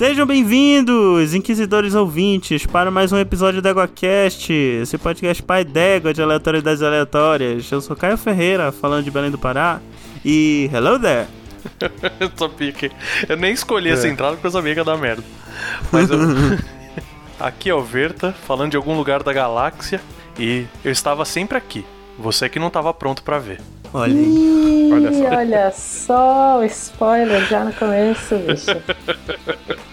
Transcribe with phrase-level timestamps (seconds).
[0.00, 6.22] Sejam bem-vindos, inquisidores ouvintes, para mais um episódio da EguaCast, esse podcast pai d'égua de
[6.22, 7.70] aleatoriedades aleatórias.
[7.70, 9.78] Eu sou Caio Ferreira, falando de Belém do Pará,
[10.24, 11.28] e hello there!
[12.18, 12.90] eu pique.
[13.28, 13.92] Eu nem escolhi é.
[13.92, 15.22] essa entrada porque eu sabia que ia dar merda.
[15.92, 16.18] Mas eu...
[17.38, 20.00] aqui é o Verta, falando de algum lugar da galáxia,
[20.38, 21.84] e eu estava sempre aqui.
[22.18, 23.60] Você que não estava pronto para ver.
[23.92, 24.90] Olha aí.
[24.92, 25.36] olha só.
[25.36, 28.70] Olha só, o spoiler já no começo, bicho.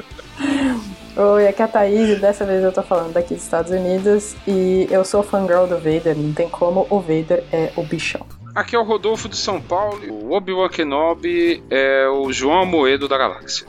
[1.20, 4.36] Oi, aqui é a Thaís e dessa vez eu tô falando daqui dos Estados Unidos
[4.48, 8.24] e eu sou fangirl do Vader, não tem como, o Vader é o bichão.
[8.54, 13.18] Aqui é o Rodolfo de São Paulo, o Obi-Wan Kenobi é o João Moedo da
[13.18, 13.66] galáxia.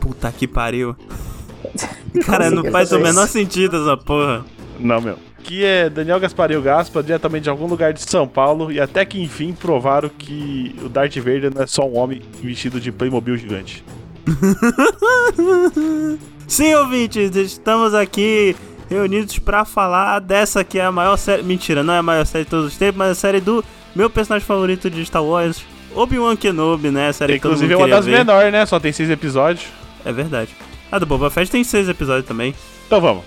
[0.00, 0.94] Puta que pariu.
[2.24, 4.44] Cara, não faz o menor sentido essa porra.
[4.78, 5.18] Não, meu.
[5.36, 9.20] Aqui é Daniel Gasparinho Gaspa, diretamente de algum lugar de São Paulo, e até que
[9.20, 13.84] enfim provaram que o Darth Vader não é só um homem vestido de Playmobil gigante.
[16.46, 18.54] Sim, ouvintes, estamos aqui
[18.88, 21.42] reunidos para falar dessa que é a maior série.
[21.42, 23.64] Mentira, não é a maior série de todos os tempos, mas a série do
[23.94, 27.08] meu personagem favorito de Star Wars, Obi-Wan Kenobi, né?
[27.08, 28.66] A série Inclusive é uma das menores, né?
[28.66, 29.66] Só tem seis episódios.
[30.04, 30.54] É verdade.
[30.92, 32.54] A do Boba Fett tem seis episódios também.
[32.86, 33.24] Então vamos.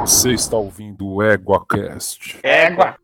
[0.00, 2.38] Você está ouvindo o EguaCast.
[2.42, 2.96] Égua!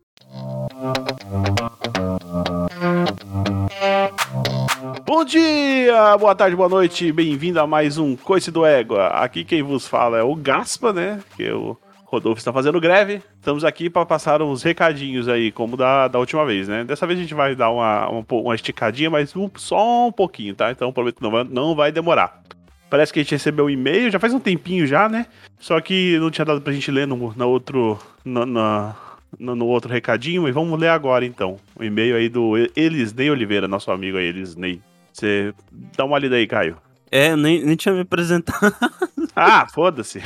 [5.05, 9.07] Bom dia, boa tarde, boa noite, bem-vindo a mais um Coice do Égua.
[9.07, 11.21] Aqui quem vos fala é o Gaspa, né?
[11.35, 13.21] Que o Rodolfo está fazendo greve.
[13.35, 16.83] Estamos aqui para passar uns recadinhos aí, como da, da última vez, né?
[16.83, 20.53] Dessa vez a gente vai dar uma, uma, uma esticadinha, mas um, só um pouquinho,
[20.53, 20.69] tá?
[20.69, 22.41] Então prometo que não vai, não vai demorar.
[22.89, 25.25] Parece que a gente recebeu um e-mail, já faz um tempinho já, né?
[25.59, 28.95] Só que não tinha dado pra gente ler no, na outro, na, na,
[29.39, 31.57] no outro recadinho, mas vamos ler agora então.
[31.75, 34.81] O e-mail aí do Elisney Oliveira, nosso amigo aí, Elisney.
[35.11, 35.53] Você
[35.95, 36.77] dá uma lida aí, Caio.
[37.11, 38.73] É, nem, nem tinha me apresentado.
[39.37, 40.23] Ah, foda-se.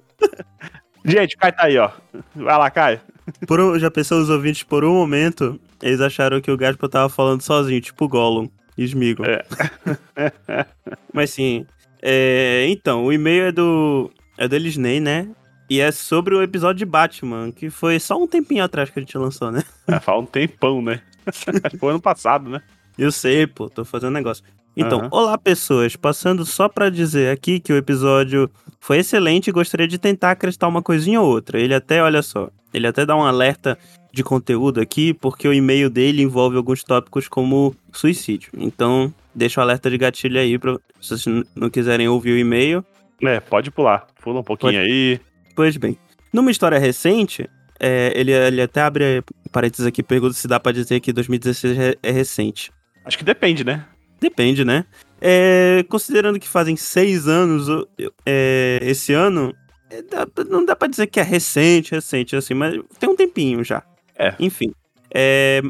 [1.02, 1.90] gente, o Caio tá aí, ó.
[2.34, 3.00] Vai lá, Caio.
[3.46, 7.08] Por um, já pensou os ouvintes, por um momento, eles acharam que o Gaspa tava
[7.08, 8.50] falando sozinho, tipo Gollum.
[8.76, 9.24] Esmigo.
[9.24, 9.42] É.
[11.14, 11.66] Mas sim,
[12.02, 14.10] é, então, o e-mail é do.
[14.38, 15.28] É do Elisney, né?
[15.68, 19.02] E é sobre o episódio de Batman, que foi só um tempinho atrás que a
[19.02, 19.62] gente lançou, né?
[19.88, 21.00] É, faz um tempão, né?
[21.78, 22.60] foi ano passado, né?
[22.98, 24.42] Eu sei, pô, tô fazendo negócio.
[24.76, 25.08] Então, uhum.
[25.10, 29.98] olá pessoas, passando só para dizer aqui que o episódio foi excelente e gostaria de
[29.98, 31.58] tentar acrescentar uma coisinha ou outra.
[31.58, 33.78] Ele até, olha só, ele até dá um alerta
[34.12, 38.50] de conteúdo aqui, porque o e-mail dele envolve alguns tópicos como suicídio.
[38.56, 42.84] Então, deixa o alerta de gatilho aí para se vocês não quiserem ouvir o e-mail.
[43.22, 44.06] É, pode pular.
[44.22, 44.90] Pula um pouquinho pode...
[44.90, 45.20] aí.
[45.56, 45.98] Pois bem.
[46.32, 47.48] Numa história recente,
[47.80, 51.94] é, ele, ele até abre parênteses aqui, pergunta se dá para dizer que 2016 é,
[52.02, 52.70] é recente.
[53.04, 53.86] Acho que depende, né?
[54.20, 54.84] Depende, né?
[55.20, 57.86] É, considerando que fazem seis anos
[58.26, 59.54] é, esse ano,
[59.88, 63.64] é, dá, não dá para dizer que é recente, recente, assim, mas tem um tempinho
[63.64, 63.82] já.
[64.14, 64.34] É.
[64.38, 64.72] Enfim.
[65.12, 65.62] É,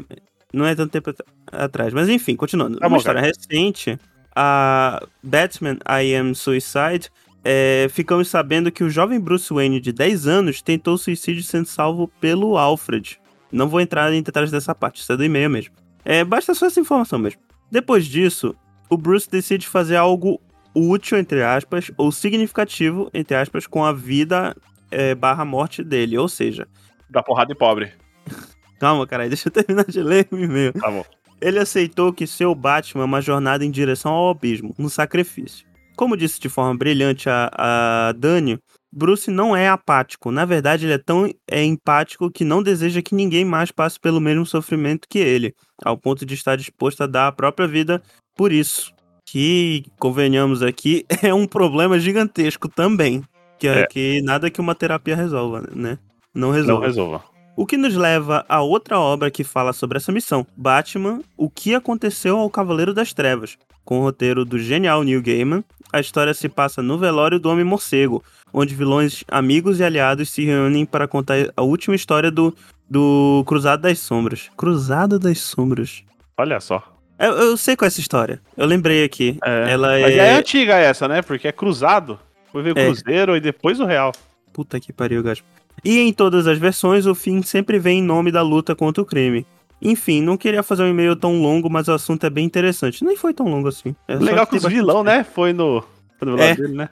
[0.53, 1.13] não é tanto tempo
[1.51, 1.93] atrás.
[1.93, 2.79] Mas enfim, continuando.
[2.79, 3.33] Tá Uma história cara.
[3.33, 3.97] recente,
[4.35, 7.09] a Batman I Am Suicide,
[7.49, 12.09] é, ficamos sabendo que o jovem Bruce Wayne de 10 anos tentou suicídio sendo salvo
[12.19, 13.21] pelo Alfred.
[13.49, 15.73] Não vou entrar em detalhes dessa parte, isso é do e-mail mesmo.
[16.03, 17.39] É, basta só essa informação mesmo.
[17.71, 18.53] Depois disso,
[18.89, 20.41] o Bruce decide fazer algo
[20.75, 24.53] útil, entre aspas, ou significativo, entre aspas, com a vida
[24.91, 26.17] é, barra morte dele.
[26.17, 26.67] Ou seja...
[27.09, 27.93] Da porrada de pobre.
[28.77, 30.73] Calma, cara, deixa eu terminar de ler o e-mail.
[30.73, 31.05] Tá bom.
[31.39, 35.66] Ele aceitou que seu Batman é uma jornada em direção ao abismo, um sacrifício.
[35.97, 38.57] Como disse de forma brilhante a, a Dani,
[38.91, 40.31] Bruce não é apático.
[40.31, 44.21] Na verdade, ele é tão é empático que não deseja que ninguém mais passe pelo
[44.21, 45.53] mesmo sofrimento que ele,
[45.83, 48.01] ao ponto de estar disposto a dar a própria vida
[48.35, 48.93] por isso.
[49.25, 53.23] Que, convenhamos aqui, é um problema gigantesco também.
[53.59, 53.87] Que, é.
[53.87, 55.97] que nada que uma terapia resolva, né?
[56.33, 56.81] Não resolva.
[56.81, 57.23] Não resolva.
[57.57, 61.73] O que nos leva a outra obra que fala sobre essa missão: Batman, O que
[61.73, 63.57] aconteceu ao Cavaleiro das Trevas.
[63.83, 68.23] Com o roteiro do genial Neil Gaiman, a história se passa no velório do Homem-Morcego,
[68.53, 72.55] onde vilões, amigos e aliados se reúnem para contar a última história do,
[72.89, 74.49] do Cruzado das Sombras.
[74.57, 76.03] Cruzado das Sombras.
[76.37, 76.83] Olha só.
[77.19, 78.39] Eu, eu sei qual é essa história.
[78.55, 79.37] Eu lembrei aqui.
[79.43, 80.17] É, Ela mas é...
[80.17, 81.21] é antiga essa, né?
[81.21, 82.19] Porque é cruzado.
[82.51, 82.85] Foi ver o é.
[82.85, 84.11] Cruzeiro e depois o Real.
[84.53, 85.45] Puta que pariu, Gaspo.
[85.83, 89.05] E em todas as versões, o fim sempre vem em nome da luta contra o
[89.05, 89.45] crime.
[89.81, 93.03] Enfim, não queria fazer um e-mail tão longo, mas o assunto é bem interessante.
[93.03, 93.95] Nem foi tão longo assim.
[94.07, 95.23] É Legal que, os vilão, né?
[95.23, 95.83] Foi no,
[96.17, 96.55] foi no velório é.
[96.55, 96.89] dele, né?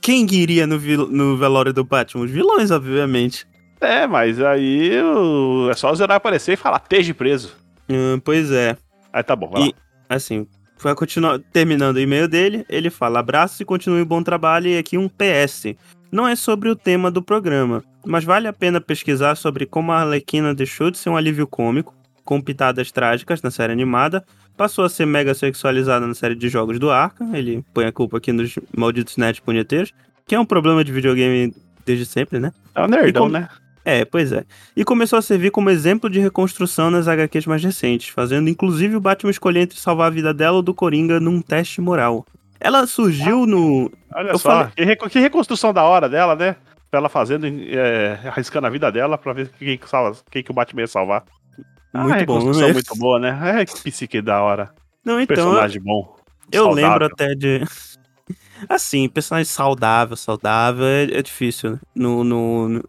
[0.00, 0.78] Quem iria no,
[1.08, 2.24] no velório do Batman?
[2.24, 3.46] Os vilões, obviamente.
[3.80, 4.90] É, mas aí
[5.70, 7.54] é só o Zerai aparecer e falar, esteja preso.
[7.88, 8.76] Hum, pois é.
[9.12, 9.72] Aí tá bom, vai e, lá.
[10.08, 10.46] Assim,
[10.78, 14.68] vai continuar terminando o e-mail dele, ele fala: abraço e continue um bom trabalho.
[14.68, 15.74] E aqui um PS.
[16.10, 20.00] Não é sobre o tema do programa, mas vale a pena pesquisar sobre como a
[20.02, 21.92] Arlequina deixou de ser um alívio cômico,
[22.24, 24.24] com pitadas trágicas na série animada,
[24.56, 27.24] passou a ser mega sexualizada na série de jogos do Arca.
[27.32, 29.92] Ele põe a culpa aqui nos malditos net punheteiros,
[30.26, 31.54] que é um problema de videogame
[31.84, 32.52] desde sempre, né?
[32.74, 33.48] É um nerdão, né?
[33.84, 34.44] É, pois é.
[34.74, 39.00] E começou a servir como exemplo de reconstrução nas HQs mais recentes, fazendo inclusive o
[39.00, 42.24] Batman escolher entre salvar a vida dela ou do Coringa num teste moral.
[42.58, 43.92] Ela surgiu no.
[44.14, 44.96] Olha eu só, falei...
[44.96, 46.56] que, reconstrução da hora dela, né?
[46.90, 50.82] Ela fazendo, é, arriscando a vida dela pra ver quem, salva, quem que o Batman
[50.82, 51.24] ia salvar.
[51.94, 52.72] Muito ah, bom, né?
[52.72, 53.60] muito boa, né?
[53.60, 54.74] É, que psique da hora.
[55.04, 55.36] Não, então.
[55.36, 56.16] Personagem bom.
[56.50, 56.90] Eu saudável.
[56.90, 57.60] lembro até de.
[58.68, 61.72] Assim, personagem saudável, saudável é, é difícil.
[61.72, 61.78] Né?
[61.94, 62.84] No, no,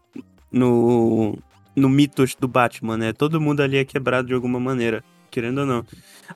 [0.51, 1.37] no,
[1.75, 3.13] no mitos do Batman, né?
[3.13, 5.85] Todo mundo ali é quebrado de alguma maneira, querendo ou não.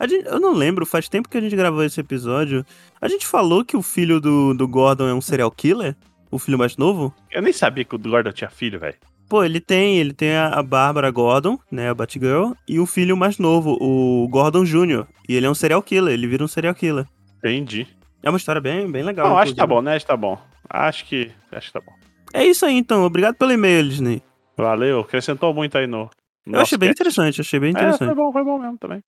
[0.08, 2.66] Gente, eu não lembro, faz tempo que a gente gravou esse episódio.
[3.02, 5.96] A gente falou que o filho do, do Gordon é um serial killer?
[6.30, 7.14] O filho mais novo?
[7.32, 8.98] Eu nem sabia que o Gordon tinha filho, velho.
[9.30, 13.38] Pô, ele tem, ele tem a Bárbara Gordon, né, a Batgirl, e o filho mais
[13.38, 15.06] novo, o Gordon Jr.
[15.28, 17.06] E ele é um serial killer, ele vira um serial killer.
[17.38, 17.88] Entendi.
[18.24, 19.30] É uma história bem, bem legal.
[19.30, 19.96] Não, acho que tá bom, né?
[19.96, 20.38] Acho que tá bom.
[20.68, 21.94] Acho que, acho que tá bom.
[22.34, 23.06] É isso aí, então.
[23.06, 24.22] Obrigado pelo e-mail, Disney.
[24.58, 26.10] Valeu, acrescentou muito aí no.
[26.46, 28.04] Eu achei bem interessante, achei bem interessante.
[28.04, 29.04] É, foi bom, foi bom mesmo também.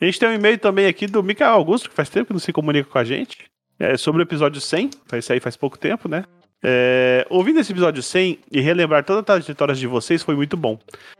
[0.00, 2.40] A gente tem um e-mail também aqui do Michael Augusto, que faz tempo que não
[2.40, 3.44] se comunica com a gente.
[3.78, 6.24] É sobre o episódio 100, vai sair faz pouco tempo, né?
[6.62, 10.78] É, ouvindo esse episódio 100 e relembrar todas as trajetórias de vocês foi muito bom.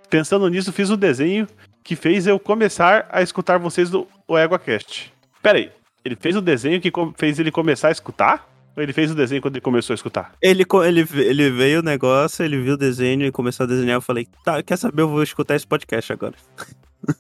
[0.08, 1.46] Pensando nisso, fiz um desenho
[1.82, 5.12] que fez eu começar a escutar vocês do EguaCast.
[5.42, 5.70] Pera aí,
[6.04, 8.48] ele fez o desenho que fez ele começar a escutar?
[8.76, 10.32] Ou ele fez o desenho quando ele começou a escutar?
[10.40, 13.96] Ele, ele, ele veio o negócio, ele viu o desenho e começou a desenhar.
[13.96, 15.02] Eu falei, tá, quer saber?
[15.02, 16.34] Eu vou escutar esse podcast agora.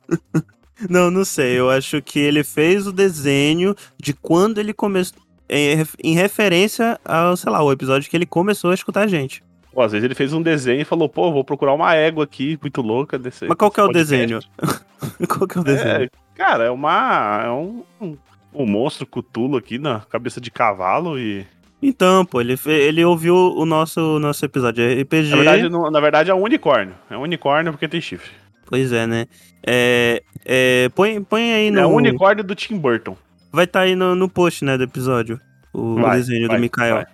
[0.88, 1.58] não, não sei.
[1.58, 5.20] Eu acho que ele fez o desenho de quando ele começou.
[5.50, 9.42] Em, em referência ao, sei lá, o episódio que ele começou a escutar a gente.
[9.72, 12.58] Pô, às vezes ele fez um desenho e falou, pô, vou procurar uma égua aqui,
[12.60, 13.18] muito louca.
[13.18, 14.40] Desse, Mas qual que é o desenho?
[15.28, 16.04] qual que é o desenho?
[16.04, 17.42] É, cara, é uma.
[17.44, 18.16] É um, um
[18.52, 21.46] um monstro cutulo aqui na cabeça de cavalo e.
[21.82, 25.30] Então, pô, ele, ele ouviu o nosso, nosso episódio de RPG.
[25.30, 26.94] Na verdade, na verdade, é um unicórnio.
[27.08, 28.30] É um unicórnio porque tem chifre.
[28.66, 29.26] Pois é, né?
[29.66, 31.80] É, é, põe, põe aí no.
[31.80, 33.16] É o unicórnio do Tim Burton.
[33.52, 35.40] Vai estar tá aí no, no post, né, do episódio.
[35.72, 36.96] O, vai, desenho vai, do Mikael.
[36.96, 37.06] Vai,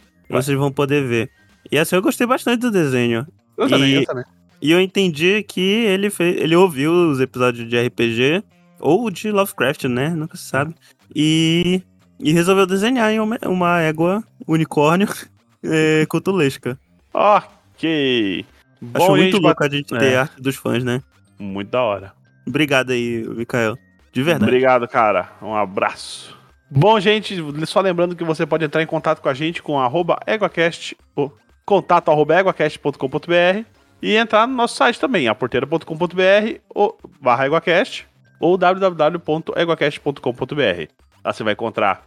[0.43, 1.31] Vocês vão poder ver.
[1.71, 3.27] E assim, eu gostei bastante do desenho.
[3.57, 4.25] Eu e, também, eu também.
[4.61, 8.43] E eu entendi que ele, fez, ele ouviu os episódios de RPG,
[8.81, 10.11] ou de Lovecraft, né?
[10.11, 10.75] Nunca se sabe.
[11.15, 11.83] E,
[12.19, 15.09] e resolveu desenhar em uma, uma égua unicórnio
[15.63, 16.79] é, cotulesca.
[17.13, 18.45] Ok.
[18.81, 20.17] Bom, Acho muito louco a gente ter é.
[20.17, 21.03] arte dos fãs, né?
[21.39, 22.13] Muito da hora.
[22.47, 23.77] Obrigado aí, Mikael.
[24.17, 24.51] De verdade.
[24.51, 25.29] Obrigado, cara.
[25.43, 26.35] Um abraço.
[26.71, 27.37] Bom, gente,
[27.67, 31.37] só lembrando que você pode entrar em contato com a gente com arroba EguaCast, ou
[31.67, 33.67] contato arroba eguacast.com.br
[34.01, 38.09] e entrar no nosso site também, aporteira.com.br ou barra EguaCast
[38.41, 40.93] ou www.eguacast.com.br.
[41.23, 42.03] Lá você vai encontrar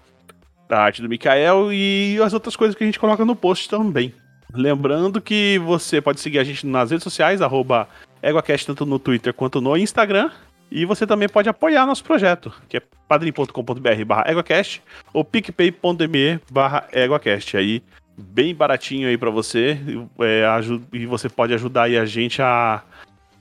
[0.67, 4.15] a arte do Mikael e as outras coisas que a gente coloca no post também.
[4.51, 7.87] Lembrando que você pode seguir a gente nas redes sociais, arroba
[8.23, 10.31] EguaCast, tanto no Twitter quanto no Instagram.
[10.71, 16.87] E você também pode apoiar nosso projeto, que é padrim.com.br barra EguaCast ou picpay.me barra
[16.91, 17.57] EguaCast.
[17.57, 17.81] Aí,
[18.17, 19.79] bem baratinho aí para você.
[20.19, 20.45] É,
[20.93, 22.83] e você pode ajudar aí a gente a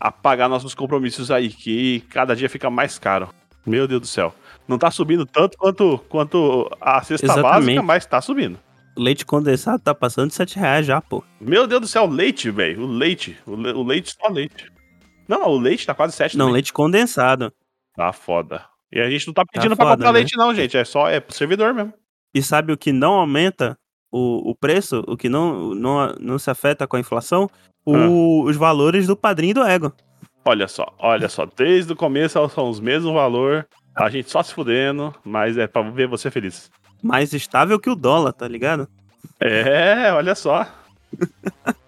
[0.01, 3.29] a pagar nossos compromissos aí, que cada dia fica mais caro.
[3.67, 4.35] Meu Deus do céu.
[4.67, 7.65] Não tá subindo tanto quanto, quanto a cesta Exatamente.
[7.65, 8.59] básica, mas tá subindo.
[8.97, 11.23] Leite condensado tá passando de 7 reais já, pô.
[11.41, 12.83] Meu Deus do céu, leite, velho.
[12.83, 13.37] O leite.
[13.47, 14.71] O, le o, leite só leite.
[15.29, 16.55] Não, o leite tá quase 7 Não, também.
[16.55, 17.53] leite condensado.
[17.95, 18.65] Tá foda.
[18.91, 20.19] E a gente não tá pedindo tá pra foda, comprar né?
[20.19, 20.77] leite, não, gente.
[20.77, 21.93] É só é pro servidor mesmo.
[22.35, 23.79] E sabe o que não aumenta
[24.11, 25.05] o, o preço?
[25.07, 27.51] O que não, não, não se afeta com a inflação?
[27.89, 29.93] o, os valores do padrinho do Ego.
[30.45, 34.55] Olha só, olha só, desde o começo são os mesmos valor, a gente só se
[34.55, 36.71] fudendo, mas é pra ver você feliz.
[37.03, 38.89] Mais estável que o dólar, tá ligado?
[39.41, 40.67] É, olha só.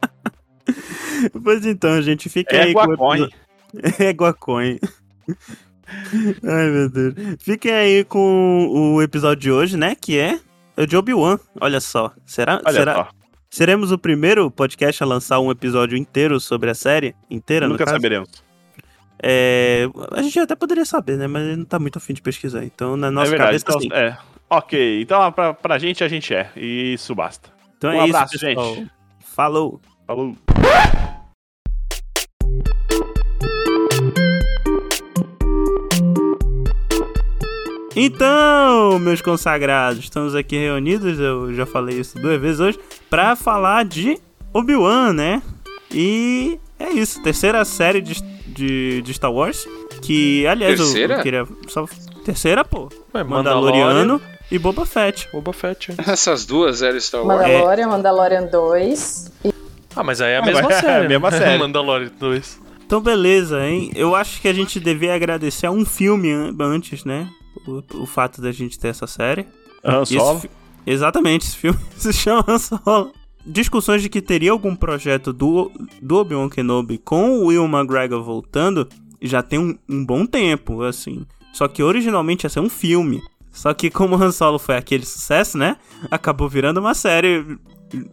[1.45, 3.29] pois então, gente, fica é aí Guacoin.
[3.29, 3.41] com...
[4.03, 4.79] É Guacoin.
[6.45, 7.15] Ai, meu Deus.
[7.41, 9.95] Fiquem aí com o episódio de hoje, né?
[9.95, 10.41] Que é
[10.77, 11.39] o de Obi-Wan.
[11.61, 12.12] Olha só.
[12.25, 13.09] Será, Olha será, só.
[13.49, 17.15] Seremos o primeiro podcast a lançar um episódio inteiro sobre a série?
[17.29, 18.29] Inteira, Nunca saberemos.
[19.23, 21.27] É, a gente até poderia saber, né?
[21.27, 22.65] Mas não tá muito afim de pesquisar.
[22.65, 24.19] Então, na nossa é verdade, cabeça, então, É.
[24.49, 26.50] Ok, então pra, pra gente, a gente é.
[26.57, 27.50] E isso basta.
[27.77, 28.75] Então um é abraço, isso, pessoal.
[28.75, 28.91] gente.
[29.21, 29.81] Falou.
[30.11, 30.35] Falou.
[37.95, 43.85] Então, meus consagrados, estamos aqui reunidos, eu já falei isso duas vezes hoje, pra falar
[43.85, 44.19] de
[44.52, 45.43] Obi-Wan, né?
[45.93, 49.64] E é isso, terceira série de, de, de Star Wars,
[50.02, 51.14] que, aliás, Terceira?
[51.14, 51.87] eu, eu queria só...
[52.25, 52.88] Terceira, pô.
[53.14, 55.29] Ué, Mandaloriano e Boba Fett.
[55.33, 55.95] Boba Fett.
[56.05, 57.40] Essas duas eram Star Wars.
[57.43, 59.31] Mandalorian, Mandalorian 2.
[60.00, 61.09] Ah, mas aí é a Ah, mesma mas é a série.
[61.09, 61.38] mesma né?
[61.38, 61.59] série.
[61.59, 62.61] Mandalorian 2.
[62.87, 63.90] Então, beleza, hein?
[63.95, 67.28] Eu acho que a gente devia agradecer a um filme an- antes, né?
[67.66, 69.47] O, o fato da gente ter essa série.
[69.85, 70.40] Han esse Solo.
[70.40, 70.50] fi-
[70.87, 73.12] Exatamente, esse filme se chama Han Solo.
[73.47, 75.71] Discussões de que teria algum projeto do,
[76.02, 78.87] do Obi-Wan Kenobi com o Will McGregor voltando
[79.23, 81.25] já tem um, um bom tempo, assim.
[81.52, 83.23] Só que originalmente ia ser um filme.
[83.52, 85.76] Só que como Han Solo foi aquele sucesso, né?
[86.11, 87.45] Acabou virando uma série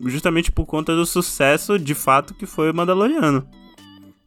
[0.06, 3.48] justamente por conta do sucesso de fato que foi o Mandaloriano.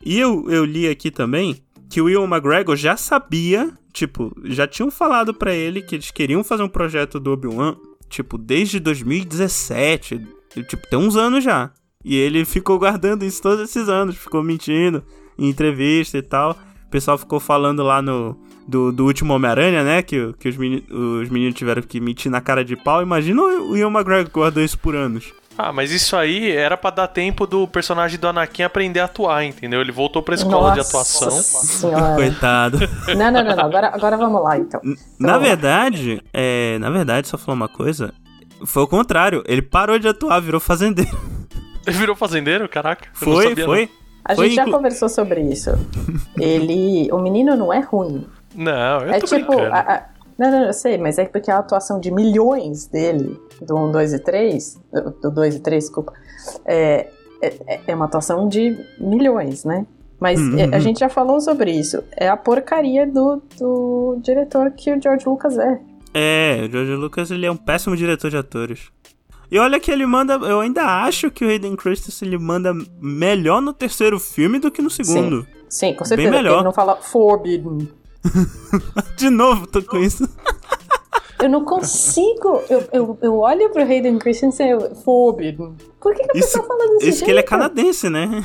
[0.04, 1.57] E eu, eu li aqui também
[1.88, 6.42] que o Will McGregor já sabia, tipo, já tinham falado pra ele que eles queriam
[6.45, 7.76] fazer um projeto do Obi-Wan,
[8.09, 10.26] tipo, desde 2017,
[10.57, 11.71] e, tipo, tem uns anos já.
[12.04, 15.02] E ele ficou guardando isso todos esses anos, ficou mentindo
[15.38, 16.52] em entrevista e tal.
[16.87, 20.85] O pessoal ficou falando lá no do, do último Homem-Aranha, né, que, que os, meni-
[20.90, 23.02] os meninos tiveram que mentir na cara de pau.
[23.02, 25.33] Imagina o Will McGregor guardou isso por anos.
[25.62, 29.44] Ah, mas isso aí era pra dar tempo do personagem do Anakin aprender a atuar,
[29.44, 29.80] entendeu?
[29.80, 31.30] Ele voltou pra escola de Nossa atuação.
[31.30, 32.14] Senhora.
[32.14, 32.78] Coitado.
[33.08, 33.64] Não, não, não, não.
[33.64, 34.80] Agora, agora vamos lá, então.
[35.18, 35.38] Na Vamos lá.
[35.38, 38.12] verdade, é, na verdade, só falar uma coisa,
[38.64, 39.42] foi o contrário.
[39.46, 41.10] Ele parou de atuar, virou fazendeiro.
[41.86, 42.68] Ele virou fazendeiro?
[42.68, 43.06] Caraca.
[43.08, 43.90] não Foi, sabia, foi.
[44.24, 45.70] A Foi gente já inclu- conversou sobre isso.
[46.38, 47.08] Ele.
[47.12, 48.26] O menino não é ruim.
[48.54, 49.46] Não, Não, eu é tô tipo.
[49.56, 49.74] brincando.
[49.74, 50.02] a- a-
[50.40, 54.12] não, não, eu sei, mas é porque a atuação de milhões dele, do 1, 2
[54.14, 56.12] e 3, do- do 2 e 3, desculpa,
[56.64, 57.09] é,
[57.42, 59.87] é, é uma atuação de milhões, né?
[60.18, 60.59] Mas Uhum.
[60.59, 62.02] é, a gente já falou sobre isso.
[62.16, 65.80] É a porcaria do, do diretor que o George Lucas é.
[66.12, 68.90] É, o George Lucas ele é um péssimo diretor de atores.
[69.50, 70.35] E olha que ele manda.
[70.35, 74.80] Eu ainda acho que o Hayden Christensen ele manda melhor no terceiro filme do que
[74.82, 75.47] no segundo.
[75.68, 76.30] Sim, com certeza.
[76.30, 76.42] melhor.
[76.42, 77.88] porque Ele não fala forbidden.
[79.16, 80.28] De novo, tô com isso.
[81.42, 82.62] Eu não consigo.
[82.68, 84.94] Eu, eu, eu olho pro Hayden Christensen e eu.
[84.96, 85.74] Forbidden.
[86.00, 87.24] Por que, que a Isso- pessoa fala desse Isso jeito?
[87.24, 88.42] que ele é canadense, né?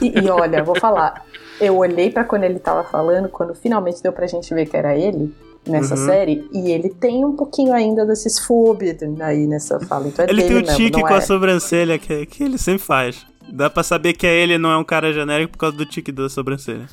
[0.00, 1.24] E, e olha, vou falar.
[1.60, 4.96] Eu olhei pra quando ele tava falando, quando finalmente deu pra gente ver que era
[4.96, 5.32] ele
[5.66, 6.04] nessa Uhum.
[6.06, 10.06] série, e ele tem um pouquinho ainda desses forbidden aí nessa fala.
[10.06, 11.14] Então é Ele tem o mesmo, tique com é?
[11.16, 13.26] a sobrancelha que, que ele sempre faz.
[13.52, 16.12] Dá pra saber que é ele não é um cara genérico por causa do tique
[16.12, 16.86] da sobrancelha.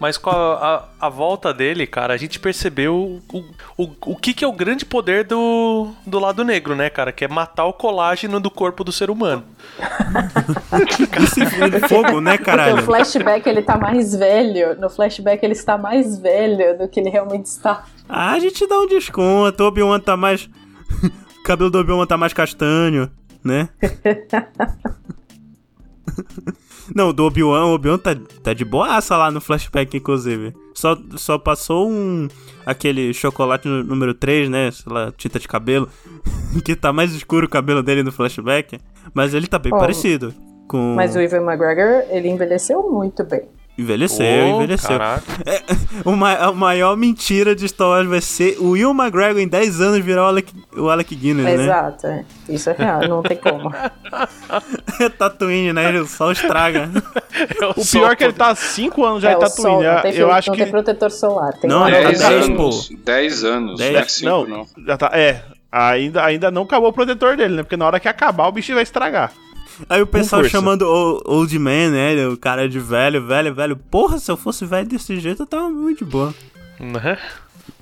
[0.00, 3.44] Mas com a, a, a volta dele, cara, a gente percebeu o,
[3.76, 7.12] o, o que, que é o grande poder do, do lado negro, né, cara?
[7.12, 9.44] Que é matar o colágeno do corpo do ser humano.
[11.22, 12.76] Esse de fogo, né, Porque caralho?
[12.76, 14.74] no flashback ele tá mais velho.
[14.80, 17.84] No flashback ele está mais velho do que ele realmente está.
[18.08, 19.62] Ah, a gente dá um desconto.
[19.62, 20.48] O Obi-Wan tá mais.
[21.04, 23.10] o cabelo do Obi-Wan tá mais castanho,
[23.44, 23.68] né?
[26.94, 30.52] Não, do Obi-Wan, o Obi-Wan tá, tá de boaça lá no flashback, inclusive.
[30.74, 32.28] Só, só passou um.
[32.66, 34.70] aquele chocolate número 3, né?
[34.70, 35.88] Sei lá, tinta de cabelo.
[36.64, 38.78] que tá mais escuro o cabelo dele no flashback.
[39.14, 39.78] Mas ele tá bem Oh.
[39.78, 40.34] parecido.
[40.68, 40.94] Com.
[40.94, 43.42] Mas o Ivan McGregor, ele envelheceu muito bem.
[43.80, 44.88] Envelheceu, Ô, envelheceu.
[44.98, 45.22] Caraca.
[46.04, 49.80] O ma- a maior mentira de Star Wars vai ser o Will McGregor em 10
[49.80, 51.64] anos virar o Alec, o Alec Guinness, né?
[51.64, 52.24] Exato, é.
[52.48, 53.72] Isso é real, não tem como.
[55.18, 55.90] Tatooine, né?
[56.00, 56.90] O sol estraga.
[57.60, 59.38] Eu O sou pior é que ele tá há 5 anos já é em o
[59.40, 59.62] Tatooine.
[59.62, 60.00] sol, não né?
[60.02, 60.62] tem, Eu acho não que.
[60.62, 61.52] tem protetor solar.
[61.54, 62.90] Tem Não, uma ele tá 10 dez, anos.
[63.04, 63.78] 10 anos.
[63.78, 63.92] Dez.
[63.92, 64.66] Não é 5, Não, não.
[64.86, 65.10] já tá.
[65.14, 65.42] É.
[65.72, 67.62] Ainda, ainda não acabou o protetor dele, né?
[67.62, 69.32] Porque na hora que acabar, o bicho vai estragar.
[69.88, 72.26] Aí o pessoal chamando o Old Man, né?
[72.28, 73.76] O cara de velho, velho, velho.
[73.76, 76.34] Porra, se eu fosse velho desse jeito, eu tava muito de boa.
[76.78, 77.18] Né?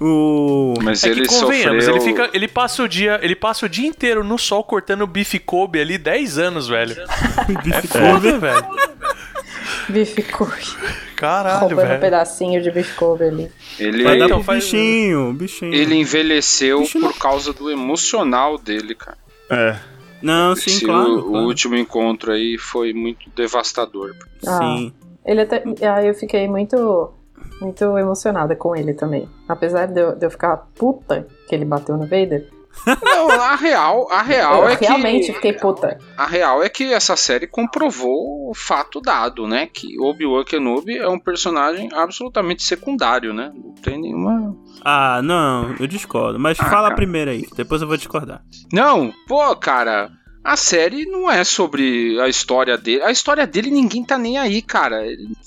[0.01, 0.75] O.
[0.83, 2.03] Mas É ele que convenhamos, sofreu...
[2.03, 5.39] ele, fica, ele passa o dia, ele passa o dia inteiro no sol cortando bife
[5.39, 6.95] Kobe ali 10 anos, velho.
[7.65, 8.67] bife Foda, velho.
[9.89, 10.53] bife Kobe.
[11.17, 12.01] Caralho, Roubando um velho.
[12.01, 13.51] pedacinho de bife Kobe ali.
[13.79, 15.75] Ele, Vai dar então pro faz- bichinho, bichinho.
[15.75, 19.17] ele envelheceu Bicho não- por causa do emocional dele, cara.
[19.51, 19.77] É.
[20.23, 21.11] Não, sim, Esse, claro.
[21.11, 21.47] o, o claro.
[21.47, 24.15] último encontro aí foi muito devastador.
[24.47, 24.59] Ah.
[24.59, 24.93] Sim.
[25.25, 25.63] Ele até.
[25.83, 27.13] Ah, eu fiquei muito.
[27.61, 29.29] Muito emocionada com ele também.
[29.49, 32.49] Apesar de eu, de eu ficar puta que ele bateu no Vader.
[33.03, 35.99] Não, a real, a real eu é realmente que fiquei puta.
[36.17, 41.09] a real é que essa série comprovou o fato dado, né, que Obi-Wan Kenobi é
[41.09, 43.51] um personagem absolutamente secundário, né?
[43.55, 46.39] Não tem nenhuma Ah, não, eu discordo.
[46.39, 46.95] Mas Ah, fala cara.
[46.97, 48.43] primeiro aí, depois eu vou discordar.
[48.73, 50.11] Não, pô, cara,
[50.45, 53.03] a série não é sobre a história dele.
[53.03, 55.03] A história dele ninguém tá nem aí, cara.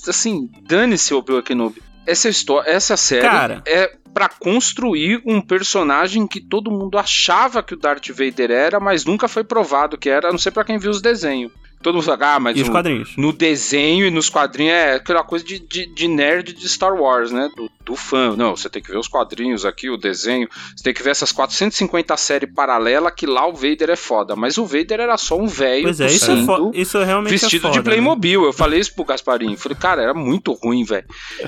[0.06, 1.82] Assim, dane-se o Obi-Wan Kenobi.
[2.06, 3.62] Essa história, essa série Cara.
[3.66, 9.04] é pra construir um personagem que todo mundo achava que o Darth Vader era, mas
[9.04, 11.52] nunca foi provado que era, a não sei pra quem viu os desenhos.
[11.82, 13.14] Todo mundo fala, ah, mas E os o- quadrinhos?
[13.16, 17.32] no desenho e nos quadrinhos é aquela coisa de, de, de nerd de Star Wars,
[17.32, 17.50] né?
[17.56, 18.36] Do, do fã.
[18.36, 20.48] Não, você tem que ver os quadrinhos aqui, o desenho.
[20.76, 24.36] Você tem que ver essas 450 séries paralelas que lá o Vader é foda.
[24.36, 27.56] Mas o Vader era só um velho Pois é, isso, é fo- isso realmente vestido
[27.66, 28.44] é foda, de Playmobil.
[28.44, 29.56] Eu falei isso pro Gasparinho.
[29.58, 31.06] Falei, cara, era muito ruim, velho.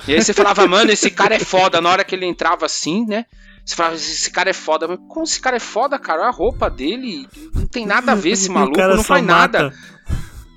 [0.08, 1.80] E aí você falava, mano, esse cara é foda.
[1.80, 3.24] Na hora que ele entrava assim, né?
[3.64, 4.86] Você falava, esse cara é foda.
[4.86, 6.26] Mas como esse cara é foda, cara?
[6.26, 9.72] A roupa dele não tem nada a ver, esse maluco não faz nada.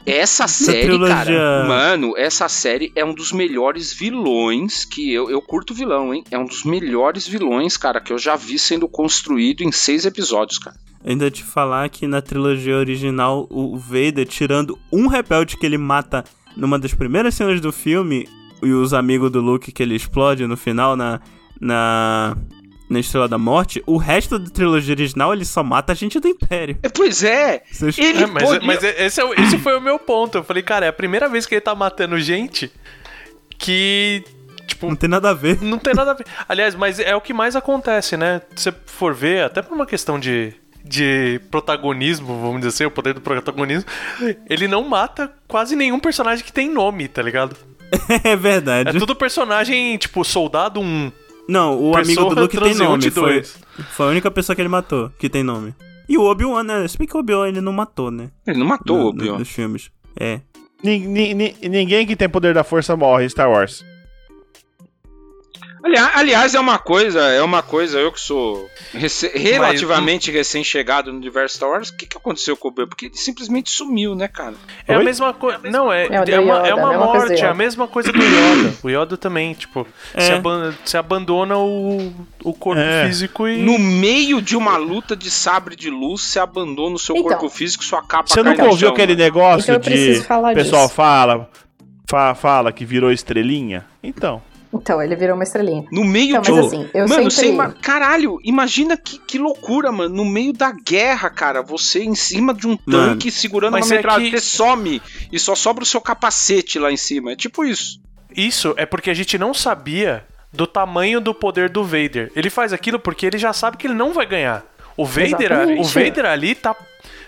[0.07, 5.41] Essa série, trilogia- cara, mano, essa série é um dos melhores vilões que eu, eu
[5.41, 6.23] curto vilão, hein?
[6.31, 10.57] É um dos melhores vilões, cara, que eu já vi sendo construído em seis episódios,
[10.59, 10.75] cara.
[11.05, 16.23] Ainda te falar que na trilogia original, o Vader, tirando um rebelde que ele mata
[16.55, 18.27] numa das primeiras cenas do filme,
[18.63, 21.21] e os amigos do Luke que ele explode no final na,
[21.61, 22.35] na,
[22.89, 26.27] na Estrela da Morte, o resto da trilogia original ele só mata a gente do
[26.27, 26.77] Império.
[26.81, 29.99] É, Pois é, Vocês- ele É, mas, podia- mas esse, é esse foi o meu
[29.99, 30.37] ponto.
[30.37, 32.71] Eu falei, cara, é a primeira vez que ele tá matando gente
[33.57, 34.23] que.
[34.67, 35.61] Tipo, Não tem nada a ver.
[35.61, 36.25] não tem nada a ver.
[36.47, 38.41] Aliás, mas é o que mais acontece, né?
[38.55, 40.53] Se você for ver, até por uma questão de,
[40.83, 43.89] de protagonismo, vamos dizer assim, o poder do protagonismo,
[44.49, 47.55] ele não mata quase nenhum personagem que tem nome, tá ligado?
[48.23, 48.89] é verdade.
[48.95, 51.11] É tudo personagem, tipo, soldado 1.
[51.47, 53.01] Não, o amigo do Luke tem nome.
[53.11, 55.73] Foi, foi a única pessoa que ele matou que tem nome.
[56.09, 56.87] E o Obi-Wan, né?
[56.87, 58.29] Se bem que o Obi-Wan ele não matou, né?
[58.45, 59.39] Ele não matou No- o Obi-Wan.
[59.39, 59.89] Nos filmes.
[60.19, 60.39] É.
[60.83, 63.83] Ni- ni- ni- ninguém que tem poder da força morre em Star Wars.
[65.87, 71.17] Aliás, aliás, é uma coisa, é uma coisa, eu que sou rece- relativamente recém-chegado no
[71.17, 72.87] universo Star Wars, o que, que aconteceu com o Obi-Wan?
[72.87, 74.55] Porque ele simplesmente sumiu, né, cara?
[74.87, 75.03] É a Oi?
[75.03, 75.59] mesma coisa.
[75.63, 77.45] Não, é, É do é, uma, Yoda, é uma a mesma coisa do morte, é
[77.45, 77.53] a Yoda.
[77.57, 78.73] mesma coisa do Yoda.
[78.83, 80.21] O Yoda também, tipo, É.
[80.21, 82.13] se, aban- se abandona o,
[82.43, 83.05] o corpo É.
[83.07, 83.57] físico e.
[83.61, 87.29] No meio de uma luta de sabre de luz, você abandona o seu Então.
[87.29, 89.23] corpo físico, sua capa Você nunca ouviu aquele né?
[89.23, 90.21] negócio Então de.
[90.21, 90.95] falar O pessoal disso.
[90.95, 91.49] fala,
[92.09, 93.85] fa- fala que virou estrelinha?
[94.03, 94.41] Então.
[94.73, 95.85] Então, ele virou uma estrelinha.
[95.91, 97.49] No meio Então, de mas assim, eu Mano, sempre...
[97.51, 100.13] ima- caralho, imagina que, que loucura, mano.
[100.15, 103.91] No meio da guerra, cara, você em cima de um Mano, tanque segurando uma mas
[103.91, 105.01] é metralha, que- você some
[105.31, 107.31] e só sobra o seu capacete lá em cima.
[107.31, 107.99] É tipo isso.
[108.35, 112.31] Isso é porque a gente não sabia do tamanho do poder do Vader.
[112.35, 114.63] Ele faz aquilo porque ele já sabe que ele não vai ganhar.
[114.97, 115.79] O Vader, Exatamente.
[115.81, 116.75] o Vader ali tá,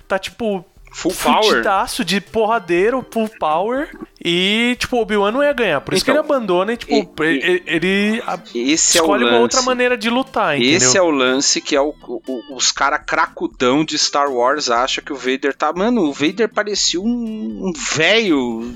[0.07, 0.65] tá tipo.
[0.91, 1.43] Full power.
[1.43, 3.89] fudidaço de porradeiro, full power.
[4.23, 5.79] E, tipo, o Obi-Wan não ia ganhar.
[5.81, 9.35] Por isso Então, que ele abandona e, tipo, e- ele, ele é o escolhe lance.
[9.35, 10.75] uma outra maneira de lutar, entendeu?
[10.77, 15.03] Esse é o lance que é o, o- os cara cracudão de Star Wars acham
[15.03, 15.71] que o Vader tá.
[15.71, 18.75] Mano, o Vader parecia um, um velho.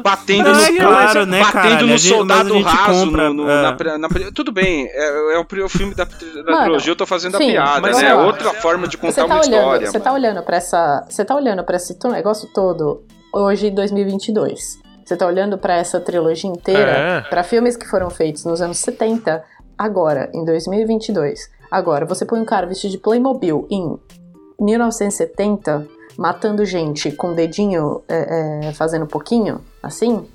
[0.00, 1.86] Batendo Não, no, é claro, né, batendo caralho?
[1.86, 3.04] no soldado gente raso.
[3.04, 3.62] compra, no- no- é.
[3.62, 6.10] na na tudo bem, é, é o, filme da, da
[6.52, 8.08] Mano, trilogia, eu tô fazendo sim, a piada, mas né?
[8.08, 9.86] É outra forma de contar tá uma olhando, história.
[9.90, 13.02] você tá olhando para essa, você tá olhando para esse negócio todo
[13.34, 14.80] hoje em 2022.
[15.04, 17.20] Você tá olhando pra essa trilogia inteira, É.
[17.22, 19.42] pra filmes que foram feitos nos anos 70,
[19.76, 21.50] agora em 2022.
[21.70, 23.98] Agora, você põe um cara vestido de Playmobil em
[24.60, 25.86] 1970,
[26.18, 30.26] matando gente com o dedinho é, é, fazendo pouquinho, assim?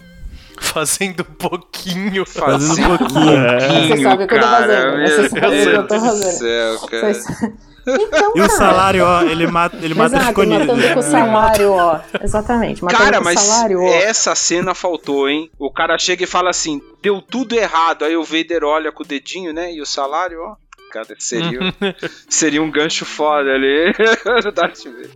[0.60, 2.26] Fazendo pouquinho.
[2.26, 3.38] Fazendo pouquinho.
[3.38, 3.88] É.
[3.88, 6.32] Você sabe o que eu tô fazendo, você sabe o que eu tô do fazendo.
[6.32, 7.14] céu, cara.
[7.14, 7.54] Vocês-
[7.90, 10.60] Então, E o cara, salário, ó, ele mata, ele mata Exato, escondido.
[10.66, 12.00] matando com o salário, ó.
[12.22, 13.88] Exatamente, Cara, mas salário, ó.
[13.88, 15.50] essa cena faltou, hein?
[15.58, 18.04] O cara chega e fala assim: deu tudo errado.
[18.04, 19.72] Aí o Vader olha com o dedinho, né?
[19.72, 20.56] E o salário, ó.
[20.92, 21.60] Cara, seria,
[22.28, 23.94] seria um gancho foda ali.
[24.54, 25.12] Darth Vader.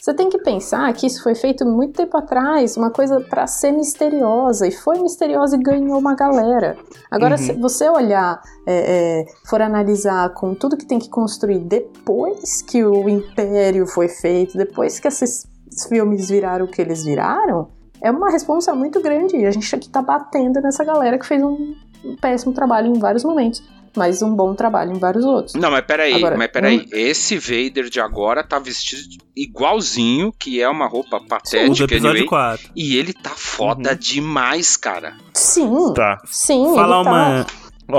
[0.00, 3.72] Você tem que pensar que isso foi feito muito tempo atrás, uma coisa pra ser
[3.72, 6.76] misteriosa, e foi misteriosa e ganhou uma galera.
[7.10, 7.38] Agora, Uhum.
[7.38, 12.84] se você olhar, é, é, for analisar com tudo que tem que construir depois que
[12.84, 15.46] o Império foi feito, depois que esses
[15.88, 17.68] filmes viraram o que eles viraram,
[18.00, 19.36] é uma responsa muito grande.
[19.36, 21.74] E a gente aqui tá batendo nessa galera que fez um
[22.20, 23.62] péssimo trabalho em vários momentos,
[23.96, 25.54] mas um bom trabalho em vários outros.
[25.54, 26.78] Não, mas peraí, Agora, mas peraí.
[26.80, 29.02] um- Esse Vader de agora tá vestido
[29.36, 32.70] igualzinho, que é uma roupa O do patética, episódio anyway, 4.
[32.76, 33.96] e ele tá foda Uhum.
[33.96, 35.14] demais, cara.
[35.34, 36.18] Sim, Tá.
[36.26, 36.74] sim.
[36.74, 37.46] Falar ele tá- uma.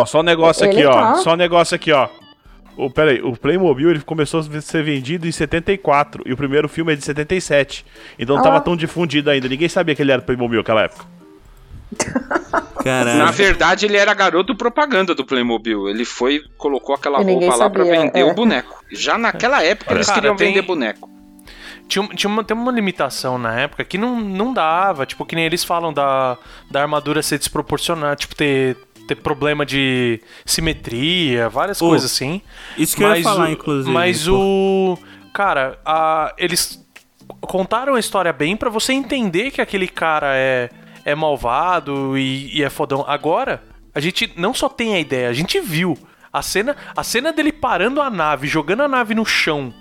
[0.01, 0.91] Ó, só um negócio Ele aqui, ó.
[0.91, 1.15] tá.
[1.15, 2.07] Só um negócio aqui, ó.
[2.77, 6.93] O, peraí, o Playmobil ele começou a ser vendido em 74 e o primeiro filme
[6.93, 7.85] é de 77.
[8.17, 8.45] Então não Ah.
[8.47, 9.49] tava tão difundido ainda.
[9.49, 11.05] Ninguém sabia que ele era Playmobil naquela época.
[12.83, 13.17] Caralho.
[13.19, 15.89] Na verdade, ele era garoto propaganda do Playmobil.
[15.89, 18.23] Ele foi, colocou aquela roupa lá pra sabia, vender é.
[18.25, 18.83] o boneco.
[18.91, 21.09] Já naquela época eles Cara, queriam tem- vender boneco.
[21.87, 25.45] tinha, tinha uma, tem uma limitação na época que não, não dava, tipo, que nem
[25.45, 26.37] eles falam da,
[26.69, 32.41] da armadura ser desproporcional, tipo, ter, ter problema de simetria, várias Oh, coisas assim.
[32.77, 33.91] Isso que eu ia falar, inclusive.
[33.91, 34.35] Mas pô.
[34.35, 34.97] o.
[35.33, 36.83] Cara, a, eles
[37.41, 40.69] contaram a história bem pra você entender que aquele cara é,
[41.09, 43.03] é malvado e, e é fodão.
[43.07, 43.61] Agora,
[43.93, 45.97] a gente não só tem a ideia, a gente viu.
[46.31, 49.73] A cena, a cena dele parando a nave, jogando a nave no chão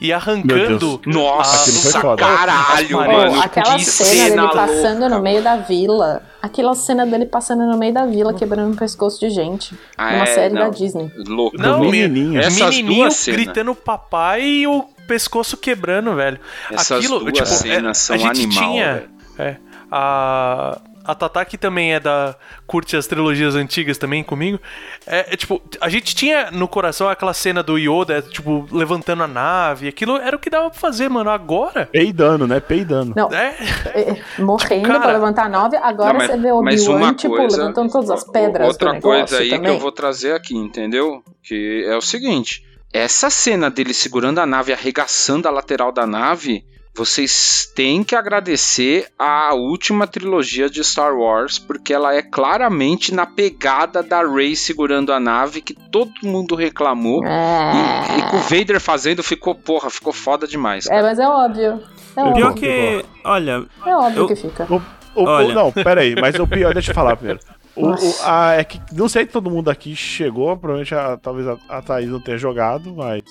[0.00, 1.00] e arrancando.
[1.06, 2.22] Nossa, Aquilo foi foda.
[2.22, 3.40] caralho, mano.
[3.42, 4.56] aquela que cena dele louca.
[4.56, 6.22] passando no meio da vila.
[6.40, 9.74] Aquela cena dele passando no meio da vila, quebrando o pescoço de gente.
[9.96, 10.62] Ah, numa é, série não.
[10.62, 11.10] da Disney.
[11.26, 11.56] Louco.
[11.58, 12.38] Não, menininho.
[12.38, 16.38] Essas menininho gritando papai e o pescoço quebrando, velho.
[16.70, 19.08] Essas Aquilo, duas tipo, cenas é, são a gente animal, tinha, velho.
[19.38, 19.56] é,
[19.90, 22.34] a a Tata que também é da
[22.66, 24.58] curte as trilogias antigas também comigo.
[25.06, 29.28] É, é, tipo, a gente tinha no coração aquela cena do Yoda, tipo, levantando a
[29.28, 31.30] nave, aquilo era o que dava pra fazer, mano.
[31.30, 32.58] Agora, Peidando, né?
[32.58, 33.12] Peidando.
[33.14, 33.54] Não, é,
[33.94, 35.76] é, morrendo cara- pra levantar a nave.
[35.76, 39.38] Agora Não, mas- você vê o Obi-Wan, tipo, coisa- levantando todas as pedras Outra coisa
[39.38, 39.62] aí também.
[39.70, 41.22] que eu vou trazer aqui, entendeu?
[41.40, 46.64] Que é o seguinte: essa cena dele segurando a nave, arregaçando a lateral da nave,
[46.96, 53.26] vocês têm que agradecer a última trilogia de Star Wars, porque ela é claramente na
[53.26, 57.22] pegada da Rey segurando a nave, que todo mundo reclamou.
[57.24, 60.86] E, e com o É, Vader fazendo, ficou, porra, ficou foda demais.
[60.86, 61.82] é, mas é óbvio.
[62.16, 64.66] É Pior óbvio, que, olha, é óbvio eu- que fica.
[64.70, 64.76] O,
[65.22, 65.54] o- Olha.
[65.54, 67.40] não, pera aí, mas o pior, deixa eu falar primeiro.
[67.74, 71.46] O, o- a- é que não sei se todo mundo aqui chegou, provavelmente a- talvez
[71.46, 73.22] a, a Thaís não tenha jogado, mas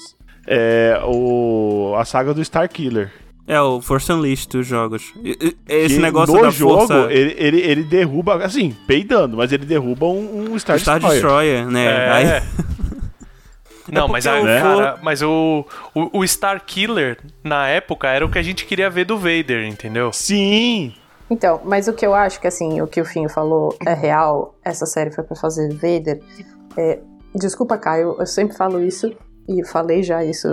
[0.47, 3.11] é o a saga do Star Killer.
[3.47, 5.13] É o Force Unleashed dos jogos.
[5.23, 9.51] E- Esse Que negócio no da jogo força ele, ele, ele derruba, assim, peidando, mas
[9.51, 11.21] ele derruba um, um Star, Star Destroyer.
[11.21, 11.85] Destroyer, né?
[11.85, 12.11] É.
[12.11, 12.43] Aí-
[13.91, 14.61] Não, É mas, a, o Né?
[14.61, 18.89] cara, mas o, o, o Star Killer, na época, era o que a gente queria
[18.89, 20.11] ver do Vader, entendeu?
[20.11, 20.91] Sim!
[21.29, 24.55] Então, mas o que eu acho que, assim, o que o Finho falou é real,
[24.63, 26.19] essa série foi pra fazer Vader.
[26.75, 26.99] É,
[27.35, 29.11] desculpa, Caio, eu sempre falo isso,
[29.47, 30.47] e falei já isso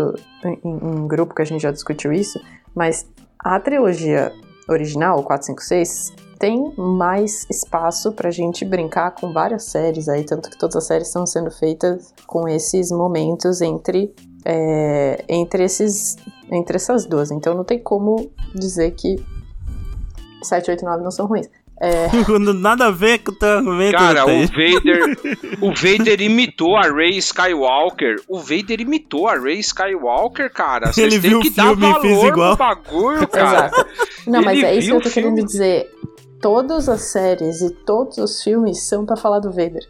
[0.44, 2.38] em, em um grupo que a gente já discutiu isso,
[2.74, 3.06] mas
[3.38, 4.32] a trilogia
[4.68, 10.58] original, o 456, tem mais espaço pra gente brincar com várias séries aí, tanto que
[10.58, 14.12] todas as séries estão sendo feitas com esses momentos entre
[14.44, 16.16] é, entre esses
[16.50, 17.30] entre essas duas.
[17.30, 19.24] Então não tem como dizer que
[20.42, 21.48] 7, 8 e 9 não são ruins.
[21.82, 23.96] É, Quando nada a ver com o teu argumento.
[23.98, 24.46] Cara, o.
[24.46, 25.18] Vader,
[25.60, 28.22] o Vader imitou a Rey Skywalker.
[28.28, 30.92] O Vader imitou a Rey Skywalker, cara.
[30.92, 32.56] Vocês Ele viu que o dar filme e fez igual.
[32.56, 33.66] bagulho, cara.
[33.66, 33.86] Exato.
[34.28, 35.44] Não, mas Ele é isso que eu tô querendo filme.
[35.44, 35.90] dizer.
[36.40, 39.82] Todas as séries e todos os filmes são pra falar do Vader.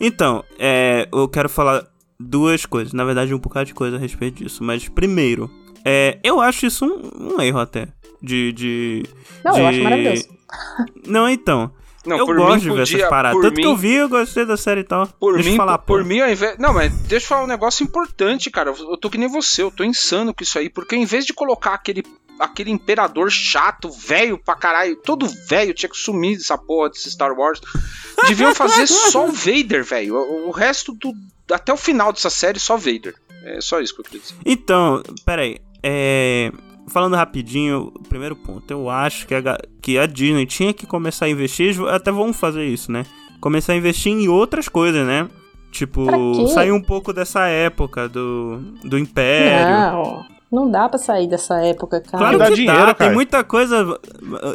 [0.00, 1.86] Então, é, eu quero falar
[2.18, 2.92] duas coisas.
[2.92, 4.62] Na verdade, um bocado de coisa a respeito disso.
[4.62, 5.50] Mas primeiro,
[5.84, 7.88] é, eu acho isso um, um erro até.
[8.22, 8.52] De.
[8.52, 9.02] de
[9.44, 9.60] Não, de...
[9.60, 10.28] eu acho maravilhoso.
[11.06, 11.72] Não, então.
[12.06, 13.36] Não, eu por gosto mim, de ver podia- essas paradas.
[13.36, 15.06] por Tanto que mim- eu vi, eu gostei da série e tal.
[15.06, 16.56] Por Deixa mim, falar, por, por mim, ao invés.
[16.58, 18.70] Não, mas deixa eu falar um negócio importante, cara.
[18.70, 20.70] Eu tô que nem você, eu tô insano com isso aí.
[20.70, 22.02] Porque ao invés de colocar aquele,
[22.38, 27.32] aquele imperador chato, velho pra caralho, todo velho, tinha que sumir dessa porra desse Star
[27.38, 27.60] Wars.
[28.26, 30.14] Deviam fazer só o Vader, velho.
[30.16, 31.12] O, o resto do.
[31.52, 33.14] Até o final dessa série, só Vader.
[33.44, 34.34] É só isso que eu queria dizer.
[34.46, 35.58] Então, peraí.
[35.82, 36.50] É.
[36.88, 38.68] Falando rapidinho, primeiro ponto.
[38.70, 39.42] Eu acho que a,
[39.80, 41.80] que a Disney tinha que começar a investir.
[41.88, 43.04] Até vão fazer isso, né?
[43.40, 45.28] Começar a investir em outras coisas, né?
[45.70, 49.68] Tipo, sair um pouco dessa época do, do Império.
[49.92, 52.18] Não, não dá pra sair dessa época, cara.
[52.18, 53.12] Claro dá que dinheiro, dá, tem cara.
[53.12, 53.98] muita coisa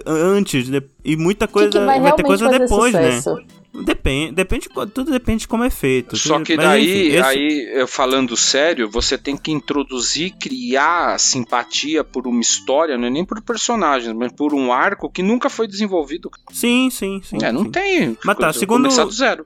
[0.06, 3.36] antes de- e muita O que, coisa que vai vai, ter coisa fazer depois, sucesso?
[3.36, 3.44] né?
[3.84, 6.16] Depende, depende, tudo depende de como é feito.
[6.16, 11.20] Só que mas, daí, enfim, esse- aí, eu falando sério, você tem que introduzir, criar
[11.20, 15.50] simpatia por uma história, não é nem por personagens, mas por um arco que nunca
[15.50, 16.30] foi desenvolvido.
[16.52, 17.38] Sim, sim, sim.
[17.42, 17.72] é, não sim.
[17.72, 18.18] tem.
[18.24, 19.46] Mas tá, segundo- Começar do zero.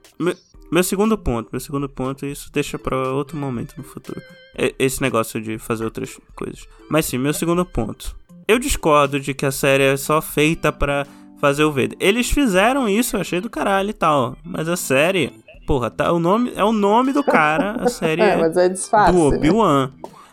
[0.70, 4.22] Meu segundo ponto, meu segundo ponto, isso deixa pra outro momento no futuro.
[4.56, 6.60] É- Esse negócio de fazer outras coisas.
[6.88, 8.14] Mas sim, meu segundo ponto.
[8.46, 11.06] Eu discordo de que a série é só feita pra
[11.40, 11.96] fazer o Vader.
[11.98, 14.36] Eles fizeram isso, eu achei do caralho e tal.
[14.44, 15.32] Mas a série,
[15.66, 18.68] porra, tá, o nome, é o nome do cara, a série É, é mas é
[18.68, 19.12] disfarce.
[19.12, 19.36] do né?
[19.36, 19.90] Obi-Wan.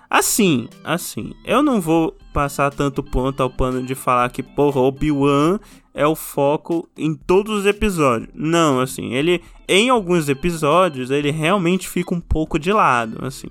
[0.09, 5.59] Assim, assim, eu não vou passar tanto ponto ao pano de falar que, porra, Obi-Wan
[5.93, 8.29] é o foco em todos os episódios.
[8.33, 13.47] Não, assim, ele, em alguns episódios, ele realmente fica um pouco de lado, assim.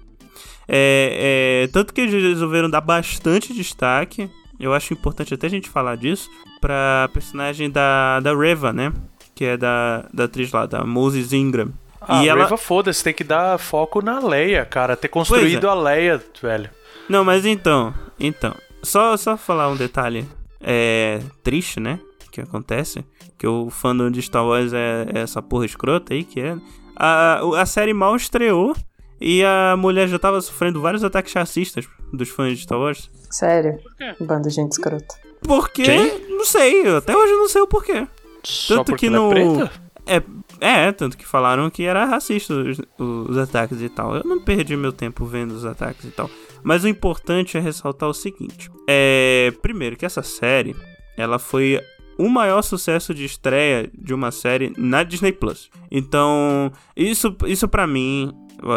[0.68, 5.68] É, é, tanto que eles resolveram dar bastante destaque, eu acho importante até a gente
[5.68, 6.28] falar disso,
[6.66, 8.92] pra personagem da, da Reva, né?
[9.36, 11.70] Que é da, da atriz lá, da Moses Ingram.
[12.00, 14.96] Ah, e ela, Reva, foda-se, tem que dar foco na Leia, cara.
[14.96, 16.68] Ter construído Pois a Leia, velho.
[17.08, 18.52] Não, mas então, então,
[18.82, 20.26] Só, só falar um detalhe
[20.60, 22.00] é, triste, né?
[22.32, 23.04] Que acontece.
[23.38, 26.56] Que o fandom de Star Wars é, é essa porra escrota aí, que é.
[26.96, 28.74] A, a série mal estreou
[29.20, 33.08] e a mulher já tava sofrendo vários ataques racistas dos fãs de Star Wars.
[33.30, 33.78] Sério?
[34.18, 35.25] Bando de gente escrota.
[35.46, 36.28] Porque, Quem?
[36.28, 38.06] não sei, até hoje eu não sei o porquê.
[38.42, 39.62] Só Tanto que ela no.
[39.62, 39.70] é?
[40.08, 40.22] É,
[40.60, 44.14] é, tanto que falaram que era racista os, os ataques e tal.
[44.16, 46.30] Eu não perdi meu tempo vendo os ataques e tal.
[46.62, 50.76] Mas o importante é ressaltar o seguinte: é, primeiro, que essa série
[51.16, 51.80] ela foi
[52.18, 55.70] o maior sucesso de estreia de uma série na Disney Plus.
[55.90, 58.32] Então, isso, isso para mim.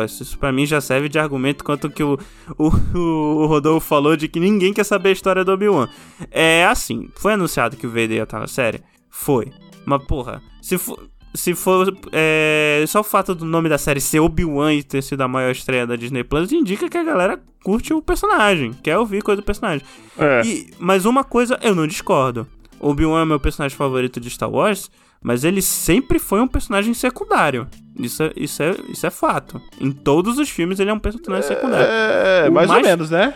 [0.06, 2.18] Isso pra mim já serve de argumento quanto que o,
[2.58, 5.88] o, o Rodolfo falou de que ninguém quer saber a história do Obi-Wan.
[6.32, 8.82] É assim, foi anunciado que o Vader ia estar na série?
[9.10, 9.52] Foi.
[9.86, 14.20] Mas porra, se for, se for é, só o fato do nome da série ser
[14.20, 17.94] Obi-Wan e ter sido a maior estreia da Disney Plus, indica que a galera curte
[17.94, 19.86] o personagem, quer ouvir coisa do personagem.
[20.18, 20.42] É.
[20.46, 22.48] E- mas uma coisa eu não discordo.
[22.80, 24.90] Obi-Wan é meu personagem favorito de Star Wars,
[25.22, 27.68] mas ele sempre foi um personagem secundário.
[27.98, 29.62] Isso é, isso é, isso é fato.
[29.80, 31.86] Em todos os filmes ele é um personagem secundário.
[31.86, 33.34] É, mais, mais- ou menos, né?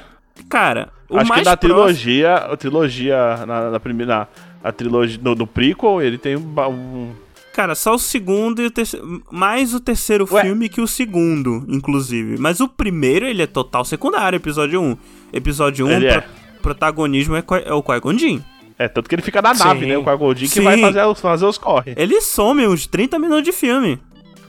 [0.50, 4.28] Cara, o Acho mais que na próximo- trilogia, a trilogia, na, na primeira,
[4.64, 7.12] a trilogia, no, no prequel, ele tem um, um-
[7.54, 9.22] Cara, só o segundo e o terceiro.
[9.32, 10.42] Mais o terceiro Ué.
[10.42, 12.38] filme que o segundo, inclusive.
[12.40, 14.98] Mas o primeiro, ele é total secundário, episódio 1.
[15.32, 16.22] Episódio 1, Ele é.
[16.22, 16.30] pro-
[16.64, 18.40] protagonismo é, é o Qui-Gon Jinn.
[18.78, 19.64] É, tanto que ele fica na Sim.
[19.64, 19.98] nave, né?
[19.98, 21.94] O Jinn que vai fazer os, fazer os corre.
[21.98, 24.00] Ele some uns 30 minutos de filme.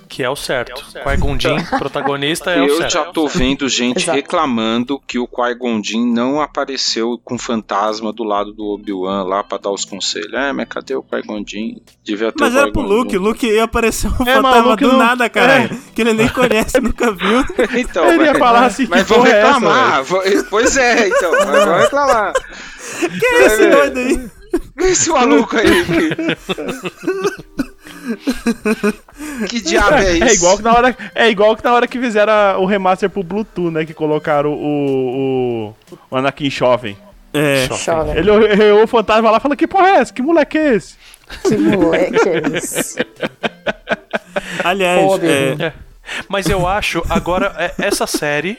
[0.08, 0.84] Que é o certo.
[1.02, 2.92] Qui-Gon Jinn, protagonista, é o eu certo.
[2.92, 4.16] já tô vendo gente Exato.
[4.16, 9.58] reclamando que o Qui-Gon Jinn não apareceu com fantasma do lado do Obi-Wan lá pra
[9.58, 10.32] dar os conselhos.
[10.34, 11.76] É, mas cadê o Qui-Gon Jinn?
[12.04, 13.18] Devia ter Mas o era pro Qui-Gon Luke.
[13.18, 15.76] Luke ia aparecer um É, o fantasma Luke do não- nada, caralho.
[15.94, 17.40] Que ele nem conhece, nunca viu.
[17.78, 20.04] Então, Ele ia mas, falar assim, mas vão é essa, reclamar.
[20.04, 22.32] vão- pois é, então, mas vão reclamar.
[23.18, 24.30] Que é esse doido aí?
[24.78, 25.66] Esse maluco aí.
[29.48, 30.24] Que, diabo é isso?
[30.24, 33.08] É igual que na hora, é igual que na hora que fizeram a- o remaster
[33.08, 33.84] pro Bluetooth, né?
[33.84, 36.96] Que colocaram o, o, o Anakin jovem.
[37.32, 37.66] É.
[38.16, 40.12] Ele olhou o fantasma lá e falou: Que porra é essa?
[40.12, 40.96] Que moleque é esse?
[41.42, 42.96] Que moleque é esse?
[44.62, 45.72] Aliás, é, É.
[46.28, 48.58] Mas eu acho, agora, é- essa série,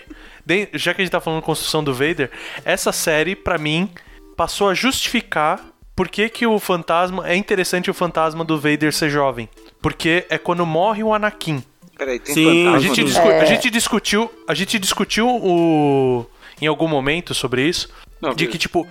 [0.73, 2.31] já que a gente tá falando construção do Vader,
[2.63, 3.89] essa série, pra mim,
[4.35, 5.59] passou a justificar
[5.95, 7.27] por que, que o fantasma.
[7.27, 9.47] É interessante o fantasma do Vader ser jovem.
[9.81, 11.63] Porque é quando morre o Anakin.
[11.97, 13.39] Peraí, tem Sim, A fantasma gente, do- discu- É.
[13.41, 14.31] a gente discutiu.
[14.47, 16.25] A gente discutiu o.
[16.61, 17.89] Em algum momento sobre isso.
[18.21, 18.87] Não, De que, tipo,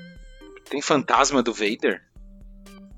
[0.70, 2.00] Tem fantasma do Vader?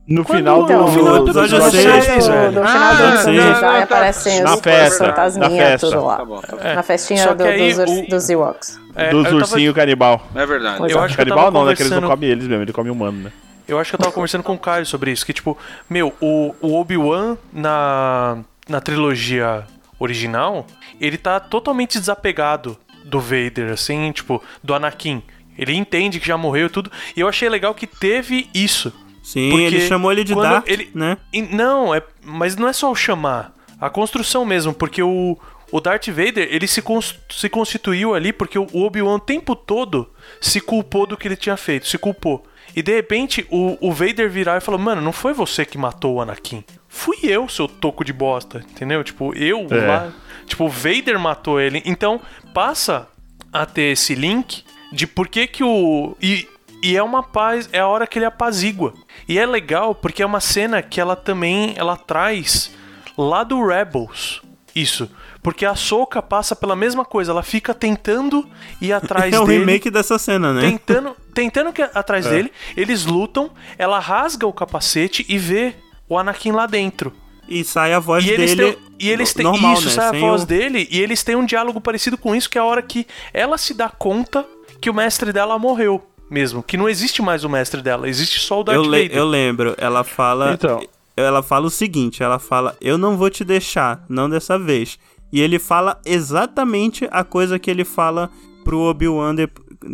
[0.08, 2.26] No Quando- final do, Então, no final do do- episódio do- No seis, final seis,
[2.26, 2.52] do, velho.
[2.52, 3.82] do Ah, final do episódio tá, vai tá.
[3.82, 5.90] aparecem Na os festa, na fantasminha, festa.
[5.90, 6.16] tudo lá.
[6.16, 6.62] Tá bom, tá bom.
[6.62, 6.74] É.
[6.76, 8.80] Na festinha do- aí dos, o- dos Ewoks.
[8.94, 10.24] é, dos eu tava- ursinhos canibal.
[10.32, 10.92] É verdade.
[10.92, 11.04] Eu é.
[11.04, 11.74] acho que eu Canibal não, né?
[11.74, 13.32] Que eles não comem eles mesmo, ele come humano, né?
[13.68, 15.56] Eu acho que eu tava conversando com o Caio sobre isso, que tipo,
[15.90, 19.66] meu, o, o Obi-Wan na, na trilogia
[19.98, 20.66] original,
[21.00, 25.22] ele tá totalmente desapegado do Vader, assim, tipo, do Anakin.
[25.58, 26.90] Ele entende que já morreu e tudo.
[27.16, 28.92] E eu achei legal que teve isso.
[29.22, 31.16] sim, porque ele chamou ele de Darth, ele- né?
[31.50, 33.52] Não, é, mas não é só o chamar.
[33.80, 35.36] A construção mesmo, porque o,
[35.72, 40.10] o Darth Vader, ele se, cons- se constituiu ali porque o Obi-Wan o tempo todo
[40.40, 42.46] se culpou do que ele tinha feito, se culpou.
[42.74, 46.14] E de repente o, o Vader virar e falou: Mano, não foi você que matou
[46.16, 46.64] o Anakin.
[46.88, 48.64] Fui eu, seu toco de bosta.
[48.70, 49.02] Entendeu?
[49.04, 49.86] Tipo, eu É.
[49.86, 50.12] lá.
[50.46, 51.82] Tipo, o Vader matou ele.
[51.84, 52.20] Então
[52.54, 53.08] passa
[53.52, 56.16] a ter esse link de por que que o.
[56.20, 56.48] E,
[56.82, 58.94] e é uma paz, é a hora que ele apazigua.
[59.28, 62.74] E é legal porque é uma cena que ela também ela traz
[63.16, 64.42] lá do Rebels.
[64.74, 65.10] Isso.
[65.46, 68.44] Porque a Soca passa pela mesma coisa, ela fica tentando
[68.82, 69.60] ir atrás É o dele.
[69.60, 70.60] remake dessa cena, né?
[70.62, 75.74] Tentando, tentando que atrás dele, eles lutam, ela rasga o capacete e vê
[76.08, 77.12] o Anakin lá dentro.
[77.48, 78.72] E sai a voz E eles dele.
[78.72, 79.90] têm, e eles têm normal, isso, né?
[79.92, 82.58] sai a Sem voz o- dele e eles têm um diálogo parecido com isso, que
[82.58, 84.44] é a hora que ela se dá conta
[84.80, 88.62] que o mestre dela morreu mesmo, que não existe mais o mestre dela, existe só
[88.62, 89.16] o Darth Eu, le- Vader.
[89.16, 90.54] eu lembro, ela fala.
[90.54, 90.84] Então.
[91.16, 94.98] Ela fala o seguinte: ela fala, eu não vou te deixar, não dessa vez.
[95.32, 98.30] E ele fala exatamente a coisa que ele fala
[98.64, 99.34] pro Obi-Wan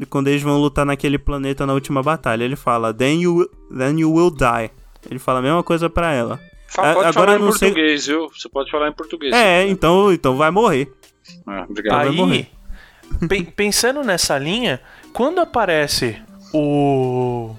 [0.08, 2.44] quando eles vão lutar naquele planeta na última batalha.
[2.44, 4.70] Ele fala, then you, will- then you will die.
[5.10, 6.38] Ele fala a mesma coisa pra ela.
[6.68, 8.28] Fa- A- Pode agora falar eu em não sei- português, viu?
[8.30, 9.32] Você pode falar em português.
[9.34, 10.90] É, então, então vai morrer.
[11.46, 11.96] Ah, obrigado.
[11.96, 12.48] vai morrer.
[13.20, 14.80] Aí, pen- pensando nessa linha,
[15.12, 16.16] quando aparece
[16.52, 17.54] o,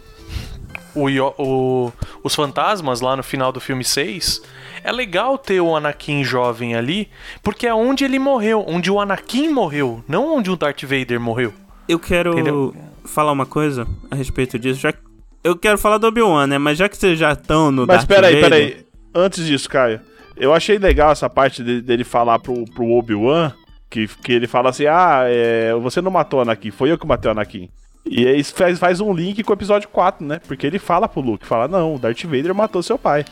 [0.95, 1.05] o,
[1.37, 1.91] o-
[2.23, 4.41] os fantasmas lá no final do filme 6,
[4.83, 7.09] é legal ter o Anakin jovem ali,
[7.41, 11.53] porque é onde ele morreu, onde o Anakin morreu, não onde o Darth Vader morreu.
[11.87, 12.31] Eu quero.
[12.33, 12.73] Entendeu?
[13.05, 14.79] falar uma coisa a respeito disso.
[14.79, 14.99] Já que
[15.43, 16.57] eu quero falar do Obi-Wan, né?
[16.57, 18.85] Mas já que vocês já estão no Mas Darth peraí, Vader, peraí.
[19.13, 19.99] Antes disso, Caio,
[20.37, 23.51] eu achei legal essa parte de- dele falar pro, pro Obi-Wan,
[23.89, 27.05] que, que ele fala assim, ah, é, você não matou o Anakin, foi eu que
[27.05, 27.69] matei o Anakin.
[28.05, 30.39] E aí isso faz, faz um link com o episódio 4, né?
[30.47, 33.23] Porque ele fala pro Luke, fala, não, o Darth Vader matou seu pai.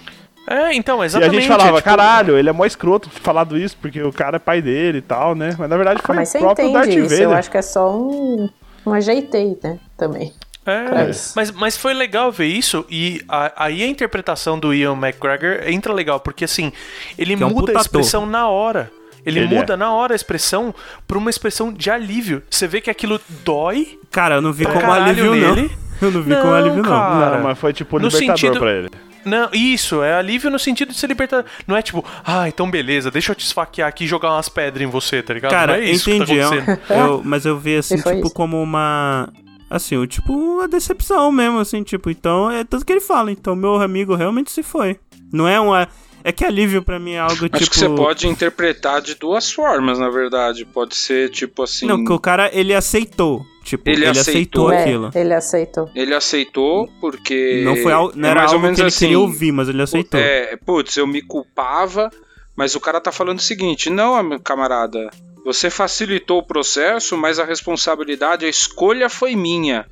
[0.47, 1.35] É, então, E a exatamente.
[1.41, 4.61] gente falava, tipo, caralho, ele é mó escroto falado isso, porque o cara é pai
[4.61, 5.55] dele e tal, né?
[5.57, 7.01] Mas na verdade Ah, foi mas o você próprio Darth isso.
[7.09, 7.21] Vader.
[7.21, 8.49] Eu acho que é só um,
[8.85, 9.77] um ajeitei, né?
[9.97, 10.33] Também.
[10.65, 11.33] É, isso.
[11.35, 15.91] mas, mas foi legal ver isso e a- aí a interpretação do Ian McGregor entra
[15.91, 16.71] legal, porque assim,
[17.17, 18.91] ele é um muda a expressão na hora.
[19.25, 19.77] Ele, Ele muda é.
[19.77, 20.73] na hora a expressão
[21.07, 22.41] pra uma expressão de alívio.
[22.49, 25.61] Você vê que aquilo dói Cara, eu não vi como alívio, nele.
[26.01, 26.07] não.
[26.07, 26.89] Eu não vi Não, como alívio, não.
[26.89, 27.37] cara.
[27.37, 28.89] Não, mas foi tipo No libertador sentido- pra ele.
[29.23, 31.45] Não, isso, é alívio no sentido de ser libertador.
[31.67, 34.81] Não é tipo, ah, então beleza, deixa eu te esfaquear aqui e jogar umas pedras
[34.81, 35.51] em você, tá ligado?
[35.51, 36.33] Cara, não é isso entendi.
[36.33, 36.79] que tá é um- acontecendo.
[37.07, 38.31] eu- mas eu vi assim, tipo, isso.
[38.33, 39.29] como uma.
[39.69, 43.55] Assim, o tipo, uma decepção mesmo, assim, tipo, então é tanto que ele fala, então
[43.55, 44.99] meu amigo realmente se foi.
[45.31, 45.87] Não é uma.
[46.23, 47.57] É que alívio pra mim é algo tipo.
[47.57, 50.65] Acho que você pode interpretar de duas formas, na verdade.
[50.65, 51.85] Pode ser tipo assim.
[51.87, 53.41] Não, que o cara ele aceitou.
[53.63, 54.71] Tipo, Ele ele, aceitou, aceitou.
[54.71, 55.11] É, aquilo.
[55.13, 55.89] ele aceitou.
[55.93, 57.61] Ele aceitou porque.
[57.63, 59.51] Não foi al- não é era mais ou algo menos que ele assim, queria ouvir,
[59.51, 60.19] mas ele aceitou.
[60.19, 62.09] É, putz, eu me culpava,
[62.55, 65.09] mas o cara tá falando o seguinte: não, meu camarada,
[65.45, 69.85] você facilitou o processo, mas a responsabilidade, a escolha foi minha.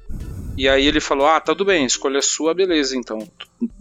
[0.59, 3.17] E aí ele falou: ah, tudo bem, escolha sua, beleza, então.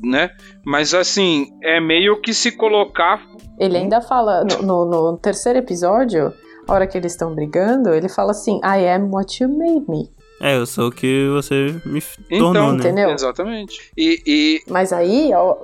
[0.03, 0.31] Né?
[0.65, 3.21] Mas assim, é meio que se colocar.
[3.59, 6.33] Ele ainda fala, no, no- no terceiro episódio,
[6.69, 10.09] a hora que eles estão brigando, ele fala assim, I am what you made me.
[10.41, 12.79] É, eu sou o que você me Então, tornou, né?
[12.79, 13.11] entendeu?
[13.11, 13.91] Exatamente.
[13.97, 15.57] E, e Mas aí, ó,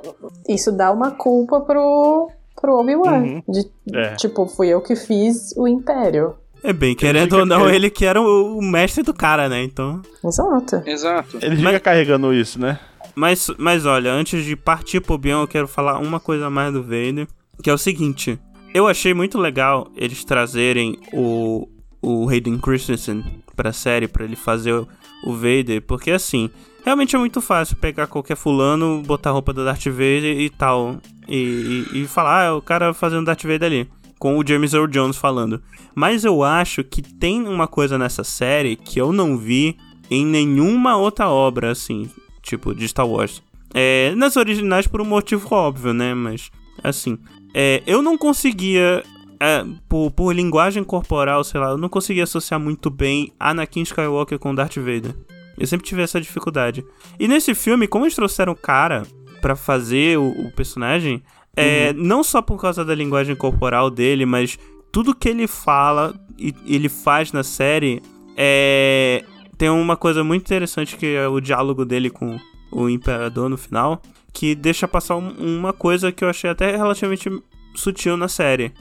[0.48, 2.28] isso dá uma culpa pro,
[2.60, 3.20] pro Obi-Wan.
[3.22, 3.42] Uhum.
[3.48, 4.16] De, É.
[4.16, 6.34] Tipo, fui eu que fiz o Império.
[6.66, 9.62] É bem, querendo ou não, ele- ele que era o, o mestre do cara, né?
[9.62, 10.00] Então.
[10.24, 10.82] Exato.
[10.86, 11.36] exato.
[11.42, 12.80] Ele Mas- fica carregando isso, né?
[13.14, 16.72] Mas, mas olha, antes de partir pro Bion, eu quero falar uma coisa a mais
[16.72, 17.28] do Vader,
[17.62, 18.38] que é o seguinte.
[18.74, 21.68] Eu achei muito legal eles trazerem o,
[22.02, 23.22] o Hayden Christensen
[23.54, 24.88] pra série, pra ele fazer o,
[25.24, 26.50] o Vader, porque assim,
[26.84, 30.96] realmente é muito fácil pegar qualquer fulano, botar a roupa do Darth Vader e tal,
[31.28, 33.88] e, e, e falar, ah, é o cara fazendo Darth Vader ali,
[34.24, 35.62] com o James Earl Jones falando.
[35.94, 39.76] Mas eu acho que tem uma coisa nessa série que eu não vi
[40.10, 42.08] em nenhuma outra obra, assim,
[42.40, 43.42] tipo, de Star Wars.
[43.74, 46.14] É, nas originais por um motivo óbvio, né?
[46.14, 46.50] Mas,
[46.82, 47.18] assim,
[47.52, 49.04] é, eu não conseguia,
[49.38, 54.38] é, por, por linguagem corporal, sei lá, eu não conseguia associar muito bem Anakin Skywalker
[54.38, 55.14] com Darth Vader.
[55.58, 56.82] Eu sempre tive essa dificuldade.
[57.20, 59.02] E nesse filme, como eles trouxeram o cara
[59.42, 61.22] pra fazer o, o personagem,
[61.56, 64.58] é, não só por causa da linguagem corporal dele, mas
[64.92, 68.02] tudo que ele fala e ele faz na série
[68.36, 69.24] é,
[69.56, 72.38] tem uma coisa muito interessante que é o diálogo dele com
[72.72, 77.30] o imperador no final, que deixa passar um- uma coisa que eu achei até relativamente
[77.74, 78.72] sutil na série.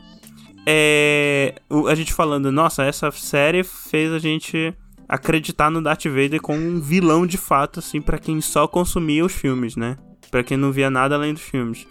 [0.65, 1.55] É,
[1.87, 4.73] a gente falando, nossa, essa série fez a gente
[5.07, 9.33] acreditar no Darth Vader como um vilão de fato, assim, pra quem só consumia os
[9.33, 9.97] filmes, né?
[10.33, 11.85] Pra quem não via nada além dos filmes.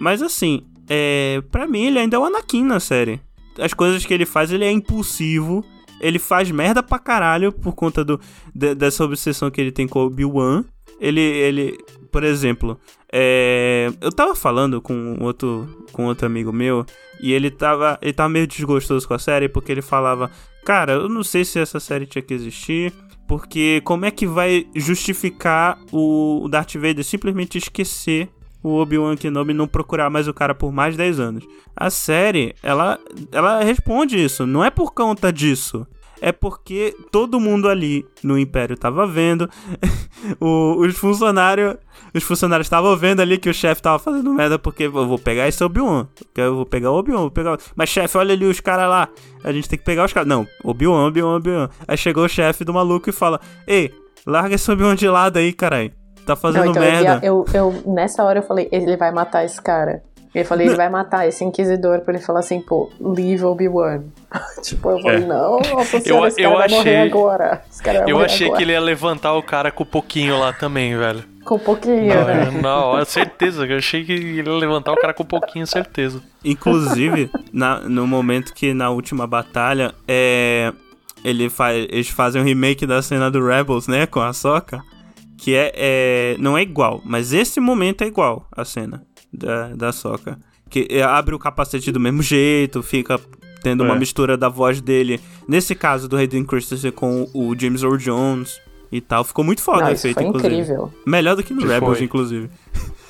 [0.00, 3.20] Mas assim, é, para mim ele ainda é o Anakin na série.
[3.58, 5.64] As coisas que ele faz, ele é impulsivo.
[6.00, 8.20] Ele faz merda pra caralho por conta do,
[8.54, 10.64] de- dessa obsessão que ele tem com o Obi-Wan.
[11.00, 11.76] Ele, ele,
[12.12, 12.78] por exemplo,
[13.12, 16.86] é, eu tava falando com outro, com outro amigo meu
[17.20, 20.30] e ele tava, ele tava meio desgostoso com a série porque ele falava,
[20.64, 22.92] cara, eu não sei se essa série tinha que existir,
[23.28, 28.30] porque como é que vai justificar o Darth Vader simplesmente esquecer
[28.62, 31.48] o Obi-Wan Kenobi não procurar mais o cara por mais de 10 anos.
[31.76, 32.98] A série, ela,
[33.30, 34.46] ela responde isso.
[34.46, 35.86] Não é por conta disso.
[36.20, 39.48] É porque todo mundo ali no Império tava vendo.
[40.40, 41.76] o- os funcionários.
[42.14, 45.46] Os funcionários estavam vendo ali que o chefe tava fazendo merda porque eu vou pegar
[45.46, 46.06] esse Obi-Wan.
[46.36, 47.54] Eu vou pegar o Obi-Wan, vou pegar.
[47.54, 49.08] o- Mas chefe, olha ali os caras lá.
[49.44, 50.28] A gente tem que pegar os caras.
[50.28, 51.68] Não, Obi-Wan, Obi-Wan, Obi-Wan.
[51.86, 53.92] Aí chegou o chefe do maluco e fala: Ei,
[54.26, 55.92] larga esse Obi-Wan de lado aí, caralho.
[56.24, 57.20] Tá fazendo Não, então eu, merda.
[57.22, 60.02] ia- eu, eu- nessa hora eu falei, ele vai matar esse cara.
[60.40, 64.02] Eu falei, ele vai matar esse inquisidor pra ele falar assim, pô, leave Obi-Wan.
[64.62, 65.26] tipo, eu falei, É.
[65.26, 67.62] não, nossa Eu- senhora, esse eu cara vai morrer achei- agora.
[67.82, 68.56] Cara vai Eu morrer achei agora.
[68.58, 71.24] que ele ia levantar o cara com o pouquinho lá também, velho.
[71.44, 72.50] Com um pouquinho, Na, né?
[72.60, 73.64] na hora, certeza.
[73.66, 76.22] Eu achei que ele ia levantar o cara com um pouquinho, certeza.
[76.44, 80.72] Inclusive, na- no momento que na última batalha, é,
[81.24, 84.04] ele fa eles fazem um remake da cena do Rebels, né?
[84.06, 84.82] Com a Soca.
[85.40, 89.02] Que é, é- Não é igual, mas esse momento é igual a cena
[89.32, 90.38] da, da Soca.
[90.70, 93.18] Que é, abre o capacete do mesmo jeito, fica
[93.62, 93.98] tendo uma É.
[93.98, 95.20] mistura da voz dele.
[95.48, 98.60] Nesse caso do Hayden Christensen com o James Earl Jones.
[98.90, 99.22] e tal.
[99.22, 100.54] Ficou muito foda Não, o isso efeito, foi inclusive.
[100.54, 100.90] incrível.
[101.06, 102.48] Melhor do que no Rebels, inclusive.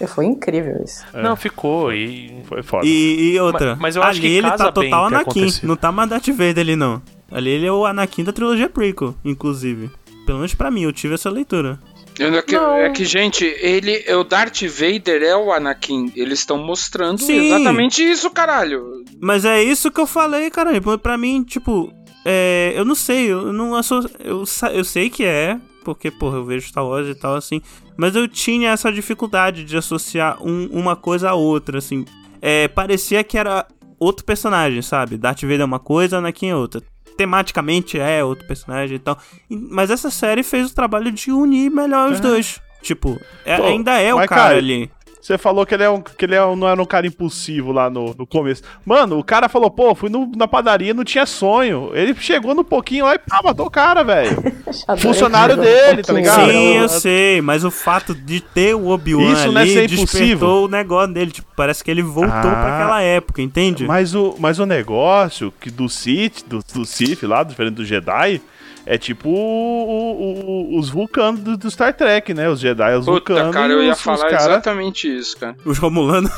[0.08, 1.04] Foi incrível isso.
[1.14, 1.22] É.
[1.22, 1.92] Não, ficou.
[1.92, 2.42] E.
[2.46, 2.84] Foi foda.
[2.84, 5.92] E, e outra, Mas- mas eu acho ali que ele tá total Anakin, não tá
[5.92, 7.00] mais Darth Vader ali não.
[7.30, 9.88] Ali ele é o Anakin da trilogia prequel, inclusive.
[10.26, 11.78] Pelo menos pra mim, eu tive essa leitura.
[12.18, 16.12] É que, é que, gente, ele, o Darth Vader é o Anakin.
[16.16, 17.46] Eles estão mostrando Sim.
[17.46, 19.04] exatamente isso, caralho.
[19.20, 20.70] Mas é isso que eu falei, cara.
[20.98, 21.92] Pra mim, tipo,
[22.24, 26.44] é, eu não sei, eu não asso- eu, eu sei que é, porque, porra, eu
[26.44, 27.62] vejo Star Wars e tal, assim.
[27.96, 32.04] Mas eu tinha essa dificuldade de associar um- uma coisa a outra, assim.
[32.42, 33.66] É, parecia que era
[33.98, 35.16] outro personagem, sabe?
[35.16, 36.80] Darth Vader é uma coisa, Anakin é outra.
[37.18, 39.18] Tematicamente é outro personagem e tal.
[39.50, 42.60] Mas essa série fez o trabalho de unir melhor os dois.
[42.80, 44.88] Tipo, é- Pô, ainda é o cara, cara, ali.
[45.28, 47.70] Você falou que ele, é um, que ele é um- não era um cara impulsivo
[47.70, 48.62] lá no, no começo.
[48.84, 51.90] Mano, o cara falou, pô, fui no- na padaria, não tinha sonho.
[51.92, 54.30] Ele chegou no pouquinho lá e pá, matou o cara, velho.
[54.98, 56.16] Funcionário um dele, tá pouquinho.
[56.16, 56.50] ligado?
[56.50, 59.84] Sim, eu- sei, mas o fato de ter o Obi-Wan Isso não é ali ser
[59.84, 60.06] impulsivo?
[60.24, 61.30] despertou o negócio dele.
[61.30, 62.54] Tipo, parece que ele voltou Ah.
[62.54, 63.86] pra aquela época, entende?
[63.86, 68.40] Mas o, mas o negócio que do Sith, do, do Sith lá, diferente do Jedi,
[68.88, 72.48] é tipo o- o- o- os vulcanos do, do Star Trek, né?
[72.48, 73.54] Os Jedi, os Puta, vulcanos.
[73.54, 75.56] cara, eu ia os, falar os cara, exatamente isso, cara.
[75.64, 76.30] Os Romulanos.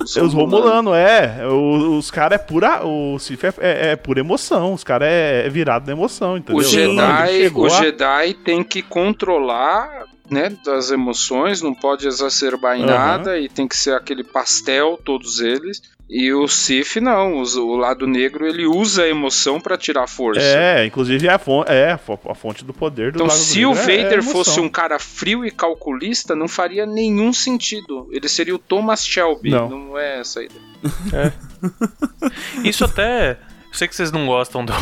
[0.00, 1.46] Os Os Romulanos, é.
[1.46, 2.84] O- Os caras é pura.
[2.84, 4.72] O Sith é, é, é pura emoção.
[4.74, 6.60] Os caras é, é virado na emoção, entendeu?
[6.60, 12.82] O Jedi, o a- Jedi tem que controlar, né, das emoções, não pode exacerbar em
[12.82, 12.90] Aham.
[12.92, 15.80] nada e tem que ser aquele pastel, todos eles.
[16.14, 20.42] E o Sith não, o lado negro ele usa a emoção pra tirar força.
[20.42, 23.38] É, inclusive é a fonte, é a fo- a fonte do poder do Então, Lago
[23.38, 24.32] se o Negro é- é Vader emoção.
[24.32, 28.08] fosse um cara frio e calculista, não faria nenhum sentido.
[28.12, 29.70] Ele seria o Thomas Shelby, Não.
[29.70, 31.34] não, é essa a ideia.
[32.62, 33.38] Isso até.
[33.70, 34.72] Eu sei que vocês não gostam do,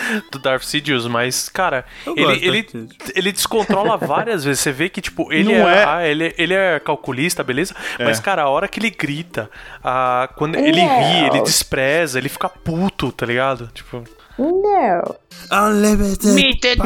[0.32, 4.60] do Darth Sidious, mas, cara, Eu ele, ele, ele descontrola várias vezes.
[4.60, 7.74] Você vê que, tipo, ele é, é- ah, ele, ele é calculista, beleza?
[7.98, 8.22] Mas, É.
[8.22, 9.50] cara, a hora que ele grita,
[9.82, 10.98] a, quando ele Não.
[11.00, 13.68] ri, ele despreza, ele fica puto, tá ligado?
[13.74, 14.02] Tipo,
[14.38, 15.16] Não.
[15.50, 16.78] Unlimited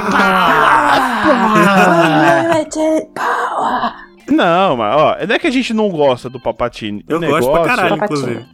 [1.73, 3.93] Unlimited power.
[4.29, 7.05] Não, mas ó, não é que a gente não gosta do Papatini.
[7.09, 8.21] Eu o gosto negócio, pra caralho, Papatini.
[8.31, 8.47] inclusive.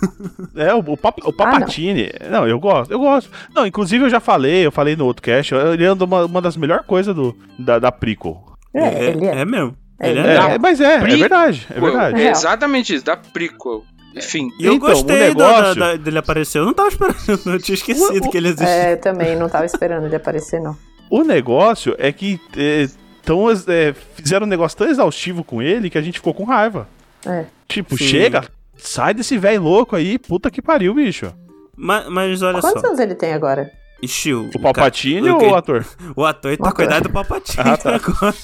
[0.56, 2.10] É, o, o, Pap- o Papatini.
[2.30, 2.46] não.
[2.46, 3.30] eu gosto, eu gosto.
[3.54, 6.56] Não, inclusive eu já falei, eu falei no outro cast, ele anda uma, uma das
[6.56, 8.42] melhores coisas do, da, da prequel.
[8.74, 9.40] É, ele é.
[9.40, 9.76] É mesmo.
[9.98, 12.20] É, Ele é, É, é, mas é, é verdade, é verdade.
[12.20, 13.82] É exatamente isso, da prequel.
[14.14, 16.58] Enfim, eu Então, o gostei do- negócio- da- da- dele aparecer.
[16.58, 17.16] Eu não tava esperando,
[17.52, 18.68] eu tinha esquecido O- o- que ele existia.
[18.68, 20.76] É, também não tava esperando ele aparecer, não.
[21.10, 22.88] O negócio é que é,
[23.24, 26.88] tão, é, fizeram um negócio tão exaustivo com ele que a gente ficou com raiva.
[27.26, 27.44] É.
[27.68, 28.04] Tipo, Sim.
[28.04, 28.44] chega,
[28.76, 31.32] sai desse velho louco aí, puta que pariu, bicho.
[31.76, 32.88] Mas, mas olha Quantos só.
[32.88, 33.70] anos ele tem agora?
[34.02, 35.86] Ixi, o, O Palpatine ca- ou o ator?
[36.14, 36.74] O ator tá ator.
[36.76, 37.94] cuidado do Palpatine Ah, tá.
[37.96, 38.34] agora.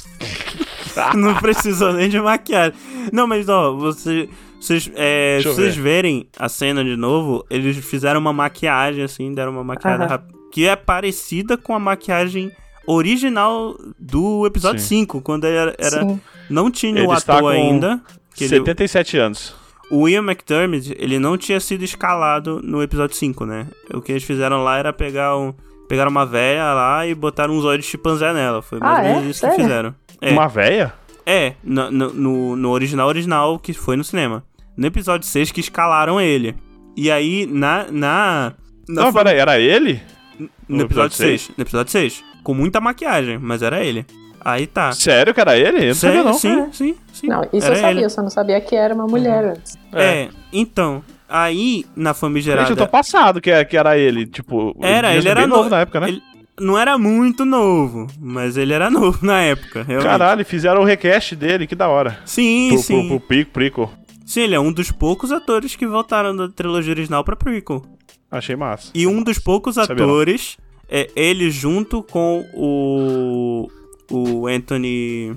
[1.17, 2.75] Não precisou nem de maquiagem.
[3.13, 4.29] Não, mas ó, você,
[4.61, 5.83] vocês, é, vocês ver.
[5.83, 10.67] verem a cena de novo, eles fizeram uma maquiagem assim, deram uma maquiagem rápida, que
[10.67, 12.51] é parecida com a maquiagem
[12.87, 15.01] original do episódio Sim.
[15.07, 16.07] 5, quando era, era
[16.51, 18.01] não tinha Ele o está ator com ainda.
[18.35, 19.55] Que ele, 77 anos.
[19.91, 23.67] O Ian McDermott, ele não tinha sido escalado no episódio 5, né?
[23.93, 25.53] O que eles fizeram lá era pegar um.
[25.89, 28.63] Pegaram uma véia lá e botaram uns olhos de chimpanzé nela.
[28.63, 29.31] Foi mais Ah, ou menos é?
[29.31, 29.65] isso que Sério?
[29.65, 29.95] fizeram.
[30.21, 30.95] É, Uma véia?
[31.27, 34.43] é no, no- no, original original que foi no cinema.
[34.77, 36.55] No episódio 6 que escalaram ele.
[36.97, 37.85] E aí, na.
[37.91, 38.53] na,
[38.89, 40.01] na Não, fa- peraí, era ele?
[40.39, 41.51] no, no episódio episódio 6.
[41.57, 42.25] No episódio 6.
[42.43, 44.07] Com muita maquiagem, mas era ele.
[44.45, 44.93] Aí tá.
[44.93, 45.79] Sério que era ele?
[45.85, 46.25] Eu não sabia, Sério?
[46.25, 46.33] não.
[46.35, 47.27] Sim, sim, sim.
[47.29, 48.05] Não, isso Era eu sabia, ele.
[48.05, 49.77] eu só não sabia que era uma mulher antes.
[49.93, 51.03] É, então.
[51.29, 52.67] Aí, na famigerada.
[52.69, 54.27] Gente, eu tô passado que, é- que era ele.
[54.27, 56.09] Tipo, Era, ele era novo no- na época, né?
[56.09, 56.23] Ele
[56.61, 60.07] não era muito novo, mas ele era novo na época, realmente.
[60.11, 62.19] Caralho, fizeram o request dele, que da hora.
[62.27, 63.09] Sim, Pro, sim.
[63.09, 63.93] pro, pro Pico, Prico.
[64.27, 67.83] Sim, ele é um dos poucos atores que voltaram da trilogia original pra prequel.
[68.31, 68.91] Achei massa.
[68.95, 70.57] E um dos poucos atores
[70.89, 73.69] é ele junto com o
[74.13, 75.35] o Anthony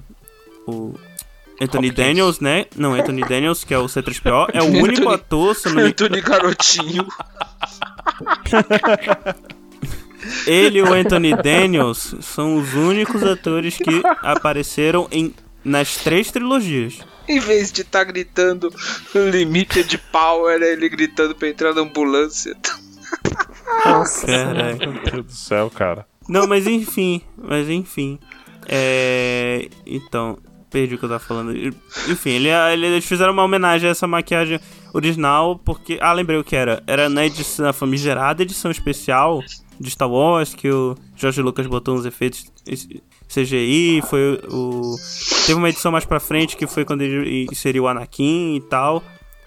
[0.68, 0.94] o
[1.62, 2.06] Anthony Hopkins.
[2.06, 2.66] Daniels, né?
[2.76, 5.84] Não, Anthony Daniels, que é o C3PO, é o único Anthony- ator, se eu não
[5.84, 5.90] me...
[5.90, 7.08] Anthony Garotinho.
[10.48, 17.00] ele e o Anthony Daniels são os únicos atores que apareceram em nas três trilogias.
[17.28, 18.72] Em vez de estar gritando
[19.16, 22.56] limited power, é ele gritando pra entrar na ambulância.
[23.84, 24.28] Nossa.
[24.28, 24.78] Caralho.
[24.94, 26.06] Meu Deus do céu, cara.
[26.30, 28.20] Não, mas enfim, mas enfim.
[28.68, 29.68] É.
[29.86, 30.38] Então,
[30.70, 31.56] perdi o que eu tava falando.
[31.56, 34.60] Enfim, ele, ele- eles fizeram uma homenagem a essa maquiagem
[34.94, 35.98] original, porque.
[36.02, 36.84] Ah, lembrei o que era.
[36.86, 39.42] Era na edição, na famigerada edição especial
[39.80, 42.46] de Star Wars, que o George Lucas botou uns efeitos
[43.28, 44.96] CGI, foi o.
[45.46, 49.04] Teve uma edição mais pra frente que foi quando ele inseriu o Anakin e tal.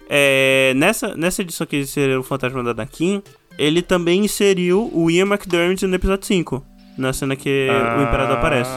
[0.09, 3.21] É, nessa, nessa edição que inseriu o Fantasma do Anakin,
[3.57, 6.65] ele também inseriu o Ian McDermott no episódio 5.
[6.97, 7.97] Na cena que ah.
[7.99, 8.71] o Imperador aparece.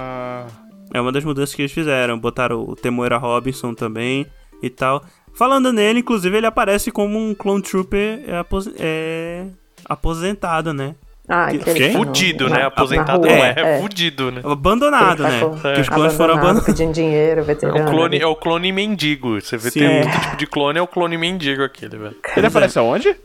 [0.92, 2.18] É uma das mudanças que eles fizeram.
[2.18, 4.26] Botaram o Temoira Robinson também
[4.62, 5.02] e tal.
[5.34, 9.46] Falando nele, inclusive, ele aparece como um Clone Trooper é, apos é,
[9.84, 10.94] aposentado, né?
[11.28, 12.64] Ah, que Fudido, né?
[12.64, 14.42] Aposentado não é, é, fudido, né?
[14.44, 15.40] Abandonado, tá né?
[15.64, 15.74] É.
[15.74, 16.64] Que os clones foram abandonados.
[16.64, 17.78] Pedindo dinheiro, veterano.
[17.78, 19.40] É o clone, é o clone mendigo.
[19.40, 19.80] Você vê, Sim.
[19.80, 20.00] tem é.
[20.02, 22.16] tipo de clone, é o clone mendigo aquele, velho.
[22.36, 23.16] Ele aparece aonde?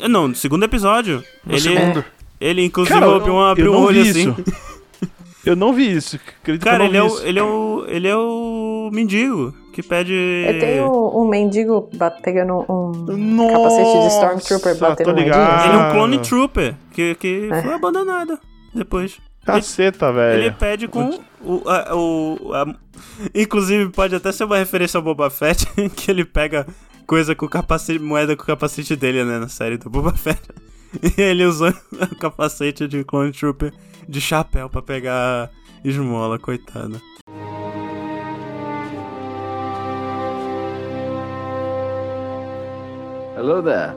[0.00, 1.22] Não, no segundo episódio.
[1.46, 2.04] No ele, segundo.
[2.40, 4.34] Ele, inclusive, Cara, abriu, abriu um olho assim.
[5.48, 6.20] Eu não vi isso.
[6.42, 7.86] Acredito Cara, ele, é o, ele é o.
[7.88, 10.12] Ele é o mendigo que pede.
[10.12, 11.88] Eu tenho um mendigo
[12.22, 17.62] pegando um Nossa, capacete de Stormtrooper batendo Ele é um clone trooper que, que é.
[17.62, 18.38] foi abandonado
[18.74, 19.18] depois.
[19.42, 20.42] Caceta, ele, velho.
[20.42, 21.62] Ele pede com o.
[21.66, 22.66] A, o a,
[23.34, 25.64] inclusive, pode até ser uma referência ao Boba Fett,
[25.96, 26.66] que ele pega
[27.06, 30.42] coisa com capacete, moeda com o capacete dele, né, na série do Boba Fett.
[31.18, 33.74] E ele usou o capacete de Clone Trooper
[34.08, 35.50] de chapéu para pegar
[35.84, 37.00] esmola, coitada.
[43.36, 43.94] Hello there.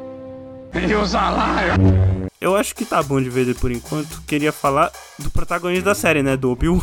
[2.39, 4.21] Eu acho que tá bom de ver por enquanto.
[4.27, 6.35] Queria falar do protagonista da série, né?
[6.35, 6.81] Do Obi-Wan.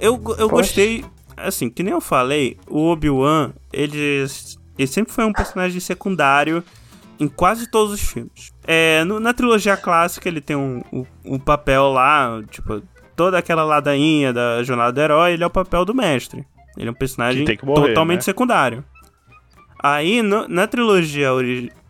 [0.00, 1.04] Eu, eu gostei,
[1.36, 4.26] assim, que nem eu falei, o Obi-Wan, ele,
[4.78, 6.64] ele sempre foi um personagem secundário
[7.18, 8.53] em quase todos os filmes.
[8.66, 12.82] É, no, na trilogia clássica ele tem um, um, um, papel lá, tipo,
[13.14, 16.46] toda aquela ladainha da jornada do herói, ele é o papel do mestre.
[16.76, 18.22] Ele é um personagem morrer, totalmente né?
[18.22, 18.84] secundário.
[19.82, 21.28] Aí, no, na trilogia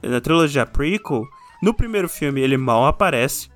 [0.02, 1.24] na trilogia prequel,
[1.62, 3.48] no primeiro filme ele mal aparece.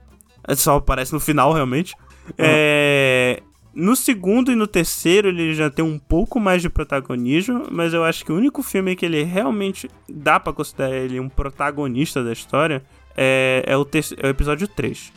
[0.57, 1.95] Só aparece no final, realmente.
[2.29, 2.35] Uhum.
[2.39, 3.43] É,
[3.75, 8.05] no segundo e no terceiro ele já tem um pouco mais de protagonismo, mas eu
[8.05, 12.33] acho que o único filme que ele realmente dá para considerar ele um protagonista da
[12.33, 12.83] história
[13.21, 15.13] é, é, o, é o episódio 3.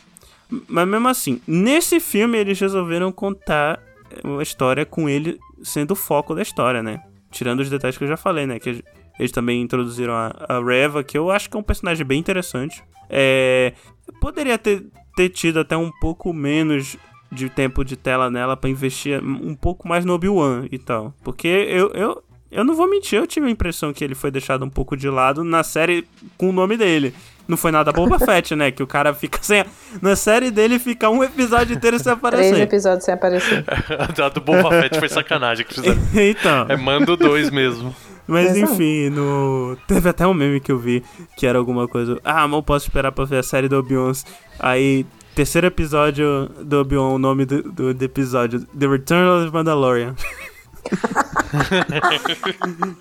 [0.66, 3.80] Mas mesmo assim, nesse filme eles resolveram contar
[4.24, 7.00] uma história com ele sendo o foco da história, né?
[7.30, 8.58] Tirando os detalhes que eu já falei, né?
[8.58, 8.84] Que
[9.18, 12.82] eles também introduziram a, a Reva, que eu acho que é um personagem bem interessante.
[13.08, 13.72] É,
[14.20, 14.84] poderia ter,
[15.16, 16.96] ter tido até um pouco menos
[17.30, 21.14] de tempo de tela nela para investir um pouco mais no Obi-Wan e tal.
[21.22, 24.64] Porque eu, eu, eu não vou mentir, eu tive a impressão que ele foi deixado
[24.64, 27.14] um pouco de lado na série com o nome dele.
[27.46, 28.70] Não foi nada Boba Fett, né?
[28.70, 29.64] Que o cara fica sem.
[30.00, 32.50] Na série dele fica um episódio inteiro sem aparecer.
[32.50, 33.64] Três episódios sem aparecer.
[33.68, 36.00] a do Boba Fett foi sacanagem que fizeram.
[36.14, 36.66] então.
[36.68, 37.94] É mando dois mesmo.
[38.26, 39.76] Mas enfim, no...
[39.88, 41.02] teve até um meme que eu vi
[41.36, 42.18] que era alguma coisa.
[42.24, 44.12] Ah, mal posso esperar pra ver a série do Obi-Wan.
[44.60, 49.50] Aí Terceiro episódio do Obi-Wan, o nome do, do, do, episódio: The Return of the
[49.50, 50.14] Mandalorian.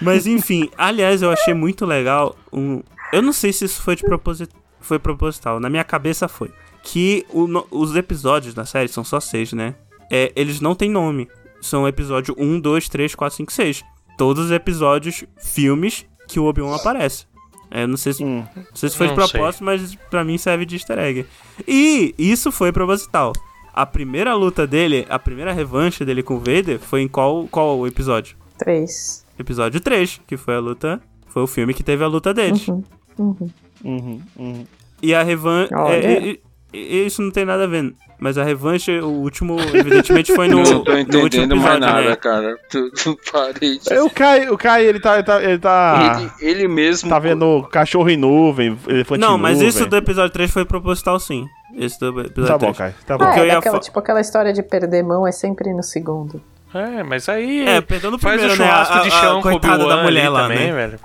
[0.00, 2.36] Mas enfim, aliás, eu achei muito legal.
[2.52, 5.60] Um, eu não sei se isso foi de propósito, foi proposital.
[5.60, 6.50] Na minha cabeça foi.
[6.82, 9.74] Que o, no, os episódios da série são só seis, né?
[10.10, 11.28] É, eles não têm nome.
[11.60, 13.84] São episódio 1, 2, 3, 4, 5, 6.
[14.18, 17.26] Todos os episódios, filmes que o Obi-Wan aparece.
[17.70, 19.64] É, não sei se, hum, não sei se foi de propósito, sei.
[19.64, 21.24] mas pra mim serve de easter egg.
[21.66, 23.32] E isso foi proposital.
[23.72, 27.86] A primeira luta dele, a primeira revanche dele com o Vader foi em qual, qual
[27.86, 28.36] episódio?
[28.58, 29.24] 3.
[29.38, 31.00] Episódio 3, que foi a luta.
[31.28, 32.68] Foi o filme que teve a luta deles.
[32.68, 32.84] Uhum.
[33.18, 33.50] Uhum.
[33.84, 34.20] Uhum.
[34.36, 34.66] uhum.
[35.02, 35.72] E a revanche.
[35.74, 36.38] É,
[36.72, 37.94] isso não tem nada a ver.
[38.22, 40.58] Mas a revanche, o último, evidentemente, foi no.
[40.62, 42.14] Não tô entendendo mais nada, né?
[42.14, 42.56] cara.
[42.70, 43.98] Tu, tu parei de...
[43.98, 45.14] O Kai, o Kai, ele tá.
[45.16, 47.10] Ele, tá, ele, tá, ele, ele mesmo.
[47.10, 49.68] Tá vendo cachorro em nuvem, elefante Não, mas nuvem.
[49.68, 51.48] isso do episódio 3 foi proposital, sim.
[51.76, 52.72] Esse do episódio tá 3.
[52.72, 52.94] bom, Kai.
[53.04, 53.24] Tá bom.
[53.24, 56.40] Ah, é daquela, tipo aquela história de perder mão é sempre no segundo.
[56.72, 57.66] É, mas aí.
[57.66, 59.02] É, perdendo o faz primeiro, o churrasco né?
[59.02, 60.72] de chão a, a, com a da mulher lá, também, né?
[60.72, 61.00] velho.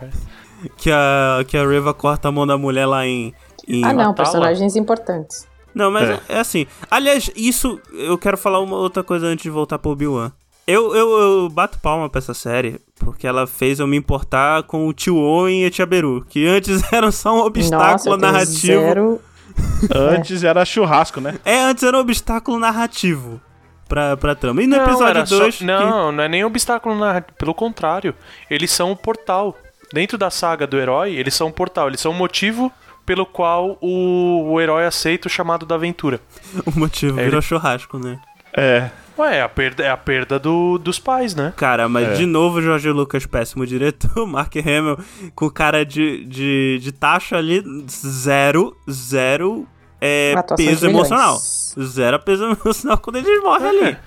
[0.76, 3.34] Que a, que a Reva corta a mão da mulher lá em.
[3.68, 5.47] em ah, não, personagens importantes.
[5.74, 6.20] Não, mas é.
[6.30, 6.39] é.
[6.39, 6.65] assim.
[6.89, 7.80] Aliás, isso.
[7.93, 10.32] Eu quero falar uma outra coisa antes de voltar pro Obi-Wan.
[10.65, 14.86] Eu, eu, eu, bato palma pra essa série, porque ela fez eu me importar com
[14.86, 18.82] o tio Owen e a tia Beru, que antes eram só um obstáculo Nossa, narrativo.
[18.82, 19.22] Zero...
[19.95, 21.39] antes era churrasco, né?
[21.45, 23.39] É, antes era um obstáculo narrativo
[23.88, 24.61] pra, pra trama.
[24.61, 25.55] E no não, episódio 2.
[25.55, 25.65] Só...
[25.65, 26.15] Não, que...
[26.18, 27.38] não é nem obstáculo narrativo.
[27.38, 28.13] Pelo contrário,
[28.49, 29.55] eles são o portal.
[29.94, 32.72] Dentro da saga do herói, eles são um portal, eles são um motivo
[33.06, 36.20] pelo qual o, o herói aceita o chamado da aventura.
[36.66, 37.46] O motivo é, virou ele...
[37.48, 38.20] churrasco, né?
[38.54, 38.90] É.
[39.18, 41.54] Ué, é a perda, é a perda do, dos pais, né?
[41.56, 42.14] Cara, mas é.
[42.14, 44.98] de novo Jorge Lucas, péssimo diretor, Mark Hamill
[45.34, 49.68] com cara de, de, de taxa ali, zero, zero
[50.00, 51.38] é, peso emocional.
[51.40, 53.70] Zero peso emocional quando eles morrem é.
[53.70, 53.98] ali.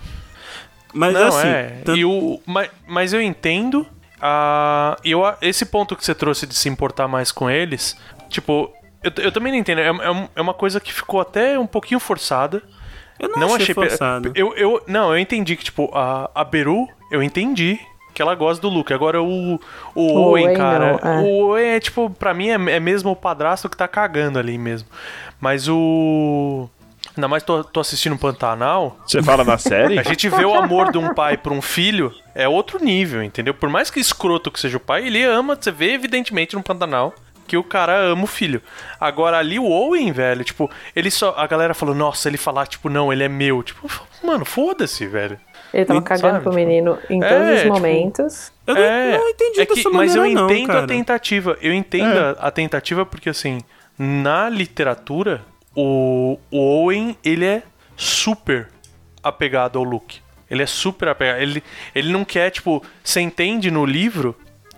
[0.93, 1.83] Mas Não, assim, é.
[1.85, 3.87] tanto- E o, mas, mas eu entendo.
[4.21, 7.97] Ah, eu, esse ponto que você trouxe de se importar mais com eles,
[8.29, 9.81] tipo, eu, eu também não entendo.
[9.81, 12.63] É, é é uma coisa que ficou até um pouquinho forçada.
[13.19, 14.33] eu não, não achei achei forçado.
[14.35, 17.79] Eu, eu, não, eu entendi que, tipo, a, a Beru, eu entendi
[18.13, 18.93] que ela gosta do Luke.
[18.93, 19.59] Agora o, o,
[19.95, 21.01] O Owen, Owen cara.
[21.03, 21.23] não, é.
[21.23, 24.59] O Owen é, tipo, pra mim é, é mesmo o padrasto que tá cagando ali
[24.59, 24.89] mesmo.
[25.41, 26.69] Mas o.
[27.21, 28.97] Ainda mais tô, tô assistindo Pantanal.
[29.07, 29.99] Você fala na série?
[29.99, 33.53] A gente vê o amor de um pai por um filho é outro nível, entendeu?
[33.53, 37.15] Por mais que escroto que seja o pai, ele ama, você vê evidentemente no Pantanal
[37.47, 38.63] que o cara ama o filho.
[38.99, 42.89] Agora ali o Owen, velho, tipo, ele só a galera falou: "Nossa, ele falar tipo,
[42.89, 43.63] não, ele é meu".
[43.63, 43.87] Tipo,
[44.25, 45.39] mano, foda-se, velho.
[45.75, 48.53] Ele tava Sabe, cagando pro tipo, menino em é, todos os tipo, momentos.
[48.67, 50.85] Eu não, não entendi é que- dessa mas maneira eu não, entendo cara.
[50.85, 51.59] a tentativa.
[51.61, 52.37] Eu entendo É.
[52.41, 53.61] a, a tentativa porque assim,
[53.99, 55.43] na literatura,
[55.75, 57.63] o, o Owen, ele é
[57.97, 58.69] super
[59.23, 60.21] apegado ao Luke.
[60.51, 61.41] Ele é super apegado.
[61.41, 61.63] Ele,
[61.95, 64.37] ele não quer, tipo, você entende no livro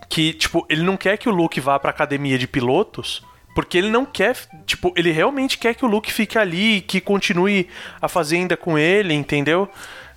[0.09, 3.23] que, tipo, ele não quer que o Luke vá pra academia de pilotos,
[3.55, 4.37] porque ele não quer,
[4.67, 7.69] tipo, ele realmente quer que o Luke fique ali, que continue
[8.01, 9.69] a fazenda com ele, entendeu?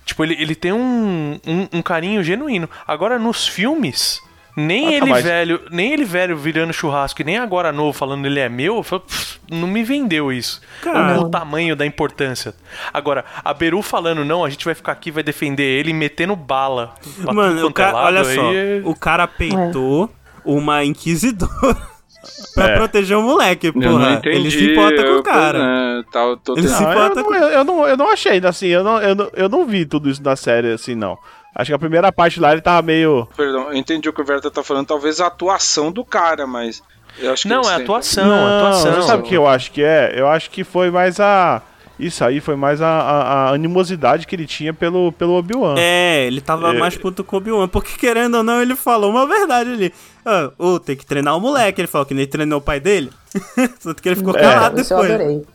[0.04, 2.68] Tipo, ele, ele tem um, um, um carinho genuíno.
[2.86, 4.22] Agora, nos filmes,
[4.56, 8.40] nem ele mas- velho, nem ele velho virando churrasco, e nem agora novo falando ele
[8.40, 10.60] é meu, eu falo, "Pff, não me vendeu isso.
[10.82, 11.20] Cara.
[11.20, 12.54] o, tamanho da importância.
[12.92, 16.94] Agora, a Beru falando, não, a gente vai ficar aqui, vai defender ele, metendo bala.
[17.32, 20.10] Mano, é lado, olha só, aí é- o cara peitou
[20.44, 21.76] uma inquisidora
[22.54, 22.76] pra É.
[22.76, 24.12] proteger o moleque, porra.
[24.14, 24.36] entendi.
[24.36, 25.58] Ele se importa com o cara.
[25.58, 27.86] é, tá, eu tô Ele tentando- se Não, eu, importa não, com- eu, eu não,
[27.88, 30.72] eu não achei, assim, eu não, eu, não, eu não vi tudo isso na série,
[30.72, 31.18] assim, não.
[31.58, 33.26] Acho que a primeira parte lá ele tava meio.
[33.36, 34.86] Perdão, eu entendi o que o Verta tá falando.
[34.86, 36.82] Talvez a atuação do cara, mas.
[37.18, 38.92] Eu acho que Não, é sempre- atuação, atuação.
[38.94, 40.12] você sabe o que eu acho que é?
[40.14, 41.62] Eu acho que foi mais a.
[41.98, 45.76] Isso aí foi mais a, a- a animosidade que ele tinha pelo, pelo Obi-Wan.
[45.78, 46.78] É, ele tava É.
[46.78, 49.94] mais puto com o Obi-Wan, porque querendo ou não, ele falou uma verdade ali.
[50.28, 51.80] Ah, ô, tem que treinar o moleque.
[51.80, 53.12] Ele falou que nem treinou o pai dele.
[53.80, 54.40] Tanto que ele ficou É.
[54.40, 55.14] calado Isso eu depois.
[55.20, 55.46] adorei.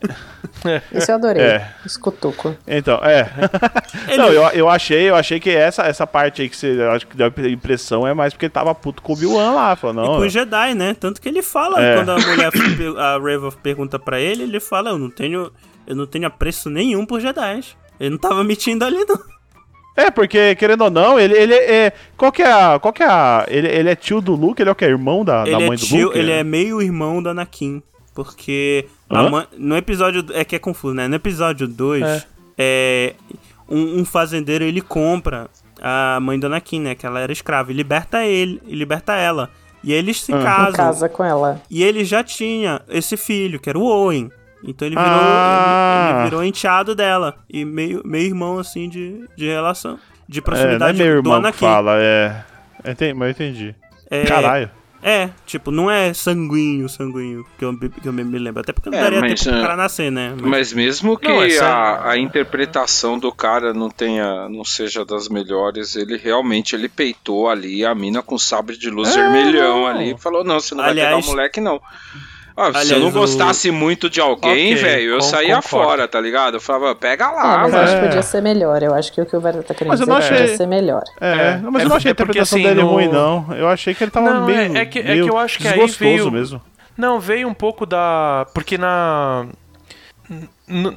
[0.93, 1.43] Isso eu adorei.
[1.43, 1.73] É.
[1.85, 2.55] Escutuco.
[2.65, 3.29] Então, é.
[4.17, 7.17] Não, eu, eu achei, eu achei que essa, essa parte aí que você acho que
[7.17, 9.75] deu a impressão é mais porque ele tava puto com o Obi-Wan lá.
[9.75, 10.15] Falou, E não.
[10.15, 10.95] com o Jedi, né?
[10.97, 11.95] Tanto que ele fala, É.
[11.97, 12.51] quando a mulher,
[12.97, 15.51] a Reva pergunta pra ele, ele fala, eu não tenho,
[15.85, 17.61] eu não tenho apreço nenhum por Jedi.
[17.99, 19.19] Ele não tava mentindo ali, não.
[20.05, 21.93] É, porque, querendo ou não, ele, ele é.
[22.17, 22.79] Qual que é a.
[22.79, 23.45] Qual que é a.
[23.47, 24.85] Ele, ele é tio do Luke, ele é o que?
[24.85, 26.17] Irmão da, da ele, mãe é do tio, Luke?
[26.17, 27.81] ele é meio irmão da Anakin.
[28.13, 30.25] Porque mãe- no episódio.
[30.33, 31.07] É que é confuso, né?
[31.07, 32.25] No episódio 2,
[32.57, 33.13] é.
[33.69, 35.49] um, um fazendeiro ele compra
[35.81, 36.95] a mãe do Anakin, né?
[36.95, 37.71] Que ela era escrava.
[37.71, 39.49] E liberta ele, e liberta ela.
[39.83, 40.43] E eles se Ah.
[40.43, 40.73] Casam.
[40.73, 41.61] casa com ela.
[41.69, 44.29] E ele já tinha esse filho, que era o Owen.
[44.63, 46.07] Então ele virou, Ah.
[46.09, 47.35] ele, ele virou enteado dela.
[47.49, 49.97] E meio, meio irmão, assim, de, de relação.
[50.27, 51.57] De É, não é proximidade meu do irmão que Anakin.
[51.59, 52.43] fala, é.
[52.85, 53.75] Entendi, mas eu entendi.
[54.09, 54.69] É, Caralho.
[55.03, 58.61] É, tipo, não é sanguíneo, sanguíneo, que eu, que eu me, lembro.
[58.61, 60.35] Até porque não É, daria mas, tempo pro é, cara nascer, né?
[60.39, 65.03] Mas- Mas mesmo que Não, essa- a, a interpretação do cara não tenha, não seja
[65.03, 69.79] das melhores, ele realmente ele peitou ali a mina com sabre de luz É, vermelhão
[69.81, 69.87] não.
[69.87, 70.15] ali.
[70.19, 71.81] Falou, não, você não vai Aliás- pegar o moleque, não.
[72.55, 75.55] Ah, se Aliás, eu não o- gostasse muito de alguém, Ok, velho, eu con- saía
[75.55, 75.67] concordo.
[75.87, 76.55] fora, tá ligado?
[76.57, 78.07] Eu falava, pega Ah, lá, mas eu acho que é.
[78.07, 78.83] podia ser melhor.
[78.83, 80.29] Eu acho que o que o Verda tá querendo Mas eu dizer não é que
[80.29, 81.03] podia achei- ser melhor.
[81.19, 83.07] É, É, não, mas é eu não achei a porque, interpretação assim, dele no- ruim,
[83.07, 83.53] não.
[83.55, 84.77] Eu achei que ele tava Não, meio.
[84.77, 86.61] é- é que- é meio que eu acho que aí veio- mesmo.
[86.97, 88.45] Não, veio um pouco da.
[88.53, 89.45] Porque na.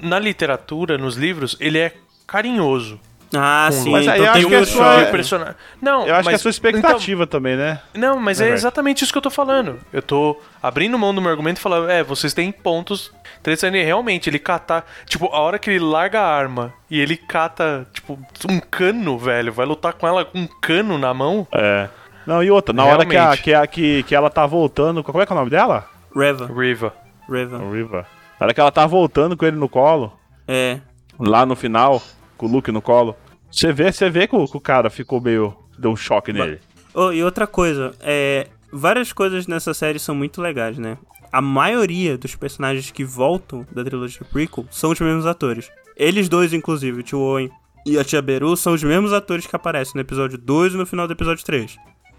[0.03, 1.93] Na literatura, nos livros, ele é
[2.27, 3.01] carinhoso.
[3.37, 3.91] Ah, sim.
[3.91, 4.77] Mas aí então eu tem acho um que é choque.
[4.77, 5.55] só- E o personagem.
[5.81, 7.81] Não, Eu acho que é mas- a sua expectativa também, né?
[7.95, 9.79] Não, mas É é exatamente isso que eu tô falando.
[9.93, 13.85] Eu tô abrindo mão do meu argumento e falando, é, vocês têm pontos interessantes.
[13.85, 14.85] Realmente, ele catar.
[15.07, 18.19] Tipo, a hora que ele larga a arma e ele cata, tipo,
[18.49, 21.47] um cano, velho, vai lutar com ela com um cano na mão.
[21.53, 21.89] É.
[22.27, 23.43] Não, e outra, na hora que, a, Realmente.
[23.43, 25.05] que, a, que, que ela tá voltando.
[25.05, 25.87] Como é que é o nome dela?
[26.17, 26.95] Reva, Riva.
[27.29, 27.59] Reva.
[27.71, 28.07] Riva.
[28.41, 30.13] Na hora que ela tá voltando com ele no colo,
[30.49, 30.79] É.
[31.19, 32.01] lá no final,
[32.39, 33.15] com o Luke no colo,
[33.55, 35.57] você vê, você vê que o, que o cara ficou meio.
[35.79, 36.61] deu um choque nele.
[36.93, 38.49] Oh, e outra coisa, é.
[38.73, 40.99] Várias coisas nessa série são muito legais, né?
[41.31, 45.71] A maioria dos personagens que voltam da trilogia prequel são os mesmos atores.
[45.97, 47.51] Eles dois, inclusive, o tio Owen
[47.87, 50.87] e a tia Beru, são os mesmos atores que aparecem no episódio 2 e no
[50.87, 51.77] final do episódio 3.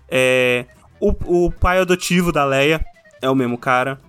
[0.09, 0.65] É.
[0.99, 2.85] O, o pai adotivo da Leia
[3.21, 3.99] é o mesmo cara.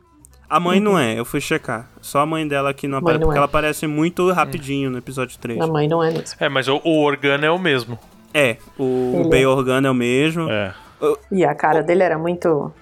[0.48, 1.88] A mãe não é, eu fui checar.
[2.00, 3.38] Só a mãe dela que não aparece, porque é.
[3.38, 5.60] ela aparece muito rapidinho no episódio 3.
[5.60, 6.36] A mãe não é mesmo.
[6.38, 7.98] É, mas o, o Organa é o mesmo.
[8.32, 9.48] É, o Ele Bay é.
[9.48, 10.48] Organa é o mesmo.
[10.50, 10.72] É.
[11.32, 12.72] E a cara dele era muito,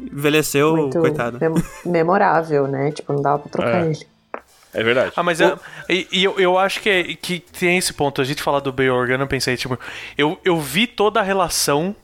[0.00, 1.38] Envelheceu, muito coitado.
[1.40, 2.90] mem- memorável, né?
[2.90, 3.86] Tipo, não dava pra trocar É.
[3.86, 4.06] ele.
[4.74, 5.12] É verdade.
[5.16, 5.56] Ah, mas é,
[5.88, 8.20] e, e eu, eu acho que, é- que tem esse ponto.
[8.20, 9.78] A gente falar do Bay Organa, eu pensei, tipo,
[10.18, 11.96] eu, eu vi toda a relação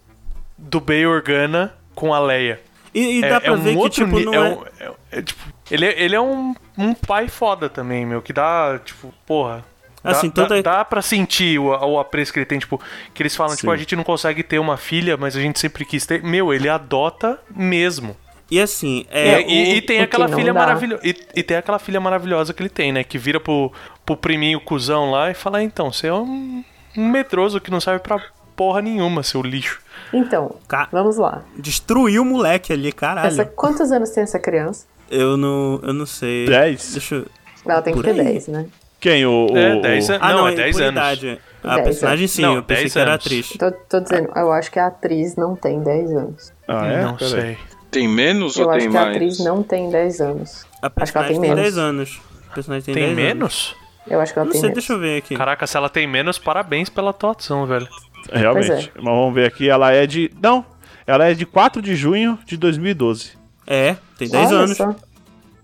[0.57, 2.61] do Bay Organa com a Leia.
[2.95, 4.41] E, e É- dá é pra um ver que, outro tipo, não é é...
[4.41, 5.41] um- é- é, tipo,
[5.71, 9.65] ele, é- ele é um, um pai foda também, meu, que dá, tipo, porra.
[10.05, 12.81] Dá, Assim, dá, toda- dá pra sentir o, o apreço que ele tem, tipo,
[13.15, 13.75] que eles falam, tipo, Sim.
[13.75, 16.23] a gente não consegue ter uma filha, mas a gente sempre quis ter.
[16.23, 18.17] Meu, ele adota mesmo.
[18.51, 19.41] E assim, E- é...
[19.41, 20.59] e, o- e tem o aquela que filha dá.
[20.61, 21.01] maravilhosa.
[21.07, 23.03] E, e tem aquela filha maravilhosa que ele tem, né?
[23.05, 23.73] Que vira pro,
[24.05, 26.63] pro priminho cuzão lá e fala, então, você é um,
[26.97, 28.21] um medroso que não serve pra
[28.57, 29.81] porra nenhuma, seu lixo.
[30.13, 31.43] Então, Ca- vamos lá.
[31.57, 33.27] Destruiu o moleque ali, caralho.
[33.29, 34.87] Essa, quantos anos tem essa criança?
[35.11, 36.47] Eu não, eu não sei.
[36.47, 36.93] 10?
[36.93, 37.27] Deixa eu...
[37.67, 38.25] Ela tem que Por ter aí.
[38.27, 38.67] 10, né?
[39.01, 39.25] Quem?
[39.27, 40.23] O, o, É, o- 10 anos.
[40.23, 40.93] Ah, Não, é 10 por anos.
[41.01, 41.39] idade.
[41.65, 43.25] A 10 personagem sim, Não, eu pensei 10 que era anos.
[43.27, 43.49] atriz.
[43.59, 46.53] Tô, tô dizendo, eu acho que a atriz não tem 10 anos.
[46.67, 47.03] Ah, é?
[47.05, 47.41] não Pera aí.
[47.43, 47.59] sei.
[47.91, 49.17] Tem menos Eu ou acho tem que a mais?
[49.17, 50.67] atriz não tem 10 anos.
[50.81, 51.63] A Acho que ela personagem tem tem menos.
[51.63, 52.21] 10 anos.
[52.51, 53.23] A personagem tem, Tem 10 anos.
[53.35, 53.77] menos?
[54.09, 54.83] Eu acho que ela Não tem sei, menos.
[54.85, 55.37] deixa eu ver aqui.
[55.37, 57.87] Caraca, se ela tem menos, parabéns pela atuação, velho.
[58.31, 58.69] Realmente.
[58.69, 58.91] Pois é.
[58.97, 60.31] Mas vamos ver aqui, ela é de.
[60.43, 60.65] Não,
[61.07, 63.33] ela é de 4 de junho de 2012.
[63.67, 64.77] É, tem 10 Olha anos.
[64.77, 64.95] só.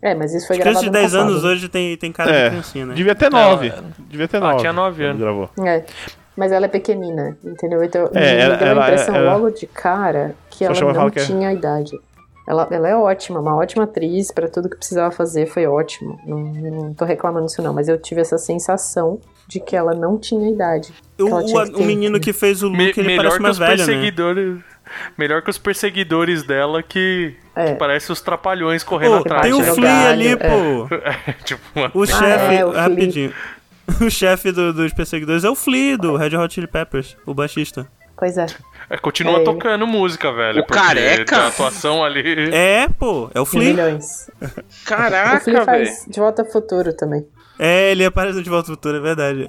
[0.00, 1.28] É, mas isso foi As gravado de no 10 passado.
[1.28, 2.94] anos hoje tem, tem cara de É, criancinha, né?
[2.94, 3.72] devia ter 9.
[4.08, 4.58] Devia ter Ah, 9.
[4.60, 5.20] tinha nove anos.
[5.20, 5.50] Gravou.
[5.64, 5.84] É.
[6.36, 7.82] Mas ela é pequenina, entendeu?
[7.82, 11.10] Então É, me ela- deu ela- a impressão ela- logo de cara que ela não
[11.10, 11.98] que é- tinha idade.
[12.46, 16.18] Ela, ela é ótima, uma ótima atriz, pra tudo que precisava fazer foi ótimo.
[16.24, 19.18] Não, não tô reclamando disso não, mas eu tive essa sensação
[19.48, 20.92] de que ela não tinha idade.
[21.18, 23.76] O, o, o menino que fez o Me- Luke, ele parece mais velho, né?
[23.86, 24.58] perseguidores.
[25.18, 27.72] Melhor que os perseguidores dela que, É.
[27.72, 29.42] que parece os trapalhões correndo Pô, atrás.
[29.42, 30.36] tem o o Flea ali, é.
[30.36, 30.88] pô.
[31.44, 33.32] tipo, uma- O chefe, é, o rapidinho.
[34.06, 37.86] O chefe do- dos perseguidores é o Flea do Red Hot Chili Peppers, o baixista.
[38.18, 38.44] Pois é.
[38.90, 39.44] é, continua É.
[39.44, 40.60] tocando música, velho.
[40.60, 41.36] O careca?
[41.38, 42.50] A atuação ali.
[42.54, 43.70] É, pô, é o Flea.
[43.70, 44.28] milhões.
[44.42, 45.86] o Caraca, Flea velho.
[45.86, 47.24] faz De Volta ao Futuro também.
[47.58, 49.48] É, ele aparece no De Volta ao Futuro, é verdade.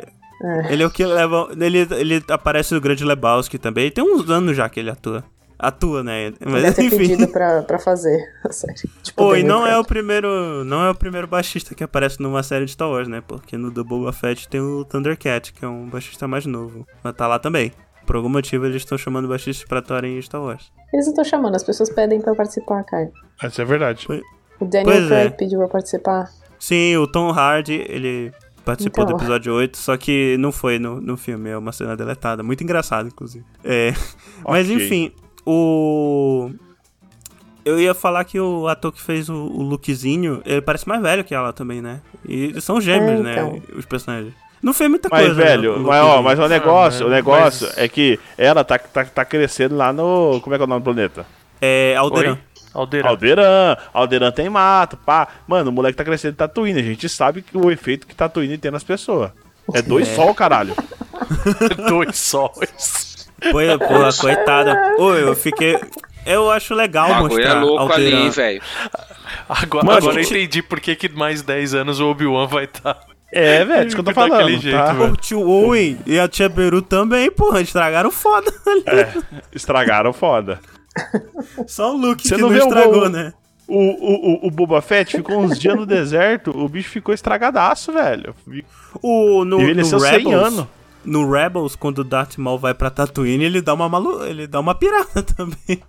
[0.70, 1.49] Ele é o que leva.
[1.60, 3.91] Ele, ele aparece no Grande Lebowski também.
[3.91, 5.24] Tem uns anos já que ele atua.
[5.62, 6.32] Atua, né?
[6.39, 6.97] Mas Deve ter enfim.
[6.97, 8.76] pedido pra, pra fazer a série.
[9.03, 10.64] Tipo, Pô, e não é o primeiro.
[10.64, 13.22] Não é o primeiro baixista que aparece numa série de Star Wars, né?
[13.28, 16.88] Porque no do Boba Fett tem o Thundercat, que é um baixista mais novo.
[17.03, 17.74] Mas tá lá também.
[18.07, 20.72] Por algum motivo eles estão chamando baixistas pra atuarem em Star Wars.
[20.93, 23.12] Eles não estão chamando, as pessoas pedem pra participar, cara.
[23.43, 24.07] Isso é verdade.
[24.62, 25.30] O Daniel Pois Craig é.
[25.30, 26.30] pediu pra participar.
[26.60, 28.32] Sim, o Tom Hardy, ele
[28.66, 29.16] participou Então.
[29.18, 32.43] do episódio 8, só que não foi no, no filme, é uma cena deletada.
[32.43, 33.45] Muito engraçado, inclusive.
[33.64, 33.93] É.
[34.47, 34.76] Mas Ok.
[34.76, 35.12] enfim,
[35.45, 36.51] o.
[37.66, 41.24] Eu ia falar que o ator que fez o, o Lukezinho, ele parece mais velho
[41.24, 42.01] que ela também, né?
[42.28, 43.53] E são gêmeos, É, então.
[43.53, 43.62] né?
[43.76, 44.34] Os personagens.
[44.62, 45.41] Não fez muita Mas, coisa.
[45.41, 48.78] velho, né, mas, ó, mas o negócio, Ah, o negócio mas- é que ela tá,
[48.78, 50.39] tá, tá crescendo lá no.
[50.41, 51.26] Como é que é o nome do planeta?
[51.62, 52.32] É Alderan.
[52.34, 52.38] Oi?
[52.74, 53.09] Aldeirão.
[53.09, 53.78] Alderan.
[53.93, 55.28] Alderan tem mato, pá.
[55.47, 56.80] Mano, o moleque tá crescendo em Tatooine.
[56.80, 59.32] A gente sabe que o efeito que Tatooine tem nas pessoas.
[59.74, 60.74] É dois sol, caralho.
[61.88, 63.28] Dois sóis.
[63.51, 64.95] Pô, porra, coitada.
[64.97, 65.80] Ô, eu fiquei.
[66.26, 68.20] Eu acho legal O bagulho mostrar é louco Alderan.
[68.22, 68.61] ali, velho.
[69.47, 72.65] Agora, Mano, agora eu gente- entendi por que, que mais 10 anos o Obi-Wan vai
[72.65, 72.99] estar.
[73.32, 74.49] É, velho, isso que eu tô falando.
[74.59, 74.93] jeito, tá?
[74.93, 78.51] O tio Owen e a tia Beru também, porra, estragaram foda.
[79.53, 80.59] Estragaram foda.
[81.68, 83.34] Só o Luke Você que não não, o estragou, né?
[83.68, 87.91] O, o, o, o Boba Fett ficou uns dias no deserto, o bicho ficou estragadaço,
[87.93, 88.34] velho.
[89.02, 90.68] O, no, no Envelheceu 100 Rebels, anos.
[91.06, 94.26] no Rebels, quando o Darth Maul vai pra Tatooine, ele dá uma malu...
[94.26, 95.84] ele dá uma pirada também.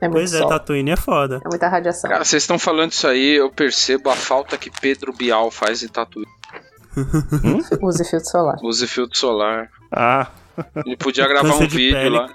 [0.00, 0.48] É Pois é, sol.
[0.48, 1.40] Tatooine é foda.
[1.44, 2.08] É muita radiação.
[2.08, 5.88] Cara, vocês estão falando isso aí, eu percebo a falta que Pedro Bial faz em
[5.88, 6.24] Tatuí.
[7.82, 8.56] Use filtro solar.
[8.62, 9.68] Use filtro solar.
[9.90, 10.28] Ah,
[10.84, 12.10] Ele podia gravar Câncer um de vídeo pele.
[12.10, 12.28] lá.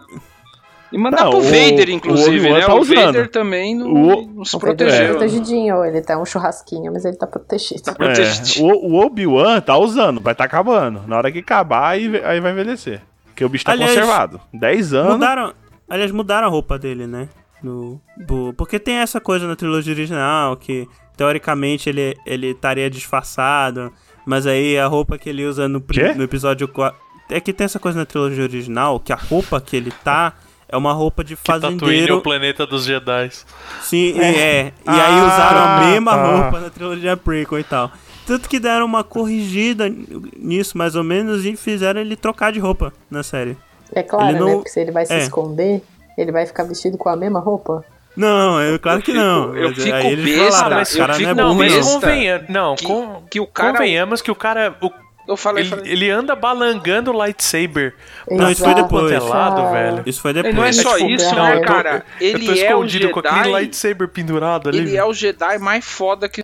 [0.92, 2.66] E mandar Não, pro o- Vader, o inclusive, Obi-Wan né?
[2.66, 2.84] tá o.
[2.84, 4.76] Vader também não, O- não se O Pedro É.
[4.76, 5.04] tá protegeu.
[5.04, 5.10] né?
[5.20, 7.82] protegidinho, ele tá um churrasquinho, mas ele tá protegido.
[7.82, 8.66] Tá é, protegido.
[8.66, 11.02] o, o Obi-Wan tá usando, vai tá acabando.
[11.08, 13.02] Na hora que acabar, aí, aí vai envelhecer.
[13.28, 14.42] Porque o bicho tá Aliás, conservado.
[14.54, 15.14] 10 anos.
[15.14, 15.54] Mudaram,
[15.90, 17.30] aliás, mudaram a roupa dele, né?
[17.64, 23.94] No, do- porque tem essa coisa na trilogia original que teoricamente ele ele estaria disfarçado,
[24.26, 25.82] mas aí a roupa que ele usa no,
[26.18, 29.78] no episódio 4 é que tem essa coisa na trilogia original que a roupa que
[29.78, 30.34] ele tá
[30.72, 32.22] é uma roupa de Tatooine é o fazendeiro.
[32.22, 33.30] planeta dos Jedi.
[33.82, 34.40] Sim, é.
[34.40, 34.68] é.
[34.68, 36.26] E Ah, aí usaram a mesma tá.
[36.38, 37.92] roupa na trilogia prequel e tal.
[38.26, 39.92] Tanto que deram uma corrigida
[40.38, 43.58] nisso, mais ou menos, e fizeram ele trocar de roupa na série.
[43.94, 44.54] É claro, Ele não- né?
[44.56, 45.18] Porque se ele vai se é.
[45.18, 45.82] esconder,
[46.18, 47.84] ele vai ficar vestido com a mesma roupa.
[48.16, 49.56] Não, é claro que fico- não.
[49.56, 51.86] eu Mas fico aí eles besta, falaram, eu esse cara fico não é Não, mas
[51.86, 54.76] convenha, não, Que- con- que o cara- convenhamos que o cara.
[54.82, 54.92] o-
[55.28, 55.92] Eu falei, ele, falei.
[55.92, 57.96] ele anda balangando o lightsaber.
[58.30, 58.84] Não, isso foi Exato.
[58.84, 59.12] depois.
[59.12, 60.04] Quanto é lado, velho.
[60.06, 60.56] Isso foi depois.
[60.56, 62.06] não é só tipo, isso, não, né, eu tô- cara?
[62.20, 63.50] eu Ele tô é o escondido com aquele Jedi.
[63.52, 64.78] lightsaber pendurado ali.
[64.80, 66.44] Ele é o Jedi mais foda que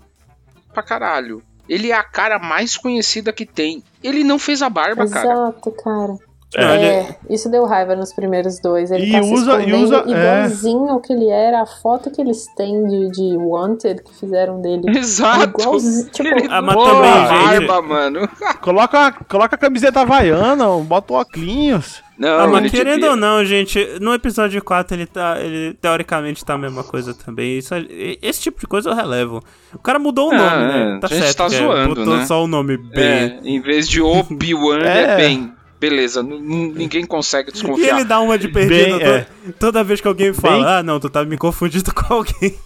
[0.73, 1.41] pra caralho.
[1.67, 3.83] Ele é a cara mais conhecida que tem.
[4.03, 5.27] Ele não fez a barba, cara.
[5.27, 6.15] Exato, cara.
[6.55, 8.89] É, É, isso deu raiva nos primeiros dois.
[8.89, 11.61] Ele E tá usa- se e usa- escondendo igualzinho ao que ele era.
[11.61, 14.83] A foto que eles têm de, de Wanted que fizeram dele.
[14.97, 15.61] Exato.
[15.61, 18.29] Igualzinho, tipo, Ele Ah, mas também, barba, mano.
[18.61, 22.01] Coloca, coloca a camiseta havaiana, bota o óculos.
[22.17, 25.39] Não, Ah, mas querendo devia- ou não, gente, no episódio 4 ele tá.
[25.39, 27.57] Ele teoricamente tá a mesma coisa também.
[27.59, 27.75] Isso,
[28.21, 29.39] esse tipo de coisa eu relevo.
[29.73, 30.99] O cara mudou o Ah, nome, é, né?
[30.99, 31.37] Tá a gente certo.
[31.37, 32.25] tá que é, zoando, botou né?
[32.25, 32.99] só o nome B.
[33.01, 35.03] É, em vez de Obi-Wan, é.
[35.03, 35.15] É.
[35.17, 35.53] bem.
[35.79, 37.95] Beleza, n- n- ninguém consegue E desconfiar.
[37.97, 39.27] ele dá uma de perdido é.
[39.59, 42.57] toda vez que alguém fala, Bem- ah, não, tu tá me confundindo com alguém.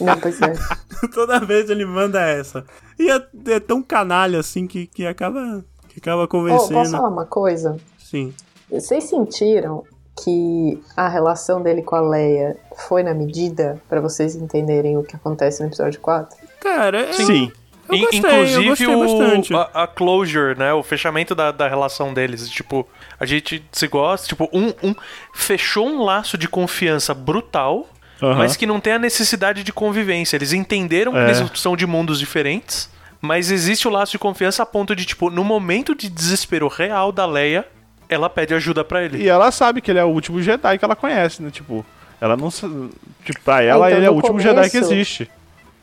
[0.00, 0.54] Não, pois é.
[1.12, 2.64] toda vez ele manda essa.
[2.98, 5.64] E é, é tão canalha assim que, que acaba.
[5.88, 6.72] Que acaba convencendo.
[6.74, 7.76] posso falar uma coisa?
[7.98, 8.32] Sim.
[8.70, 9.84] Vocês sentiram
[10.24, 12.56] que a relação dele com a Leia
[12.88, 16.36] foi na medida pra vocês entenderem o que acontece no episódio 4?
[16.60, 17.52] Cara, eu, Sim.
[17.88, 19.54] Eu gostei, Inclusive eu gostei o- bastante.
[19.54, 20.72] a, a closure, né?
[20.72, 22.48] O fechamento da, da relação deles.
[22.48, 22.86] Tipo,
[23.18, 24.94] a gente se gosta, tipo, um, um
[25.34, 27.88] fechou um laço de confiança brutal,
[28.22, 28.34] Aham.
[28.38, 30.36] mas que não tem a necessidade de convivência.
[30.36, 31.24] Eles entenderam É.
[31.24, 35.04] que eles são de mundos diferentes, mas existe o laço de confiança a ponto de,
[35.04, 37.66] tipo, no momento de desespero real da Leia,
[38.08, 39.22] ela pede ajuda pra ele.
[39.22, 41.50] E ela sabe que ele é o último Jedi que ela conhece, né?
[41.50, 41.84] Tipo,
[42.20, 42.50] ela não.
[42.50, 45.30] Tipo, pra ela, Então, ele é o último começo- Jedi que existe.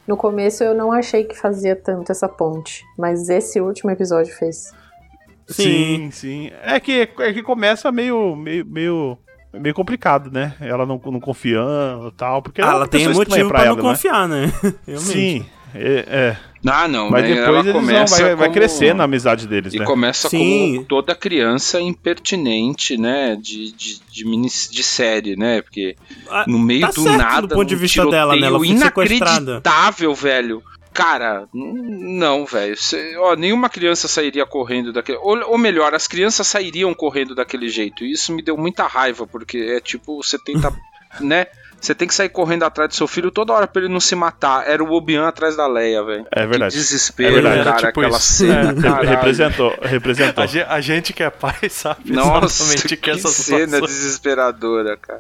[0.08, 4.74] No começo eu não achei que fazia tanto essa ponte, mas esse último episódio fez.
[5.47, 5.64] Sim.
[5.64, 6.52] Sim, sim.
[6.64, 9.18] É que, é que começa meio, meio, meio,
[9.54, 10.56] meio complicado, né?
[10.60, 12.41] Ela não, não confiando e tal.
[12.41, 13.82] Porque Ah, é ela tem pessoa estranha motivo pra, não ela, né?
[13.82, 14.54] confiar, né?
[14.88, 15.12] Realmente.
[15.12, 15.45] Sim,
[15.76, 16.38] é, é.
[16.66, 17.30] Ah, não, Mas né?
[17.30, 19.86] depois ela eles vão, começa vai, vai como- crescendo a amizade deles, E né?
[19.86, 20.74] começa Sim.
[20.76, 23.36] como toda criança impertinente, né?
[23.36, 25.62] De, de, de, mini, de série, né?
[25.62, 25.95] Porque
[26.30, 27.47] Ah, no meio tá do certo nada.
[27.47, 28.45] do ponto de um vista dela, né?
[28.47, 29.41] Ela tiroteio foi sequestrada.
[29.51, 30.64] inacreditável, velho.
[30.93, 32.76] Cara, não, velho.
[33.38, 35.18] Nenhuma criança sairia correndo daquele.
[35.20, 38.03] Ou, ou melhor, as crianças sairiam correndo daquele jeito.
[38.03, 40.72] E isso me deu muita raiva, porque é tipo, você tenta.
[41.22, 41.47] né?
[41.82, 44.15] Você tem que sair correndo atrás do seu filho toda hora pra ele não se
[44.15, 44.69] matar.
[44.69, 46.27] Era o Obi-Wan atrás da Leia, velho.
[46.32, 46.73] É verdade.
[46.75, 47.57] Que desespero, É verdade.
[47.63, 48.34] cara, Era tipo aquela isso.
[48.34, 48.73] cena.
[48.82, 49.09] Caralho.
[49.09, 50.43] representou, representou.
[50.43, 53.88] A, ge- a gente que é pai sabe Nossa, exatamente que, que essa cena situação.
[53.88, 55.19] desesperadora, cara.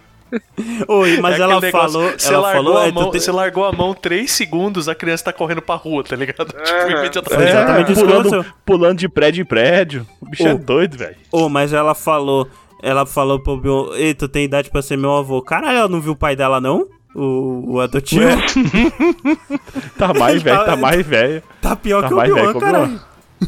[0.87, 2.11] Oi, mas É ela negócio, falou.
[2.17, 2.77] Você Ela largou, falou.
[2.81, 5.75] a é, mão, te- você largou a mão 3 segundos, a criança tá correndo pra
[5.75, 6.53] rua, tá ligado?
[6.55, 6.91] Tipo, É.
[6.91, 7.47] imediatamente.
[7.47, 10.07] É, exatamente pulando, pulando de prédio em prédio.
[10.21, 10.57] O bicho é Ô.
[10.57, 11.15] doido, velho.
[11.31, 12.47] Ô, mas ela falou.
[12.81, 15.41] Ela falou pro Obi-Wan, Ei, tu tem idade pra ser meu avô.
[15.41, 16.87] Caralho, ela não viu o pai dela, não?
[17.15, 18.23] O, o adotivo?
[19.97, 21.43] Tá mais velho, Tá- tá mais velho.
[21.61, 22.99] Tá pior Tá que o Obi-Wan, caralho.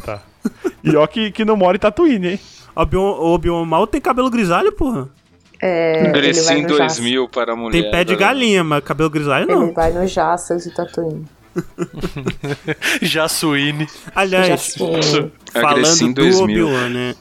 [0.06, 0.22] Tá.
[0.84, 2.40] E ó que, que não mora em Tatooine, hein?
[2.76, 5.10] O Obi-Wan mal tem cabelo grisalho, porra.
[5.62, 6.68] É, ele no Jaça.
[6.68, 7.82] 2000 para a mulher.
[7.82, 9.74] Tem pé de galinha, mas cabelo grisalho Ele não.
[9.74, 11.26] vai no Jaça de Tatooine.
[13.02, 13.88] Jasuíne.
[14.14, 15.32] Aliás, Jacinho.
[15.52, 16.66] falando do 2000.
[16.68, 17.16] Obi-Wan, né?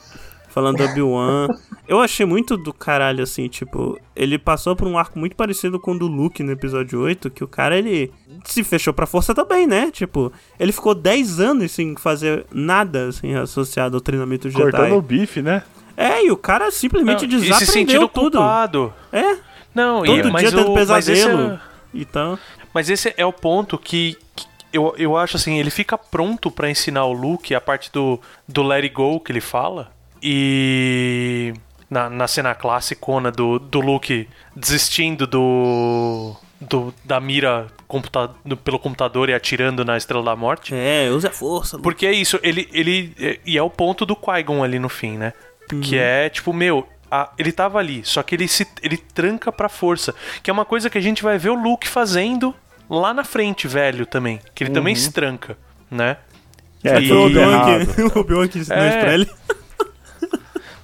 [0.52, 1.48] Falando do Obi-Wan,
[1.88, 5.92] eu achei muito do caralho, assim, tipo, ele passou por um arco muito parecido com
[5.92, 8.12] o do Luke no episódio 8, que o cara, ele
[8.44, 9.90] se fechou pra força também, né?
[9.90, 10.30] Tipo,
[10.60, 14.62] ele ficou 10 anos sem fazer nada, assim, associado ao treinamento Jedi.
[14.70, 15.62] Cortando o bife, né?
[15.96, 18.38] É, e o cara simplesmente se desaprendeu sentindo tudo.
[18.38, 18.92] culpado.
[19.12, 19.36] É,
[19.74, 21.52] Não, todo e, mas dia tendo o, mas esse pesadelo.
[21.54, 21.60] é-
[21.94, 22.38] Então,
[22.74, 26.70] Mas esse é o ponto que, que eu, eu acho assim, ele fica pronto pra
[26.70, 29.90] ensinar o Luke a parte do, do let it go que ele fala.
[30.22, 31.52] E
[31.90, 38.78] na, na cena classicona do, do Luke desistindo do, do da mira computa, do- pelo
[38.78, 40.74] computador e atirando na Estrela da Morte.
[40.74, 41.76] é, usa a força.
[41.76, 41.82] Luke.
[41.84, 43.12] Porque é isso, ele, ele.
[43.18, 45.32] é- E é o ponto do Qui-Gon ali no fim, né?
[45.82, 46.86] Que é, tipo, meu.
[47.10, 50.14] a- ele tava ali, só que ele se ele tranca pra força.
[50.42, 52.54] Que é uma coisa que a gente vai ver o Luke fazendo
[52.88, 54.38] lá na frente, velho, também.
[54.54, 55.56] Que ele também se tranca,
[55.90, 56.16] né?
[56.84, 58.88] É, E- Foi o Obi-Wan que, o Obi-Wan que ensinou É.
[58.88, 59.30] isso pra ele.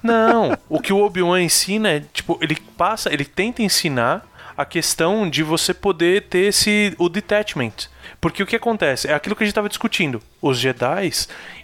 [0.03, 4.27] Não, o que o Obi-Wan ensina é, tipo, ele passa, ele tenta ensinar
[4.57, 7.89] a questão de você poder ter esse o detachment.
[8.21, 9.09] Porque o que acontece?
[9.09, 10.21] É aquilo que a gente tava discutindo.
[10.43, 11.11] Os Jedi,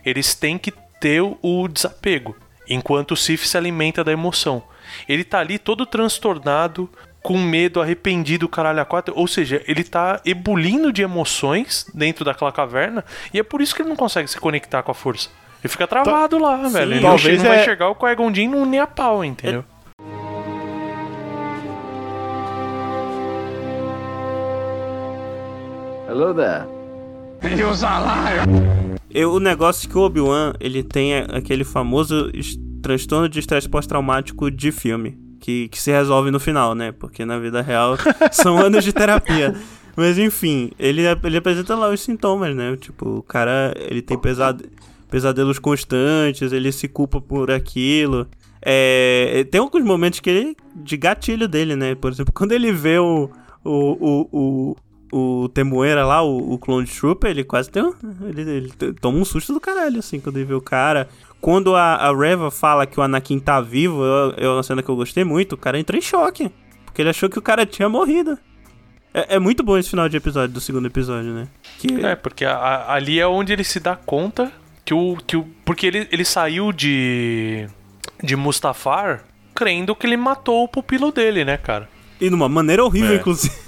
[0.04, 2.36] eles têm que ter o desapego,
[2.68, 4.62] enquanto o Sith se alimenta da emoção.
[5.08, 6.88] Ele tá ali todo transtornado,
[7.22, 9.14] com medo, arrependido, caralho a quatro.
[9.16, 13.82] Ou seja, ele tá ebulindo de emoções dentro daquela caverna, e é por isso que
[13.82, 15.30] ele não consegue se conectar com a força.
[15.64, 16.92] Ele fica travado lá, velho.
[16.92, 19.64] Ele Talvez não vai é- enxergar o Qui-Gon Jinn nem a pau, entendeu?
[26.08, 26.64] Hello there.
[29.10, 32.30] Eu, o negócio é que o Obi-Wan, ele tem a- aquele famoso
[32.82, 35.18] transtorno de estresse pós-traumático de filme.
[35.40, 36.90] Que, que se resolve no final, né?
[36.92, 37.96] Porque na vida real
[38.32, 39.54] são anos de terapia.
[39.94, 42.76] Mas enfim, ele, ele apresenta lá os sintomas, né?
[42.80, 44.64] Tipo, o cara, ele tem pesado,
[45.14, 48.26] pesadelos constantes, ele se culpa por aquilo.
[48.60, 51.94] É, tem alguns momentos que ele, de gatilho dele, né?
[51.94, 53.30] Por exemplo, quando ele vê o,
[53.64, 54.76] o, o,
[55.12, 57.94] o, Temoeira lá, o, Clone Trooper, ele quase tem um,
[58.28, 61.08] ele, ele toma um susto do caralho, assim, quando ele vê o cara.
[61.40, 64.02] Quando a, a Reva fala que o Anakin tá vivo,
[64.36, 66.50] é uma cena que eu gostei muito, o cara entra em choque.
[66.84, 68.36] Porque ele achou que o cara tinha morrido.
[69.12, 71.46] É, é muito bom esse final de episódio, do segundo episódio, né?
[71.78, 72.04] Que...
[72.04, 74.50] É, porque a, ali é onde ele se dá conta
[74.84, 75.16] que o.
[75.26, 77.66] Que o porque ele, ele saiu de.
[78.22, 79.24] de Mustafar
[79.54, 81.88] crendo que ele matou o pupilo dele, né, cara?
[82.20, 83.16] E numa maneira horrível, é.
[83.16, 83.54] inclusive.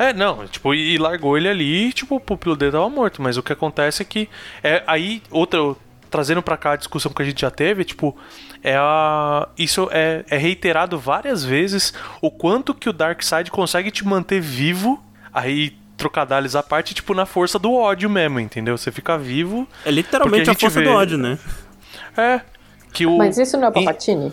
[0.00, 3.20] É, não, tipo, e largou ele ali e, tipo, o pupilo dele tava morto.
[3.20, 4.28] Mas o que acontece é que.
[4.62, 5.74] É, aí, outra,
[6.08, 8.16] trazendo para cá a discussão que a gente já teve, tipo,
[8.62, 14.06] é a, isso é, é, reiterado várias vezes o quanto que o Darkseid consegue te
[14.06, 15.02] manter vivo,
[15.32, 18.78] aí trocadilhos à parte, tipo, na força do ódio mesmo, entendeu?
[18.78, 19.68] Você fica vivo.
[19.84, 20.86] É literalmente a, a, força vê...
[20.86, 21.38] do ódio, né?
[22.16, 22.40] É.
[22.92, 23.18] Que o...
[23.18, 24.32] Mas isso não é Palpatine?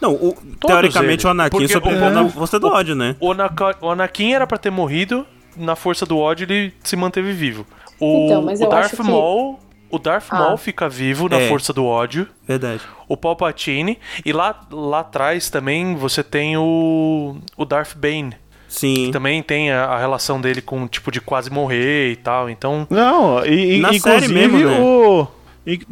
[0.00, 0.34] Não, o,
[0.66, 1.24] teoricamente eles.
[1.24, 3.14] o Anakin sobreviveu na força do ódio, né?
[3.20, 3.28] O,
[3.86, 5.26] o Anakin era para ter morrido,
[5.56, 7.66] na força do ódio ele se manteve vivo.
[8.00, 9.58] O, então, o Darth Maul
[9.90, 10.38] o Darth ah.
[10.38, 11.48] Maul fica vivo na é.
[11.48, 12.26] força do ódio.
[12.46, 12.82] Verdade.
[13.08, 13.98] O Palpatine.
[14.24, 18.34] E lá, lá atrás também você tem o, o Darth Bane.
[18.68, 19.06] Sim.
[19.06, 22.50] Que também tem a, a, relação dele com, tipo, de quase morrer e tal.
[22.50, 22.86] Então.
[22.90, 24.80] Não, e, na inclusive mesmo, né?
[24.80, 25.26] o.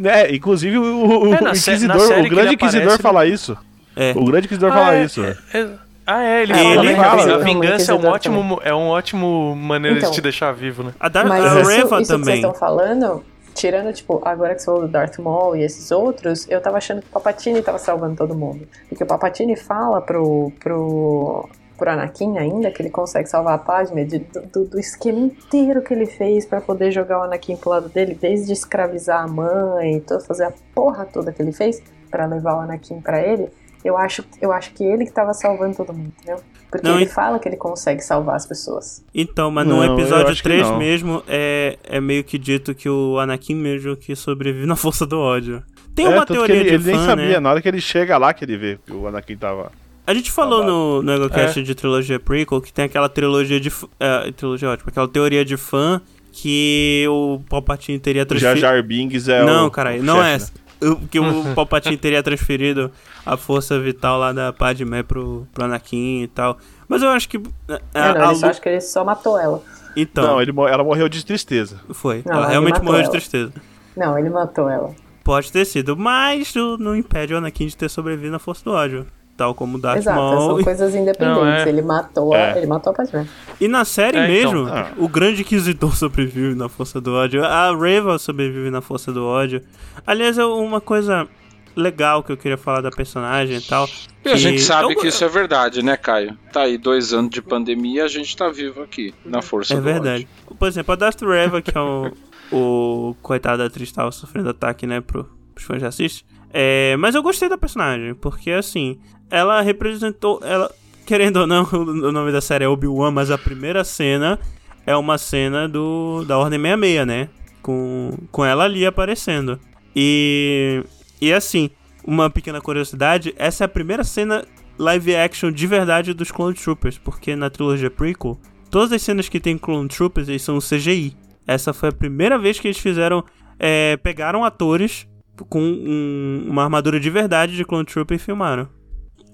[0.04, 3.56] É, inclusive o, o, é, Inquisidor, o grande Inquisidor aparece, fala isso.
[3.96, 4.12] É.
[4.16, 5.24] O grande Inquisidor ah, fala é, isso.
[5.24, 5.68] É, é
[6.06, 7.34] ah, é, ele, fala, ele fala.
[7.34, 10.92] A vingança é um ótimo, é um ótimo maneira então, de te deixar vivo, né?
[11.00, 12.18] A Darth Mas isso, Reva isso também.
[12.18, 15.90] que vocês estão falando tirando, tipo, agora que você falou do Darth Maul e esses
[15.90, 18.66] outros, eu tava achando que o Papatini tava salvando todo mundo.
[18.88, 24.04] Porque o Papatini fala pro, pro, pro Anakin ainda que ele consegue salvar a Padme
[24.04, 27.88] de, do, do, esquema inteiro que ele fez para poder jogar o Anakin pro lado
[27.88, 32.56] dele, desde escravizar a mãe, todo, fazer a porra toda que ele fez para levar
[32.56, 33.48] o Anakin para ele.
[33.84, 36.42] Eu acho, eu acho que ele que tava salvando todo mundo, entendeu?
[36.70, 39.04] Porque não, ele fala que ele consegue salvar as pessoas.
[39.14, 43.54] Então, mas no não, episódio 3 mesmo, é, é meio que dito que o Anakin
[43.54, 45.62] mesmo que sobrevive na força do ódio.
[45.94, 47.40] Tem é, uma teoria ele, de ele fã, nem sabia, né?
[47.40, 49.70] na hora que ele chega lá que ele vê que o Anakin tava...
[50.06, 51.62] A gente falou no, no EgoCast é.
[51.62, 53.72] de trilogia prequel que tem aquela trilogia de...
[53.98, 56.00] É, trilogia ótima, aquela teoria de fã
[56.30, 58.60] que o Palpatine teria transferido...
[58.60, 59.72] Jar Jar Binks é não, o...
[59.72, 60.52] Não, não é essa.
[60.52, 60.64] Né?
[61.10, 62.90] que o Palpatine teria transferido
[63.24, 66.58] a força vital lá da Padmé pro, pro Anakin e tal.
[66.88, 67.38] Mas eu acho que.
[67.68, 69.62] A, é, não, a, só acho que ele só matou ela.
[69.96, 70.24] Então.
[70.24, 71.80] Não, ele, ela morreu de tristeza.
[71.92, 72.22] Foi.
[72.26, 73.04] Não, ela realmente morreu ela.
[73.04, 73.52] de tristeza.
[73.96, 74.94] Não, ele matou ela.
[75.22, 79.06] Pode ter sido, mas não impede o Anakin de ter sobrevivido na força do ódio
[79.36, 80.56] tal como Darth Exato, Maul.
[80.56, 81.42] são coisas independentes.
[81.42, 81.68] Não, é...
[81.68, 82.56] Ele matou, é.
[82.56, 83.26] ele matou a Padmé.
[83.60, 84.92] E na série é, mesmo, então, ah.
[84.96, 89.62] o grande inquisidor sobrevive na força do ódio, a Reva sobrevive na força do ódio.
[90.06, 91.28] Aliás, é uma coisa
[91.76, 93.88] legal que eu queria falar da personagem e tal.
[94.24, 94.98] E a gente sabe eu...
[94.98, 96.38] que isso é verdade, né, Caio?
[96.52, 99.76] Tá aí dois anos de pandemia e a gente tá vivo aqui, na força é
[99.76, 100.28] do verdade.
[100.46, 100.56] Ódio.
[100.56, 102.12] Por exemplo, a Darth Reva, que é o,
[102.52, 106.24] o coitado da atriz tava sofrendo ataque, né, pro, pros fãs de assistem.
[106.56, 109.00] É, mas eu gostei da personagem, porque assim,
[109.30, 110.40] ela representou.
[110.42, 110.70] Ela,
[111.06, 114.38] querendo ou não, o nome da série é Obi-Wan, mas a primeira cena
[114.86, 117.28] é uma cena do da Ordem 66, né?
[117.62, 119.58] Com, com ela ali aparecendo.
[119.96, 120.84] E,
[121.20, 121.70] e assim,
[122.06, 124.44] uma pequena curiosidade: essa é a primeira cena
[124.78, 128.38] live action de verdade dos Clone Troopers, porque na trilogia prequel,
[128.70, 131.16] todas as cenas que tem Clone Troopers eles são CGI.
[131.46, 133.24] Essa foi a primeira vez que eles fizeram.
[133.58, 135.06] É, pegaram atores
[135.48, 138.68] com um, uma armadura de verdade de Clone Trooper e filmaram.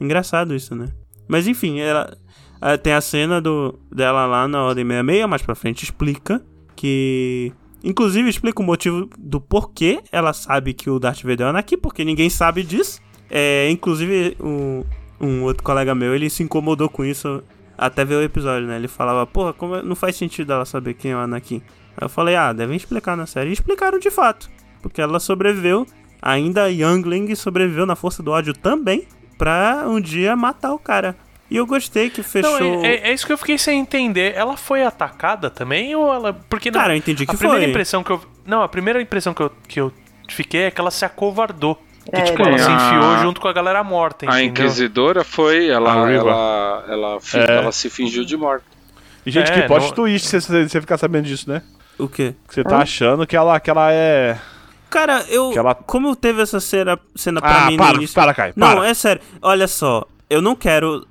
[0.01, 0.88] Engraçado isso, né?
[1.28, 2.16] Mas enfim, ela
[2.82, 6.42] tem a cena do, dela lá na Ordem 66, mais pra frente explica
[6.74, 7.53] que.
[7.82, 12.05] Inclusive explica o motivo do porquê ela sabe que o Darth Vader é Anakin, porque
[12.05, 13.01] ninguém sabe disso.
[13.30, 14.84] É, inclusive, um,
[15.18, 17.42] um outro colega meu, ele se incomodou com isso
[17.78, 18.76] até ver o episódio, né?
[18.76, 21.62] Ele falava, porra, como é, não faz sentido ela saber quem é o Anakin.
[21.96, 23.48] Aí eu falei, ah, devem explicar na série.
[23.48, 24.51] E explicaram de fato.
[24.82, 25.86] Porque ela sobreviveu,
[26.20, 29.07] ainda Youngling sobreviveu na força do ódio também,
[29.41, 31.16] pra um dia matar o cara.
[31.51, 32.61] E eu gostei que fechou.
[32.61, 34.34] Não, é, é, isso que eu fiquei sem entender.
[34.36, 36.34] Ela foi atacada também ou ela.
[36.49, 37.49] Porque Cara, eu entendi que a foi.
[37.49, 38.20] primeira impressão que eu.
[38.45, 39.91] Não, a primeira impressão que eu, que eu
[40.28, 41.74] fiquei é que ela se acovardou.
[42.05, 44.26] Que, é, tipo, ela se enfiou junto com a galera morta.
[44.26, 44.43] Entendeu?
[44.43, 47.57] A Inquisidora foi, ela, ela, ela, é.
[47.57, 48.64] ela, se fingiu de morta.
[49.24, 49.91] E, gente, que plot não...
[49.93, 51.62] twist você, você ficar sabendo disso, né?
[51.99, 52.34] O quê?
[52.47, 52.82] Que você tá ah.
[52.82, 54.38] achando que ela, que ela é.
[54.91, 55.53] Cara, eu.
[55.57, 55.74] Ela...
[55.74, 58.14] Como teve essa cena, cena pra ah, mim para, no início.
[58.14, 58.74] Para, Caio, para.
[58.74, 59.22] Não, é sério.
[59.41, 61.07] Olha só, eu não quero.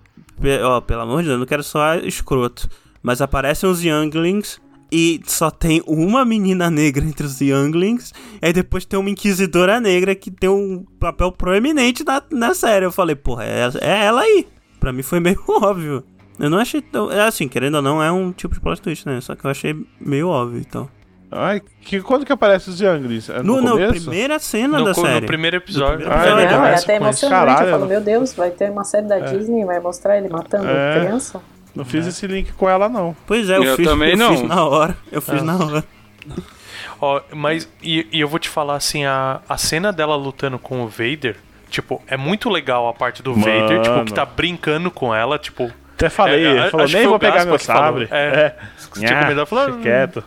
[0.63, 2.69] Ó, pelo amor de Deus, eu não quero só escroto.
[3.01, 4.59] Mas aparecem os Younglings
[4.91, 8.13] e só tem uma menina negra entre os Younglings.
[8.41, 12.85] E aí depois tem uma Inquisidora negra que tem um papel proeminente na, na série.
[12.85, 14.47] Eu falei, porra, é, é ela aí.
[14.79, 16.03] Pra mim foi meio óbvio.
[16.37, 17.11] Eu não achei tão.
[17.11, 19.19] É assim, querendo ou não, é um tipo de plot twist, né?
[19.21, 20.89] Só que eu achei meio óbvio, então.
[21.31, 23.29] Ai, que, quando que aparece os Younglings?
[23.29, 25.21] É no, no, no primeira cena no, da série.
[25.21, 26.07] No primeiro episódio.
[26.07, 26.65] No primeiro episódio.
[26.65, 27.29] Ah, é, é até emocionante.
[27.29, 29.21] Caralho, eu falo, meu Deus, vai ter uma série da é.
[29.21, 30.99] Disney, vai mostrar ele matando é.
[30.99, 31.39] criança.
[31.75, 32.09] Não fiz é.
[32.09, 33.15] esse link com ela, não.
[33.27, 34.35] Pois é, eu, eu fiz, também eu não.
[34.35, 34.97] fiz na hora.
[35.11, 35.43] Eu fiz ah.
[35.43, 35.83] na hora.
[37.01, 40.81] Ó, mas, e, e, eu vou te falar assim, a, a cena dela lutando com
[40.81, 41.37] o Vader,
[41.69, 43.45] tipo, é muito legal a parte do Mano.
[43.45, 45.71] Vader, tipo, que tá brincando com ela, tipo...
[45.93, 48.07] Até falei, é, ele falou, nem vou pegar meu sabre.
[48.07, 48.55] Falou, é, é.
[48.93, 49.71] Tinha começado a falar...
[49.79, 50.23] quieto.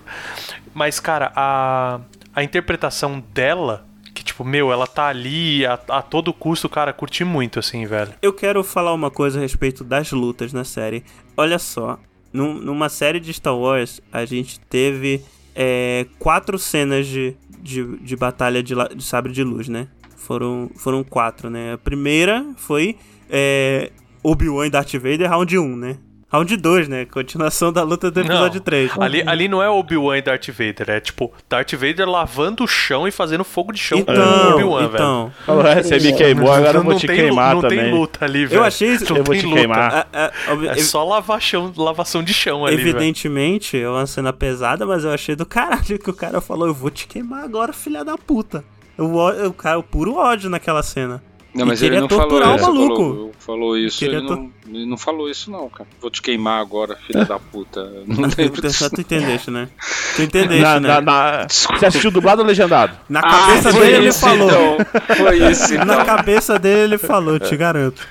[0.75, 2.01] Mas, cara, a,
[2.35, 7.25] a interpretação dela que, tipo, meu, ela tá ali a, a, todo custo, cara, curti
[7.25, 8.13] muito, assim, velho.
[8.21, 11.03] Eu quero falar uma coisa a respeito das lutas na série.
[11.37, 11.99] Olha só,
[12.33, 18.17] num, numa série de Star Wars, a gente teve é, quatro cenas de, de, de
[18.17, 19.89] batalha de, de, sabre de luz, né?
[20.17, 21.73] Foram, foram quatro, né?
[21.73, 22.97] A primeira foi
[23.29, 23.91] é,
[24.23, 25.99] Obi-Wan e Darth Vader, round 1, né?
[26.33, 27.05] Round 2, né?
[27.05, 28.93] Continuação da luta do episódio não, 3.
[28.99, 33.07] Ali, ali não é Obi-Wan e Darth Vader, é tipo Darth Vader lavando o chão
[33.07, 35.33] e fazendo fogo de chão então, com Obi-Wan, então.
[35.47, 35.59] velho.
[35.59, 37.77] Ué, você me queimou, agora eu vou te queimar não também.
[37.77, 38.61] Não tem luta ali, velho.
[38.61, 39.13] Eu achei isso.
[39.13, 39.59] Não eu vou te luta.
[39.59, 40.09] queimar.
[40.11, 44.87] É, é, é, só lavar chão, lavação de chão ali, Evidentemente, é uma cena pesada,
[44.87, 48.03] mas eu achei do caralho que o cara falou, eu vou te queimar agora, filha
[48.03, 48.65] da puta.
[48.97, 51.23] O, o, cara, o puro ódio naquela cena.
[51.55, 54.05] Não, mas ele não falou, isso, falou, falou isso.
[54.05, 55.89] Ele não, ele não, falou isso, não, cara.
[56.01, 57.83] Vou te queimar agora, filha da puta.
[58.07, 58.89] Não lembro disso.
[58.89, 59.69] Tu entendeste, né?
[60.17, 60.89] Tu entendeste, na, né?
[60.89, 61.47] Na, na...
[61.49, 62.97] Você assistiu dublado ou legendado?
[63.07, 64.49] Na ah, cabeça dele ele falou.
[64.49, 65.17] Então.
[65.17, 65.85] Foi isso, então.
[65.85, 68.07] Na cabeça dele ele falou, te garanto.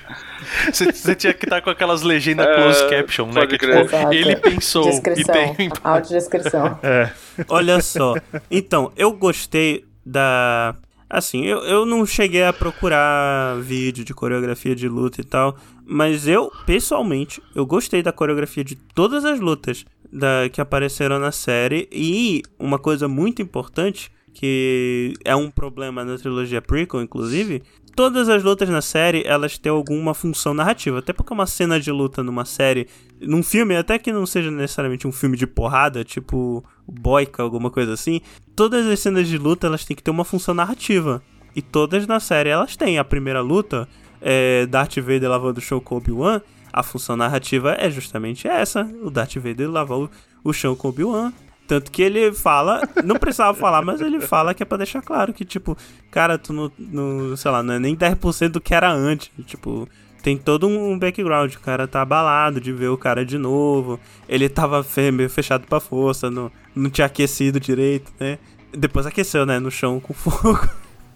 [0.71, 3.47] Você, tinha que estar com aquelas legendas é, closed caption, né?
[3.47, 5.69] Que, tipo, ele pensou descrição, e tem.
[5.83, 6.79] Audiodescrição.
[6.83, 7.09] É.
[7.47, 8.15] Olha só.
[8.49, 10.75] Então, eu gostei da
[11.13, 16.25] Assim, eu, eu não cheguei a procurar vídeo de coreografia de luta e tal, mas
[16.25, 21.89] eu, pessoalmente, eu gostei da coreografia de todas as lutas da, que apareceram na série.
[21.91, 27.61] E uma coisa muito importante, que é um problema na trilogia prequel, inclusive,
[27.95, 30.99] todas as lutas na série, elas têm alguma função narrativa.
[30.99, 32.87] Até porque uma cena de luta numa série,
[33.19, 37.93] num filme, até que não seja necessariamente um filme de porrada, tipo Boica, alguma coisa
[37.93, 38.21] assim,
[38.55, 41.21] todas as cenas de luta, elas têm que ter uma função narrativa.
[41.55, 42.97] E todas na série elas têm.
[42.97, 43.87] A primeira luta,
[44.21, 49.09] é Darth Vader lavando o chão com Obi-Wan, a função narrativa é justamente essa, o
[49.09, 50.09] Darth Vader lavar o,
[50.43, 51.33] o chão com Obi-Wan.
[51.71, 55.31] Tanto que ele fala, não precisava falar, mas ele fala que é pra deixar claro
[55.31, 55.77] que, tipo,
[56.11, 59.31] cara, tu não, não sei lá, não é nem 10% do que era antes.
[59.45, 59.87] Tipo,
[60.21, 61.53] tem todo um background.
[61.55, 63.97] O cara tá abalado de ver o cara de novo.
[64.27, 68.37] Ele tava meio fechado pra força, não, não tinha aquecido direito, né?
[68.73, 69.57] Depois aqueceu, né?
[69.57, 70.67] No chão com fogo.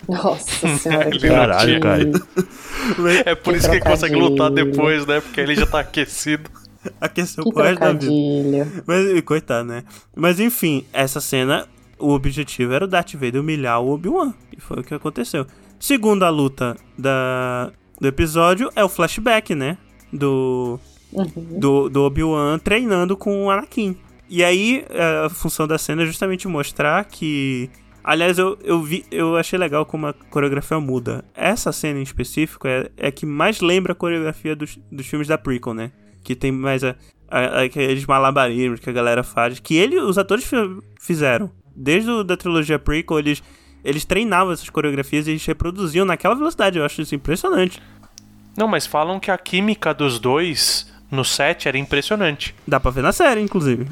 [0.07, 2.03] Nossa senhora, que Caralho, cara.
[3.25, 5.19] É por que isso que ele consegue lutar depois, né?
[5.19, 6.49] Porque ele já tá aquecido.
[6.99, 8.83] aqueceu que o resto da vida.
[8.85, 9.83] Mas, coitado, né?
[10.15, 11.67] Mas enfim, essa cena,
[11.99, 14.33] o objetivo era o Darth Vader humilhar o Obi-Wan.
[14.55, 15.45] E foi o que aconteceu.
[15.79, 19.77] Segunda luta da, do episódio é o flashback, né?
[20.11, 20.79] Do,
[21.11, 21.59] uhum.
[21.59, 23.97] do, do Obi-Wan treinando com o Anakin.
[24.29, 24.85] E aí,
[25.23, 27.69] a função da cena é justamente mostrar que.
[28.03, 31.25] Aliás, eu, eu, vi, eu achei legal como a coreografia muda.
[31.33, 35.27] Essa cena em específico é, é a que mais lembra a coreografia dos, dos filmes
[35.27, 35.91] da prequel, né?
[36.25, 36.95] Que tem mais a,
[37.29, 40.49] a, aqueles malabarismos que a galera faz, que ele, os atores
[40.99, 41.51] fizeram.
[41.75, 43.43] Desde o, da trilogia prequel, eles,
[43.83, 46.79] eles treinavam essas coreografias e eles reproduziam naquela velocidade.
[46.79, 47.81] Eu acho isso impressionante.
[48.57, 52.55] Não, mas falam que a química dos dois no set era impressionante.
[52.67, 53.87] Dá pra ver na série, inclusive.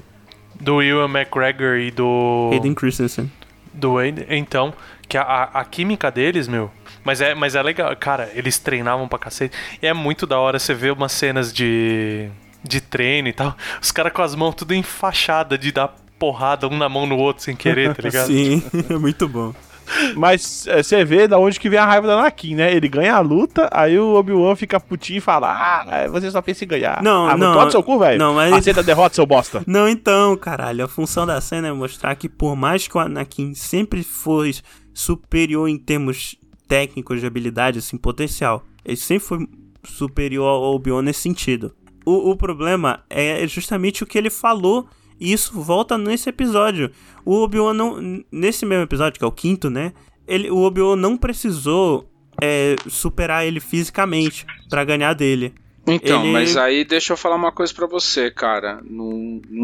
[0.60, 2.50] Do Will McGregor e do.
[2.52, 3.32] Hayden Christensen.
[3.74, 4.74] Do Então,
[5.08, 6.72] que a, a química deles, meu,
[7.04, 7.96] mas é, mas é legal.
[7.96, 9.56] Cara, eles treinavam pra cacete.
[9.82, 12.30] E é muito da hora você ver umas cenas de,
[12.64, 13.56] de treino e tal.
[13.82, 17.44] Os caras com as mãos tudo enfaixadas de dar porrada um na mão no outro
[17.44, 18.28] sem querer, tá ligado?
[18.28, 19.54] Sim, é muito bom.
[20.16, 22.74] Mas é, você vê da onde que vem a raiva da Anakin, né?
[22.74, 26.42] Ele ganha a luta, aí o Obi-Wan fica putinho e fala: Ah, é, você só
[26.42, 27.04] pensa em ganhar.
[27.04, 27.54] Não, ah, não.
[27.54, 28.18] Toma seu cu, velho.
[28.18, 28.54] Não, mas...
[28.54, 29.62] Aceita a derrota, seu bosta.
[29.68, 30.86] Não, então, caralho.
[30.86, 34.56] A função da cena é mostrar que por mais que o Anakin sempre foi
[34.94, 38.64] superior em termos técnicos de habilidade, assim, potencial.
[38.86, 39.48] Ele sempre foi
[39.84, 41.74] superior ao Obi-Wan nesse sentido.
[42.06, 44.88] O, o problema é justamente o que ele falou
[45.20, 46.92] e isso volta nesse episódio.
[47.26, 48.24] O Obi-Wan não.
[48.32, 49.94] Nesse mesmo episódio, que é o quinto, né?
[50.28, 52.10] Ele, o Obi-Wan não precisou
[52.42, 55.54] é, superar ele fisicamente para ganhar dele.
[55.86, 58.82] Então, Ele- mas aí deixa eu falar uma coisa pra você, cara.
[58.84, 59.64] No, no-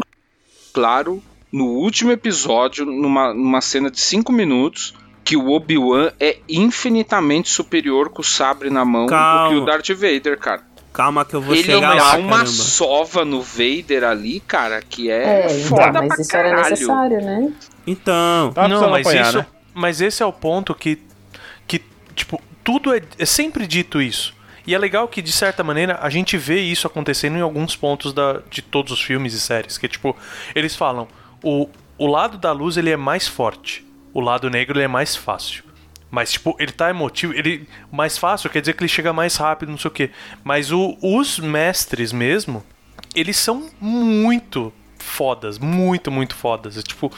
[0.72, 1.22] claro,
[1.52, 4.94] no último episódio, numa, numa cena de 5 minutos,
[5.24, 9.48] que o Obi-Wan é infinitamente superior com o sabre na mão do Calma.
[9.50, 10.62] que o Darth Vader, cara.
[10.92, 12.46] Calma que eu vou Ele chegar dá lá, uma caramba.
[12.46, 16.70] sova no Vader ali, cara, que é, É, então, foda mas pra isso era caralho.
[16.70, 17.52] necessário, né?
[17.86, 19.46] Então, Tá não, mas apanhar, isso, né?
[19.72, 20.98] mas esse é o ponto que,
[21.68, 21.80] que
[22.14, 24.34] tipo, tudo é, é sempre dito isso.
[24.66, 28.12] E é legal que, de certa maneira, a gente vê isso acontecendo em alguns pontos
[28.12, 29.78] da, de todos os filmes e séries.
[29.78, 30.14] Que, tipo,
[30.54, 31.06] eles falam,
[31.42, 35.14] o, o lado da luz ele é mais forte, o lado negro ele é mais
[35.16, 35.64] fácil.
[36.10, 39.70] Mas, tipo, ele tá emotivo, ele mais fácil quer dizer que ele chega mais rápido,
[39.70, 40.10] não sei o quê.
[40.42, 42.64] Mas o- os mestres mesmo,
[43.14, 46.76] eles são muito fodas, muito, muito fodas.
[46.76, 47.12] É, tipo,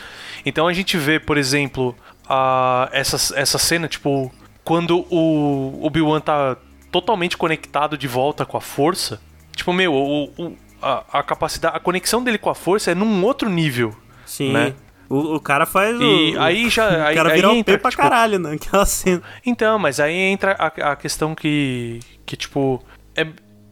[0.44, 1.96] então a gente vê, por exemplo,
[2.28, 4.30] a, essa, essa cena, tipo,
[4.62, 6.56] quando o Obi-Wan tá
[6.90, 9.20] totalmente conectado de volta com a força.
[9.56, 13.24] Tipo, meu, o, o- a, a capacidade, a conexão dele com a força é num
[13.24, 13.96] outro nível.
[14.26, 14.52] sim.
[14.52, 14.74] né?
[15.12, 16.40] O, o cara faz E o.
[16.40, 16.88] aí já.
[16.88, 18.54] o aí, cara aí vira um entra, pra tipo, caralho, né?
[18.56, 19.22] Aquela cena.
[19.44, 22.82] Então, mas aí entra a, a questão que, que tipo,
[23.14, 23.26] é,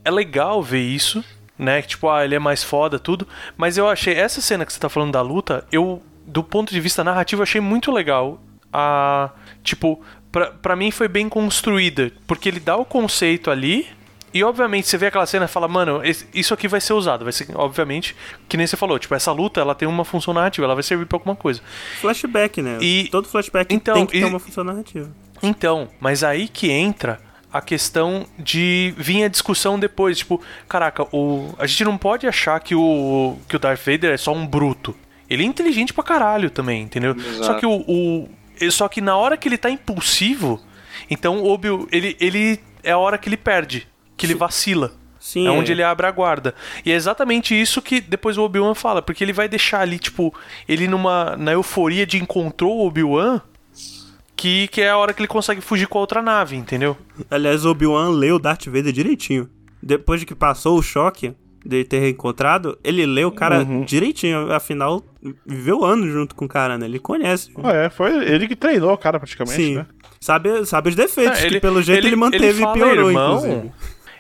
[0.05, 1.25] é legal ver isso,
[1.59, 1.81] né?
[1.81, 3.27] Que, tipo, ah, ele é mais foda, tudo.
[3.57, 6.81] Mas eu achei, essa cena que você tá falando da luta, eu, do ponto de
[6.81, 8.39] vista narrativo, achei muito legal.
[8.71, 9.31] A,
[9.65, 9.99] tipo,
[10.31, 13.87] pra, pra mim foi bem construída, porque ele dá o conceito ali.
[14.33, 16.01] E obviamente você vê aquela cena e fala, mano,
[16.33, 17.25] isso aqui vai ser usado.
[17.25, 18.15] Vai ser, obviamente,
[18.49, 21.07] que nem você falou, tipo, essa luta ela tem uma função narrativa, ela vai servir
[21.07, 21.61] pra alguma coisa.
[22.01, 22.79] Flashback, né?
[22.81, 25.11] E- Todo flashback então, tem que e- ter uma função narrativa.
[25.43, 27.19] Então, mas aí que entra
[27.53, 32.61] a questão de vir a discussão depois, tipo, caraca, o a gente não pode achar
[32.61, 34.95] que o que o Darth Vader é só um bruto.
[35.29, 37.17] Ele é inteligente pra caralho também, entendeu?
[37.17, 37.45] Exato.
[37.45, 38.29] Só que o, o
[38.71, 40.61] só que na hora que ele tá impulsivo,
[41.11, 43.89] então o Obi ele ele é a hora que ele perde,
[44.21, 44.93] que ele vacila.
[45.19, 45.47] Sim.
[45.47, 46.55] É onde ele abre a guarda.
[46.85, 50.35] E é exatamente isso que depois o Obi-Wan fala, porque ele vai deixar ali, tipo,
[50.67, 53.41] ele numa na euforia de encontrou o Obi-Wan,
[54.37, 56.97] que, que é a hora que ele consegue fugir com a outra nave, entendeu?
[57.31, 59.49] Aliás, o Obi-Wan leu Darth Vader direitinho.
[59.83, 61.35] Depois de que passou o choque
[61.65, 63.85] de ter reencontrado, ele leu o cara Uhum.
[63.85, 64.51] direitinho.
[64.51, 65.05] Afinal,
[65.47, 66.87] viveu anos junto com o cara, né?
[66.87, 67.51] Ele conhece.
[67.65, 69.75] É, foi ele que treinou o cara praticamente, Sim.
[69.77, 69.87] né?
[70.19, 73.73] Sabe, sabe os defeitos, É, que pelo jeito ele, manteve fala e piorou, irmão, inclusive.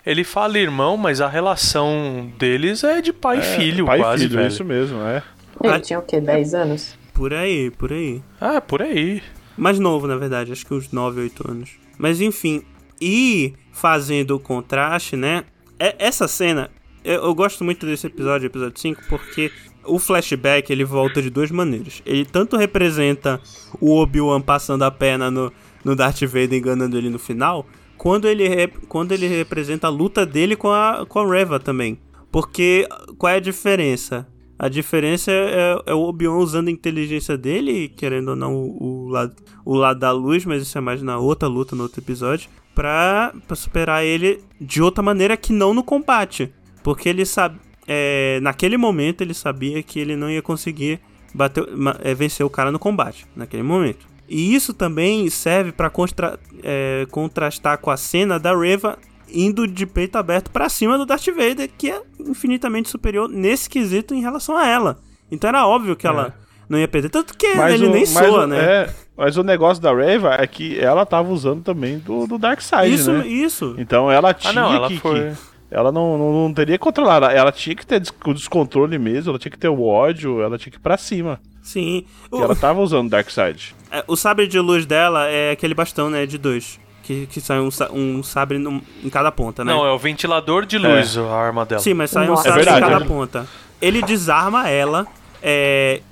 [0.05, 4.28] Ele fala irmão, mas a relação deles é de pai e filho, Pai quase, e
[4.28, 4.48] filho, velho.
[4.52, 5.22] isso mesmo, é.
[5.62, 5.81] Ele Ah.
[5.81, 6.20] tinha o quê?
[6.20, 6.97] 10 anos?
[7.12, 8.22] Por aí, por aí.
[8.40, 9.22] Ah, por aí.
[9.59, 11.70] Mais novo, na verdade, acho que uns 9, 8 anos.
[11.98, 12.62] Mas enfim,
[13.01, 15.44] e fazendo o contraste, né?
[15.78, 16.70] é- Essa cena,
[17.05, 19.51] eu, eu gosto muito desse episódio, episódio 5, porque
[19.85, 22.02] o flashback ele volta de duas maneiras.
[22.06, 23.39] Ele tanto representa
[23.81, 25.52] o Obi-Wan passando a perna no,
[25.85, 27.66] no Darth Vader enganando ele no final,
[28.01, 31.98] quando ele, quando ele representa a luta dele com a, com a Reva também.
[32.32, 34.27] Porque qual é a diferença?
[34.59, 39.09] A diferença é, é o Obi-Wan usando a inteligência dele, querendo ou não, o, o
[39.10, 39.36] lado,
[39.66, 43.35] o lado da luz, mas isso é mais na outra luta, no outro episódio, pra,
[43.47, 46.51] pra superar ele de outra maneira que não no combate.
[46.82, 47.60] Porque ele sabe.
[47.86, 51.01] é, naquele momento ele sabia que ele não ia conseguir
[51.35, 51.68] bater,
[52.02, 54.09] é, vencer o cara no combate, naquele momento.
[54.31, 58.97] E isso também serve pra constra- é, contrastar com a cena da Reva
[59.32, 64.15] indo de peito aberto pra cima do Darth Vader, que é infinitamente superior nesse quesito
[64.15, 64.98] em relação a ela.
[65.31, 66.35] Então era óbvio que ela
[66.69, 67.09] não ia perder.
[67.11, 68.59] Tanto que ele o- nem mas soa, o- né?
[68.59, 72.94] É, mas o negócio da Reva é que ela tava usando também do, do Darkseid,
[72.94, 73.27] isso, né?
[73.27, 73.74] isso.
[73.78, 75.31] Então ela tinha Ah, não, ela que, foi.
[75.31, 75.36] que-
[75.73, 79.31] ela não, não, não teria que controlar, ela- tinha que ter des- o descontrole mesmo,
[79.31, 81.40] ela tinha que ter o ódio, ela tinha que ir pra cima.
[81.62, 82.04] Sim.
[82.32, 83.74] E O, ela tava usando o Darkseid.
[83.90, 86.26] é, o sabre de luz dela é aquele bastão, né?
[86.26, 86.78] De dois.
[87.02, 89.72] Que, que sai um, um sabre num- em cada ponta, né?
[89.72, 91.80] Não, é o ventilador de luz a arma dela.
[91.80, 93.08] Sim, mas sai um Nossa, sabre é verdade, em cada é.
[93.08, 93.46] ponta.
[93.82, 95.06] Ele desarma ela,
[95.42, 96.02] é,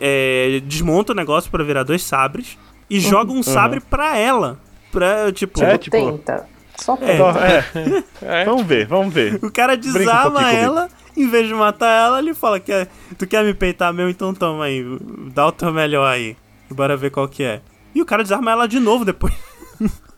[0.00, 2.58] é, desmonta o negócio pra virar dois sabres
[2.90, 4.58] e joga um sabre pra ela.
[4.90, 6.46] Pra, tipo, É, tipo- Tenta.
[6.76, 7.62] Só É.
[7.62, 8.04] Tenta.
[8.22, 8.44] é.
[8.44, 9.38] Vamos ver, vamos ver.
[9.42, 10.88] o cara um desarma pouquinho comigo.
[11.22, 12.86] em vez de matar ela, ele fala que
[13.18, 14.84] tu quer me peitar mesmo, então toma aí,
[15.34, 16.36] dá o teu melhor aí.
[16.70, 17.60] Bora ver qual que é.
[17.94, 19.34] E o cara desarma ela de novo depois.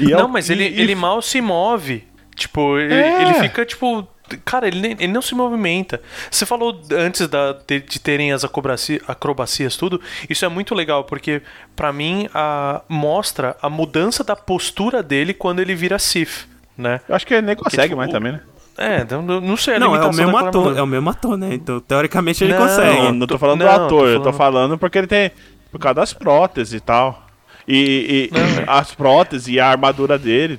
[0.00, 2.04] E é Não, o- mas e- ele, e- ele mal se move.
[2.34, 3.22] Tipo, ele, É.
[3.22, 4.08] ele fica, tipo.
[4.44, 6.00] Cara, ele, nem- ele não se movimenta.
[6.30, 10.00] Você falou antes da, de, de terem as acrobacia- acrobacias, tudo.
[10.28, 11.42] Isso é muito legal, porque
[11.76, 17.02] pra mim a, mostra a mudança da postura dele quando ele vira Sith, né?
[17.06, 18.40] Eu acho que ele nem consegue tipo, mais o- também, né?
[18.76, 21.54] É, então, não sei Não, é o mesmo ator, é o mesmo ator, né?
[21.54, 23.02] Então, teoricamente ele Não, consegue.
[23.02, 25.30] Não, não tô falando não, do tô ator, eu tô falando- falando porque ele tem.
[25.70, 27.24] Por causa das próteses e tal.
[27.66, 30.58] E, e- e as próteses e a armadura dele.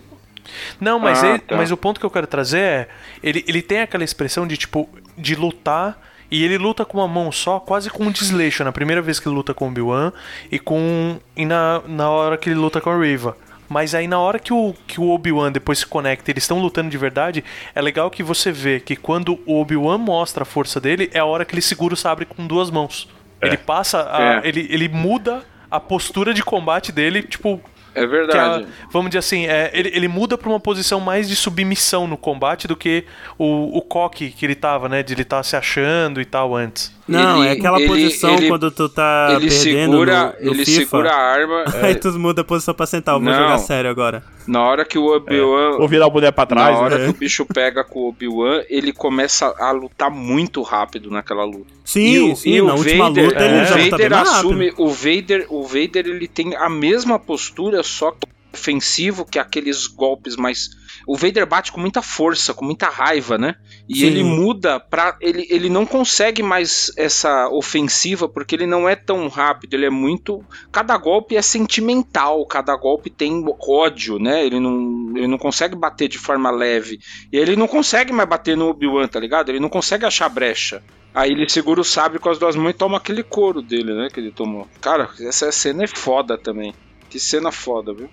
[0.80, 1.56] Não, mas, Ah, ele- tá.
[1.58, 2.88] mas o ponto que eu quero trazer é.
[3.22, 4.90] Ele, ele tem aquela expressão de tipo.
[5.18, 5.98] de lutar.
[6.32, 8.64] E ele luta com uma mão só, quase com um desleixo.
[8.64, 10.12] Na primeira vez que ele luta com o Obi-Wan
[10.52, 11.18] e com.
[11.38, 13.38] E na, na hora que ele luta com a Riva.
[13.68, 16.90] Mas aí na hora que o, que o Obi-Wan depois se conecta, eles estão lutando
[16.90, 17.44] de verdade,
[17.74, 21.26] é legal que você vê que quando o Obi-Wan mostra a força dele, é a
[21.26, 23.08] hora que ele segura o sabre com duas mãos.
[23.42, 24.42] Ele passa a, É.
[24.48, 27.60] ele, ele muda a postura de combate dele, tipo,
[27.96, 28.64] É verdade.
[28.66, 32.18] a- vamos dizer assim, é, ele, ele muda pra uma posição mais de submissão no
[32.18, 33.06] combate do que
[33.38, 35.02] o, o coque que ele tava, né?
[35.02, 36.94] De ele estar se achando e tal antes.
[37.08, 40.52] Não, Ele- é aquela ele- posição ele- quando tu tá ele perdendo segura, no, no
[40.56, 40.80] ele FIFA.
[40.82, 41.64] segura a arma.
[41.82, 43.38] é, Aí tu muda a posição pra sentar, eu vou Não.
[43.38, 44.24] jogar sério agora.
[44.48, 45.78] Na hora que o Obi-Wan.
[45.80, 47.06] Ou virar o boné pra Na trás, hora né?
[47.06, 51.74] que o bicho pega com o Obi-Wan, ele começa a lutar muito rápido naquela luta.
[51.84, 53.90] Sim, E o- sim, e o na última Vader- luta é, ele já luta bem
[53.90, 54.32] Vader rápido.
[54.36, 59.86] assume, o Vader, o Vader ele tem a mesma postura, só que ofensivo que aqueles
[59.86, 60.70] golpes mais
[61.08, 63.56] o Vader bate com muita força, com muita raiva, né?
[63.88, 64.06] E Sim.
[64.08, 65.16] ele muda pra.
[65.22, 69.90] Ele, ele não consegue mais essa ofensiva porque ele não é tão rápido, ele é
[69.90, 70.44] muito.
[70.72, 74.46] Cada golpe é sentimental, cada golpe tem ódio, né?
[74.46, 77.00] Ele não, ele não consegue bater de forma leve.
[77.32, 79.50] E ele não consegue mais bater no Obi-Wan, tá ligado?
[79.50, 80.82] Ele não consegue achar brecha.
[81.14, 84.10] Aí ele segura o sabre com as duas mãos e toma aquele couro dele, né?
[84.12, 84.68] Que ele tomou.
[84.82, 86.74] Cara, essa cena é foda também.
[87.10, 88.10] Que cena foda, viu?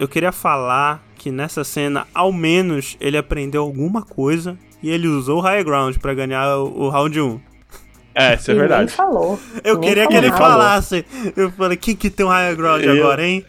[0.00, 5.38] Eu queria falar que nessa cena, ao menos, ele aprendeu alguma coisa e ele usou
[5.38, 7.40] o high ground pra ganhar o, o round 1.
[8.14, 8.90] É, isso é E nem verdade.
[8.92, 9.38] falou.
[9.62, 10.38] Eu Nem queria que ele nada.
[10.42, 11.04] falasse.
[11.36, 13.44] Eu falei, quem que tem um high ground Eu- agora, hein?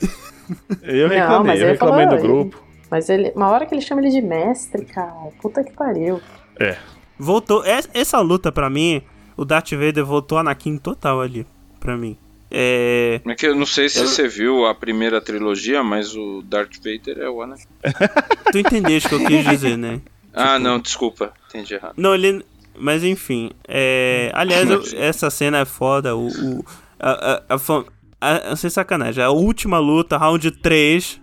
[0.84, 2.64] Eu Não, reclamei, mas eu ele reclamei falou- do grupo.
[2.90, 5.14] Mas ele, uma hora que ele chama ele de mestre, cara.
[5.42, 6.20] Puta que pariu.
[6.60, 6.76] É.
[7.18, 7.64] Voltou.
[7.66, 9.02] es- Essa luta, pra mim,
[9.38, 11.48] o Darth Vader voltou Anakin total ali.
[11.80, 12.18] Pra mim.
[12.52, 13.22] É.
[13.26, 16.76] É que eu não sei se Eu- você viu a primeira trilogia, mas o Darth
[16.78, 17.66] Vader é o Anakin.
[18.52, 20.02] Tu entendeste o que eu quis dizer, né?
[20.34, 21.34] Ah, não, desculpa.
[21.50, 21.96] Entendi errado.
[21.98, 22.46] Não, ele.
[22.78, 23.52] Mas enfim.
[23.68, 24.32] É...
[24.34, 26.16] Aliás, eu- essa cena é foda.
[26.16, 26.28] O.
[26.28, 26.66] o-
[26.98, 27.84] a, a, a, fam-
[28.22, 29.22] a- sem sacanagem.
[29.22, 31.20] A última luta, round 3.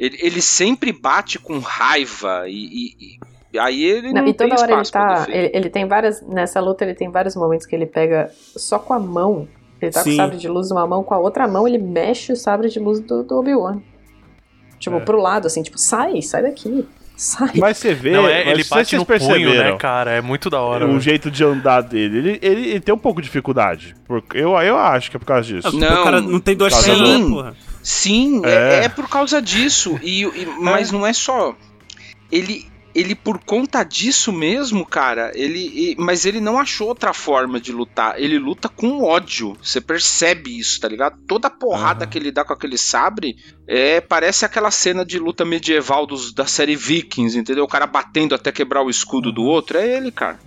[0.00, 3.18] Ele, ele sempre bate com raiva e, e-
[3.52, 5.26] e aí ele não, Não, e tem toda hora ele tá.
[5.28, 6.20] Ele, ele tem várias.
[6.22, 9.46] Nessa luta ele tem vários momentos que ele pega só com a mão.
[9.80, 10.14] Ele tá com Sim.
[10.14, 12.78] o sabre de luz numa mão, com a outra mão ele mexe o sabre de
[12.78, 13.80] luz do, do Obi-Wan.
[14.78, 15.00] Tipo, É.
[15.00, 16.86] pro lado, assim, tipo, sai, sai daqui.
[17.16, 17.50] Sai.
[17.56, 20.10] Mas você vê, Não, é, mas ele se bate vocês no punho, né, cara?
[20.12, 20.86] É muito da hora.
[20.88, 23.94] o jeito de andar dele, ele, ele, ele tem um pouco de dificuldade.
[24.06, 25.76] Porque eu, eu acho que é por causa disso.
[25.76, 26.00] Não.
[26.00, 27.28] o cara não tem vendo?
[27.28, 27.56] né, porra?
[27.82, 28.80] Sim, é.
[28.80, 28.84] É.
[28.84, 29.98] é por causa disso.
[30.02, 31.54] E, e- mas não é só.
[32.32, 35.94] Ele, ele por conta disso mesmo, cara, ele.
[35.98, 38.20] mas ele não achou outra forma de lutar.
[38.20, 39.56] Ele luta com ódio.
[39.62, 41.18] Você percebe isso, tá ligado?
[41.26, 42.10] Toda a porrada Aham.
[42.10, 43.36] que ele dá com aquele sabre
[43.66, 47.64] é parece aquela cena de luta medieval dos, da série Vikings, entendeu?
[47.64, 49.78] O cara batendo até quebrar o escudo do outro.
[49.78, 50.38] É ele, cara.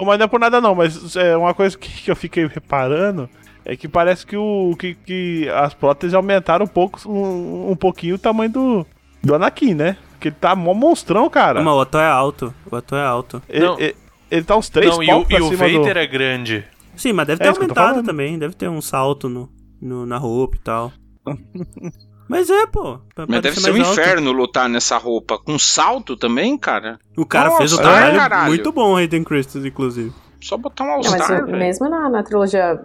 [0.00, 3.28] Mas não é por nada não, mas é uma coisa que, que eu fiquei reparando
[3.64, 8.14] é que parece que, o, que, que as próteses aumentaram um pouco, um, um pouquinho
[8.14, 8.86] o tamanho do,
[9.22, 9.98] do Anakin, né?
[10.18, 11.62] Porque ele tá mó monstrão, cara.
[11.62, 12.52] Não, o ator é alto.
[12.68, 13.40] O ator é alto.
[13.48, 13.78] Ele, Não.
[13.78, 13.94] ele,
[14.28, 15.98] ele tá uns três Não, e o, e o Vader do...
[15.98, 16.64] é grande.
[16.96, 18.36] Sim, mas deve É ter tô aumentado também.
[18.36, 19.48] Deve ter um salto no,
[19.80, 20.92] no- na roupa e tal.
[22.28, 22.98] mas é, pô.
[23.14, 23.92] pra Mas deve ser um alto.
[23.92, 25.38] inferno lutar nessa roupa.
[25.38, 26.98] Com salto também, cara?
[27.16, 30.12] O cara fez o Nossa, trabalho é, muito bom, Hayden Christensen, inclusive.
[30.40, 31.58] Só botar um mas All-Star, velho.
[31.58, 32.80] mesmo na, na trilogia.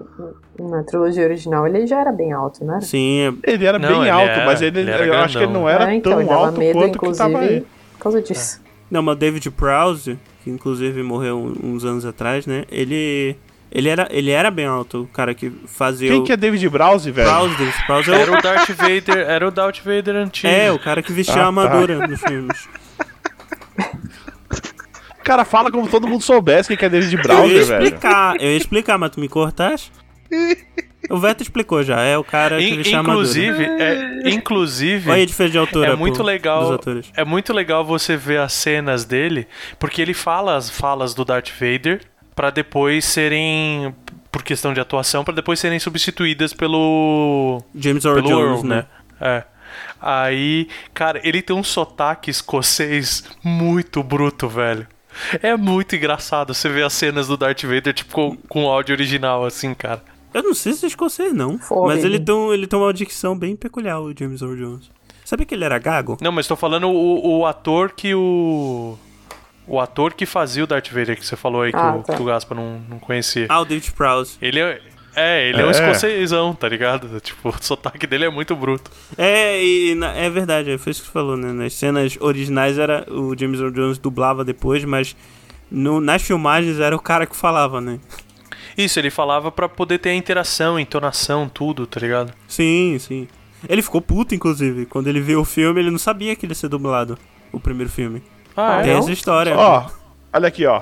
[0.60, 2.80] Na trilogia original, ele já era bem alto, né?
[2.82, 5.44] Sim, é- Ele era Não, bem ele alto, era- mas ele, ele eu acho que
[5.44, 5.70] ele não grandão.
[5.70, 7.62] era É, então, tão alto medo, quanto que tava aí.
[7.94, 8.62] por causa disso.
[8.90, 12.66] Não, mas o David Prowse, que inclusive morreu uns anos atrás, né?
[12.72, 13.36] Ele.
[13.76, 16.24] Ele era, ele era bem alto, o cara que fazia Quem o.
[16.24, 17.28] que é David Browse, velho?
[17.28, 18.22] Prowse, David Prowse é.
[18.22, 20.54] Era o Darth Vader, era o Darth Vader antigo.
[20.54, 21.62] É, o cara que vestia Ah, a tá.
[21.62, 22.70] armadura nos filmes.
[25.24, 27.84] O cara fala como se todo mundo soubesse que é David Eu ia velho.
[27.86, 29.90] explicar, eu ia explicar, mas tu me cortaste?
[31.10, 33.24] O Veto explicou já, é o cara que In- vestia a armadura.
[33.24, 36.78] inclusive, é, inclusive, Olha a diferença de altura é muito pô, legal.
[37.16, 39.48] É muito legal você ver as cenas dele,
[39.80, 42.02] porque ele fala as falas do Darth Vader
[42.36, 43.96] pra depois serem
[44.30, 48.76] por questão de atuação, pra depois serem substituídas pelo James Earl Jones, Earl, né?
[48.76, 48.86] né?
[49.22, 49.44] É.
[50.02, 54.86] Aí, cara, ele tem um sotaque escocês muito bruto, velho.
[55.42, 59.46] É muito engraçado você ver as cenas do Darth Vader, tipo, com, com áudio original,
[59.46, 60.04] assim, cara.
[60.34, 61.60] Eu não sei se é escocês, não.
[61.60, 64.92] Fogo, mas ele tem, ele tem uma dicção bem peculiar, o James Earl Jones.
[65.24, 66.18] Sabia que ele era gago?
[66.22, 68.98] Não, mas tô falando o, o ator que o.
[69.66, 72.16] O ator que fazia o Darth Vader, que você falou aí que, Ah, o, tá.
[72.16, 73.46] que o Gaspa não, não conhecia.
[73.48, 74.38] Ah, o David Prowse.
[74.42, 74.82] Ele é.
[75.16, 75.72] É, ele é, um É.
[75.72, 77.08] escocesão, tá ligado?
[77.22, 78.90] Tipo, o sotaque dele é muito bruto.
[79.18, 81.52] É, e na- é verdade, foi isso que você falou, né?
[81.52, 85.16] Nas cenas originais era o James Earl Jones dublava depois, mas
[85.70, 88.00] no- nas filmagens era o cara que falava, né?
[88.78, 92.34] Isso, ele falava pra poder ter a interação, entonação, tudo, tá ligado?
[92.48, 93.28] Sim, sim.
[93.70, 94.86] Ele ficou puto, inclusive.
[94.88, 97.18] Quando ele viu o filme, ele não sabia que ele ia ser dublado.
[97.52, 98.24] O primeiro filme.
[98.58, 98.98] Ah, Tem é?
[98.98, 99.56] essa história.
[99.56, 99.86] Ó,
[100.34, 100.82] olha aqui, ó.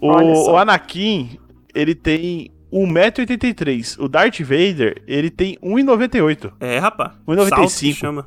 [0.00, 1.36] O, Olha o Anakin,
[1.74, 3.98] ele tem 1,83m.
[3.98, 6.52] O Darth Vader, ele tem 1,98m.
[6.60, 7.12] É, rapaz.
[7.28, 8.24] 1,95.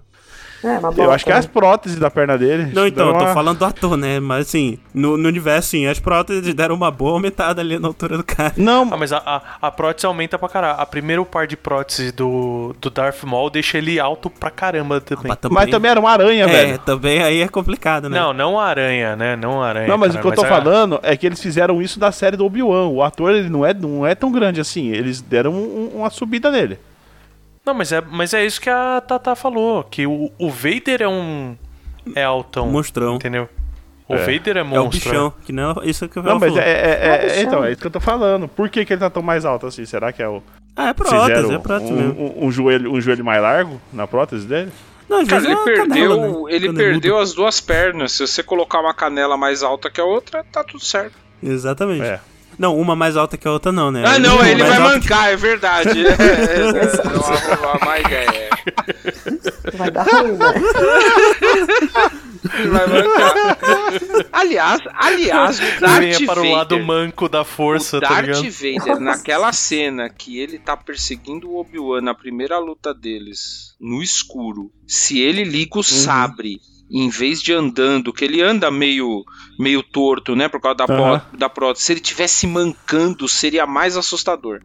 [0.66, 1.60] É, uma Eu acho que é as bota.
[1.60, 2.72] próteses da perna dele.
[2.74, 4.20] Não, então, eu tô uma- falando do ator, né?
[4.20, 8.18] Mas assim, no, no universo, sim, as próteses deram uma boa aumentada ali na altura
[8.18, 8.54] do cara.
[8.58, 10.80] Não, Ah, mas a, a, a prótese aumenta pra caralho.
[10.80, 15.26] A primeiro par de próteses do, do Darth Maul deixa ele alto pra caramba também.
[15.28, 16.80] Mas mas também era uma aranha, É, velho.
[16.80, 18.18] também aí é complicado, né?
[18.20, 19.36] Não, não aranha, né?
[19.36, 19.88] Não aranha.
[19.88, 22.36] Não, mas caralho, o que eu tô falando é que eles fizeram isso da série
[22.38, 22.88] do Obi-Wan.
[22.88, 24.88] O ator, ele não é, não é tão grande assim.
[24.90, 26.80] Eles deram um- uma subida nele.
[27.66, 29.84] Não, mas é, mas é isso que a Tata falou.
[29.84, 31.58] Que o, o Vader é um.
[32.16, 32.68] É altão.
[32.70, 33.16] Monstrão.
[33.16, 33.50] Entendeu?
[34.08, 34.20] O É.
[34.20, 35.10] Raver é É o monstro.
[35.10, 36.60] bichão, que não é isso que eu Não, mas falou.
[36.60, 38.48] é, é- é- É então, é isso que eu tô falando.
[38.48, 39.84] Por que, que ele tá tão mais alto assim?
[39.84, 40.44] Será que é o.
[40.76, 42.22] Ah, é prótese, é prótese um, mesmo.
[42.38, 44.72] um- um joelho, um joelho mais largo na prótese dele?
[45.10, 46.54] Não, Cara, ele é uma perdeu, canela, né?
[46.56, 48.12] ele perdeu as duas pernas.
[48.12, 51.16] Se você colocar uma canela mais alta que a outra, tá tudo certo.
[51.42, 52.04] Exatamente.
[52.04, 52.20] É.
[52.57, 54.03] Não, uma mais alta que a outra não, né?
[54.06, 56.06] Ah, não, Uma ele vai mancar, é verdade.
[56.06, 56.15] É, é,
[58.14, 58.49] é,
[59.72, 59.77] é.
[59.77, 60.53] Vai dar ruim, né?
[62.60, 63.34] Ele vai mancar.
[64.32, 68.52] Aliás, aliás, o Darth Venha para o lado manco da força, o tá Darth ligado?
[68.52, 74.72] Vader, naquela cena que ele tá perseguindo o Obi-Wan na primeira luta deles, no escuro,
[74.88, 76.60] se ele liga o sabre,
[76.90, 79.24] em vez de andando, que ele anda meio,
[79.60, 83.98] meio torto, né, por causa da, pró- da prótese, se ele tivesse mancando, seria mais
[83.98, 84.62] assustador.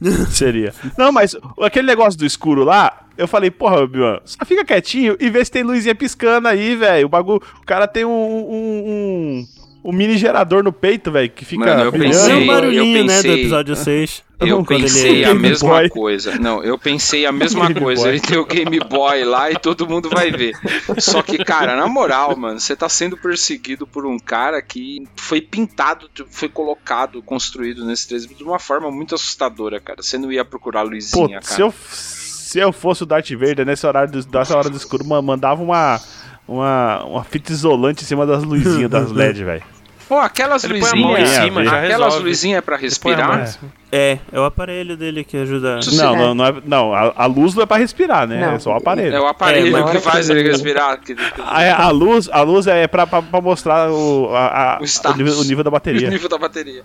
[0.30, 0.72] Seria.
[0.96, 5.28] Não, mas aquele negócio do escuro lá, eu falei, porra, Obi-Wan, só fica quietinho e
[5.28, 7.06] vê se tem luzinha piscando aí, velho.
[7.06, 7.42] O bagulho.
[7.60, 8.10] O cara tem um.
[8.10, 9.46] um,
[9.88, 12.14] um- um mini gerador no peito, velho, que fica Mano, eu brilhando.
[12.16, 14.22] É pensei- um barulhinho, eu né, do pensei- episódio 6.
[14.40, 15.88] Eu pensei a Game mesma Boy.
[15.88, 16.38] coisa.
[16.38, 18.02] Não, eu pensei a mesma Game coisa.
[18.02, 18.10] Boy.
[18.12, 20.54] Ele tem o Game Boy lá e todo mundo vai ver.
[20.98, 25.40] Só que, cara, na moral, mano, você tá sendo perseguido por um cara que foi
[25.40, 30.02] pintado, foi colocado, construído nesse 3 de uma forma muito assustadora, cara.
[30.02, 31.62] Você não ia procurar Pô, luzinha, se cara.
[31.62, 35.20] eu, se eu fosse o Darth Vader nessa hora do, nessa hora do escuro, ma-
[35.20, 36.00] mandava uma,
[36.46, 39.64] uma, uma fita isolante em cima das luzinhas das LED, velho.
[40.08, 41.28] Pô, aquelas Ele em luzinhas.
[41.28, 42.28] cima, já Aquelas resolve.
[42.28, 43.58] luzinhas pra Põe a mão respirar.
[43.64, 43.78] em.
[43.90, 45.80] É, é o aparelho dele que ajuda.
[45.94, 46.18] Não, é.
[46.18, 48.38] não, não, é, não a, a luz não é pra respirar, né?
[48.40, 48.52] Não.
[48.54, 49.14] É só o aparelho.
[49.14, 50.98] É o aparelho É, que faz ele respirar.
[51.00, 55.10] que- A, a luz, a luz é pra, pra, pra mostrar o, a, a- O
[55.12, 56.10] o, nível, o nível da O bateria.
[56.10, 56.82] nível da bateria.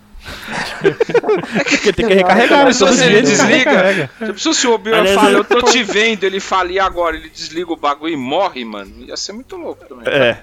[0.82, 2.72] Porque tem que recarregar, né?
[2.72, 4.10] Se você dia desliga, recarrega.
[4.36, 7.16] Se o Obi-Wan fala, eu- eu tô te vendo, ele fala, e agora?
[7.16, 8.90] Ele desliga o bagulho e morre, mano.
[9.06, 10.04] Ia ser muito louco também.
[10.12, 10.38] É,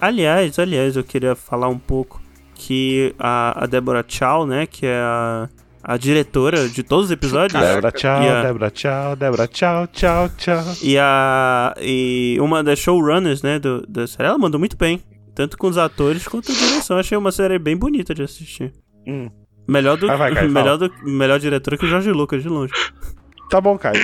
[0.00, 2.20] Aliás, aliás, eu queria falar um pouco
[2.54, 5.48] que a, a Deborah Chow, né, que é a,
[5.82, 7.60] a diretora de todos os episódios.
[7.60, 10.64] Débora, tchau, E a- Débora, tchau, Débora, tchau, tchau, tchau.
[10.82, 15.00] E a e uma das showrunners, né, do, da série, ela mandou muito bem,
[15.34, 16.98] tanto com os atores quanto a direção.
[16.98, 18.72] Achei uma série bem bonita de assistir.
[19.06, 19.30] Hum.
[19.66, 22.72] Melhor do Vai, vai, Caio, melhor do melhor diretora que o Jorge Lucas de longe.
[23.50, 24.00] Tá bom, Caio.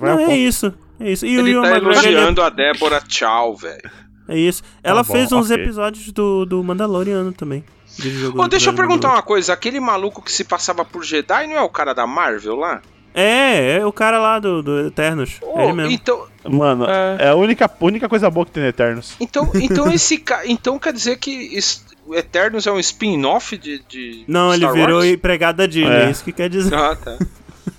[0.00, 0.32] Não, um é pouco.
[0.32, 0.74] isso.
[0.98, 1.24] É isso.
[1.26, 3.90] E o Ele Ian tá McGregor, ele é- elogiando a Débora Tchau, velho.
[4.28, 4.62] É isso.
[4.82, 5.62] Ela bom, fez uns ok.
[5.64, 7.64] episódios do, do Mandaloriano também.
[7.98, 9.52] Ele no deixa eu perguntar uma coisa.
[9.52, 12.80] Aquele maluco que se passava por Jedi não é o cara da Marvel lá?
[13.12, 15.40] É, é o cara lá do, do Eternos.
[15.56, 15.90] É ele mesmo.
[15.90, 17.16] então, Mano, É.
[17.18, 19.16] é, a única, única coisa boa que tem no Eternos.
[19.20, 20.46] então, então esse ca...
[20.46, 24.72] Então quer dizer que is- o Eternos é um spin-off de, de Não, ele Star
[24.74, 25.10] virou Wars?
[25.10, 26.04] empregado da Disney, É.
[26.04, 26.72] é isso que quer dizer.
[26.74, 27.18] Ah, tá.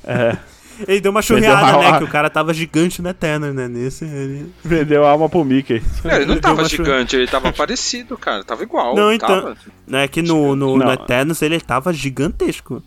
[0.03, 0.37] É,
[0.87, 1.97] Ele deu uma churreada, né?
[1.97, 3.67] Que o cara tava gigante no Eternos, né?
[3.67, 4.05] Nesse.
[4.05, 4.51] Ele...
[4.63, 5.81] vendeu a alma pro Mickey.
[6.03, 8.43] Não, ele não tava gigante, ele tava parecido, cara.
[8.43, 8.95] Tava igual.
[8.95, 9.57] Não, então- tava.
[9.93, 10.85] É que no, no, Não.
[10.85, 12.81] no Eternos ele tava gigantesco.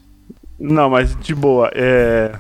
[0.59, 2.33] Não, mas de boa, é.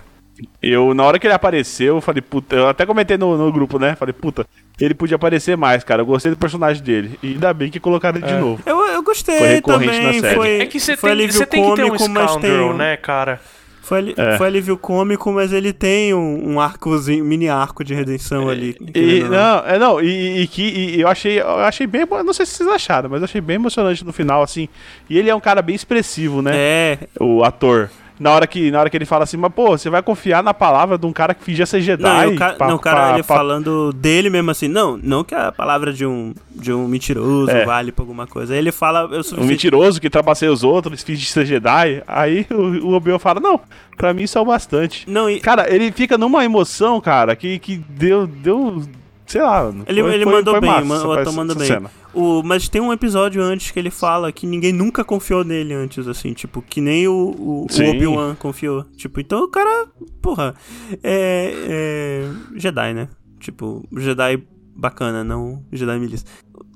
[0.60, 3.78] Eu, na hora que ele apareceu, eu falei, puta, eu até comentei no, no grupo,
[3.78, 3.94] né?
[3.94, 4.44] Falei, puta,
[4.80, 6.02] ele podia aparecer mais, cara.
[6.02, 7.18] Eu gostei do personagem dele.
[7.22, 8.60] E ainda bem que colocaram ele de novo.
[8.66, 10.06] Eu, eu gostei Foi recorrente também.
[10.16, 10.34] na série.
[10.34, 11.98] Foi, É que você tem, tem que ter um tem.
[11.98, 13.40] scoundrel, um- né, cara?
[13.84, 14.38] Foi, ali- É.
[14.38, 18.74] foi alívio cômico, mas ele tem um, um arcozinho, mini arco de redenção ali.
[18.94, 19.28] E, não.
[19.30, 22.54] não, é, não, e, e que e eu achei, eu achei bem, não sei se
[22.54, 24.68] vocês acharam, mas eu achei bem emocionante no final, assim.
[25.08, 26.52] E ele é um cara bem expressivo, né?
[26.54, 27.90] É, O ator.
[28.18, 30.54] Na hora que, na hora que ele fala assim, mas pô, você vai confiar na
[30.54, 32.02] palavra de um cara que fingia ser Jedi?
[32.02, 34.96] Não, o, ca pra- não, o cara pra- ele pra- falando dele mesmo assim, não,
[34.96, 37.64] não que a palavra de um, de um mentiroso É.
[37.64, 38.52] vale pra alguma coisa.
[38.54, 42.02] Aí ele fala, eu sou Um mentiroso que trapaceia os outros, finge ser Jedi.
[42.06, 43.60] Aí o, o Obi-Wan fala, não,
[43.96, 45.08] pra mim isso é o bastante.
[45.10, 48.82] Não, e, Cara, ele fica numa emoção, cara, que, que deu, deu,
[49.26, 49.72] sei lá.
[49.86, 51.66] Ele- foi- ele foi- mandou foi bem, massa o ator mandou bem.
[51.66, 51.90] cena.
[52.14, 56.06] O, mas tem um episódio antes que ele fala que ninguém nunca confiou nele antes,
[56.06, 57.90] assim, tipo, que nem o, o, o.
[57.90, 58.84] Obi-Wan confiou.
[58.96, 59.86] Tipo, então o cara,
[60.22, 60.54] porra,
[61.02, 63.08] é, é Jedi, né?
[63.40, 64.42] Tipo, Jedi
[64.74, 66.26] bacana, não Jedi milícia.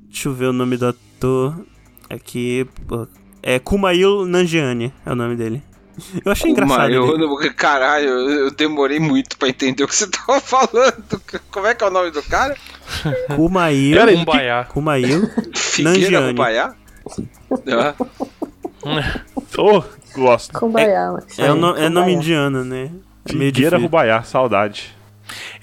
[0.09, 1.65] Deixa eu ver o nome do ator
[2.10, 2.66] aqui.
[3.43, 5.62] É Kumail Nanjiani, é o nome dele.
[6.25, 6.93] Eu achei engraçado.
[6.93, 7.25] eu, ele.
[7.25, 11.20] eu- caralho, eu, demorei muito pra entender o que você tava falando.
[11.51, 12.57] Como é que é o nome do cara?
[13.35, 14.65] Kumail, Um baiá.
[14.65, 16.27] Kumail Figueira.
[16.29, 16.75] Rubaiá?
[17.77, 17.95] Ah,
[19.59, 19.83] Ô,
[20.15, 20.59] gosto.
[20.59, 22.12] Kumbaya, mas É, o no- é nome Kumbaya.
[22.12, 22.91] indiano, né?
[23.27, 23.79] É Figueira.
[23.79, 24.95] Rubaiá, saudade.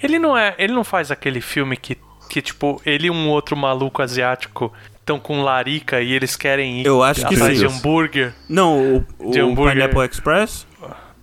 [0.02, 0.54] Ele não é.
[0.58, 1.96] Ele não faz aquele filme que,
[2.28, 4.72] que tipo, ele e um outro maluco asiático
[5.06, 7.64] estão com larica e eles querem ir Eu acho que atrás sim.
[7.66, 8.34] de hambúrguer.
[8.48, 9.74] Não, o, De o hambúrguer.
[9.74, 10.66] Pineapple Express?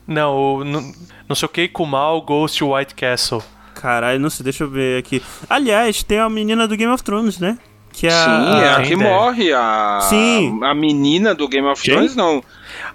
[0.08, 0.94] Não, o, não,
[1.28, 3.42] não sei o que, Kumal Ghost White Castle.
[3.76, 5.22] Caralho, não sei, deixa eu ver aqui.
[5.50, 7.58] Aliás, tem a menina do Game of Thrones, né?
[7.92, 9.54] Que é a, Sim, é a que morre.
[9.54, 10.60] A, Sim.
[10.64, 11.94] a menina do Game of Quem?
[11.94, 12.42] Thrones, não.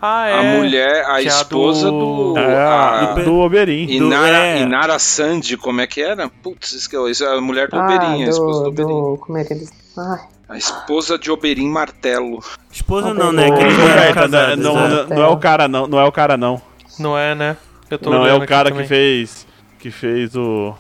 [0.03, 0.39] Ah, é.
[0.57, 2.33] A mulher, a que é a esposa do.
[2.33, 3.87] do- É, a- do- do Oberyn.
[3.87, 4.63] do- Inara, é.
[4.63, 6.29] Inara Sandy, como é que era?
[6.29, 8.89] Putz, isso é a mulher do Ah, Oberyn, a esposa do do, Oberyn.
[8.89, 9.19] do...
[9.19, 9.71] Como é que eles...
[9.97, 10.19] Ai,
[10.49, 12.43] A esposa de Oberyn Martelo.
[12.73, 13.51] Esposa não, né?
[13.51, 14.65] Que eles não Ô, eram Roberta, casados.
[14.65, 14.89] não, é.
[14.89, 16.63] não, não é o cara não, não é o cara não.
[16.99, 17.57] Não é, né?
[17.91, 19.47] Eu tô Não é o cara que fez
[19.79, 20.75] que fez o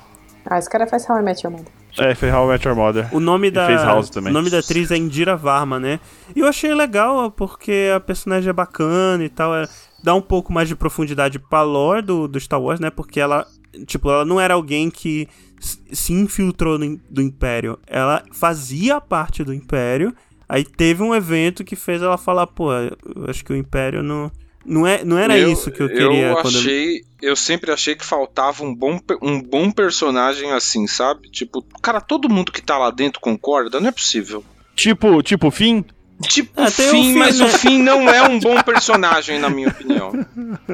[0.45, 1.73] Ah, esse cara faz How I Met Your Mother.
[1.99, 3.09] é, fez How I Met Your Mother.
[3.15, 4.31] O nome E da fez House também.
[4.31, 6.01] o nome da atriz é Indira Varma, né?
[6.35, 9.67] E eu achei legal porque a personagem é bacana e tal, é-
[10.03, 12.91] dá um pouco mais de profundidade pra lore do, do Star Wars, né?
[12.91, 13.47] Porque ela,
[13.87, 15.29] tipo, ela não era alguém que
[15.61, 17.79] se infiltrou no, do Império.
[17.87, 20.15] Ela fazia parte do Império.
[20.49, 22.97] Aí teve um evento que fez ela falar, pô, eu
[23.29, 24.31] acho que o Império não
[24.65, 27.03] não é não era eu, isso que eu queria Eu quando eu- achei.
[27.21, 31.29] Eu sempre achei que faltava um bom, um bom personagem assim, sabe?
[31.31, 34.45] Tipo, cara, todo mundo que tá lá dentro concorda, não é possível.
[34.77, 35.83] Tipo, tipo Finn.
[36.23, 37.45] Tipo, Ah, o Finn, Finn, mas né?
[37.47, 40.13] o Finn não é um bom personagem, na minha opinião.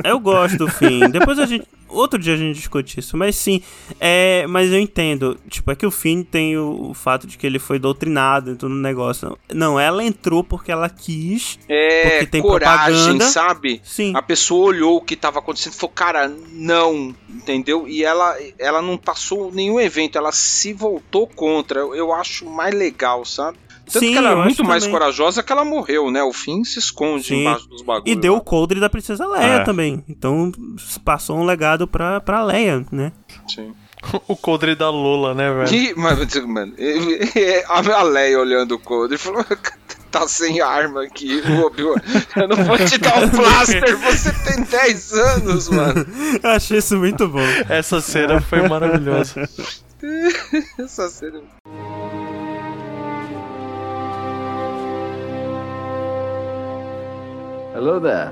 [0.03, 1.01] Eu gosto do fim.
[1.11, 1.67] Depois a gente.
[1.87, 3.15] Outro dia a gente discute isso.
[3.17, 3.63] Mas sim,
[4.01, 4.47] é.
[4.49, 5.39] Mas eu entendo.
[5.49, 8.57] Tipo, é que o Finn tem o, o fato de que ele foi doutrinado em
[8.57, 9.39] todo o negócio.
[9.53, 11.59] Não, ela entrou porque ela quis.
[11.69, 13.25] É, Porque tem coragem, propaganda.
[13.27, 13.81] sabe?
[13.85, 14.13] Sim.
[14.17, 17.87] A pessoa olhou o que tava acontecendo e falou, cara, não, entendeu?
[17.87, 21.81] E ela, ela não passou nenhum evento, ela se voltou contra.
[21.81, 23.59] Eu acho mais legal, sabe?
[23.87, 24.99] Tanto Sim, que ela é muito mais também.
[24.99, 26.23] corajosa que ela morreu, né?
[26.23, 27.41] O fim se esconde Sim.
[27.43, 28.11] embaixo dos bagulhos.
[28.17, 28.43] E deu o lá.
[28.43, 29.65] coldre da Princesa Leia É.
[29.65, 30.03] também.
[30.09, 30.51] Então
[31.05, 33.13] passou um legado pra, pra Leia, né?
[33.49, 33.73] Sim.
[34.29, 35.75] O coldre da Lola, né, velho?
[35.75, 36.75] E, mas, mano,
[37.97, 39.43] a Leia olhando o Coldre falou:
[40.13, 41.95] tá sem arma aqui, o Obi-Wan.
[42.37, 46.07] Eu não vou te dar um blaster, você tem 10 anos, mano.
[46.43, 47.41] Eu achei isso muito bom.
[47.67, 49.49] Essa cena foi maravilhosa.
[50.79, 51.41] Essa cena.
[57.75, 58.31] Hello there.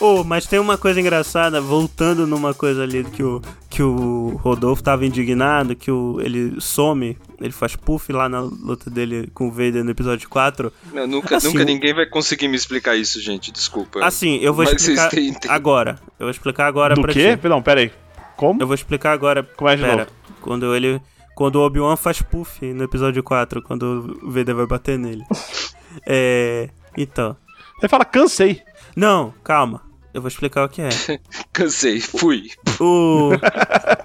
[0.00, 4.82] Oh, mas tem uma coisa engraçada, voltando numa coisa ali que o, que o Rodolfo
[4.82, 9.50] tava indignado, que o, ele some, ele faz puff lá na luta dele com o
[9.50, 10.72] Vader no episódio 4.
[10.92, 13.52] Não, nunca, Assim, nunca ninguém vai conseguir me explicar isso, gente.
[13.52, 14.04] Desculpa.
[14.04, 15.10] Assim, eu vou Mas explicar
[15.48, 15.98] agora.
[16.18, 17.36] Eu vou explicar agora Do pra quê?
[17.36, 17.48] ti.
[17.48, 17.92] Não, pera aí.
[18.36, 18.62] Como?
[18.62, 19.42] Eu vou explicar agora.
[19.42, 20.10] Como é de Pera, novo?
[20.40, 21.00] quando ele.
[21.34, 25.24] Quando o Obi-Wan faz puff no episódio 4, quando o Vader vai bater nele.
[26.06, 26.68] é.
[26.96, 27.36] Então.
[27.80, 28.62] Ele fala, cansei.
[28.96, 29.82] Não, calma.
[30.12, 30.88] Eu vou explicar o que é.
[31.52, 32.48] Cansei, fui.
[32.78, 33.30] O.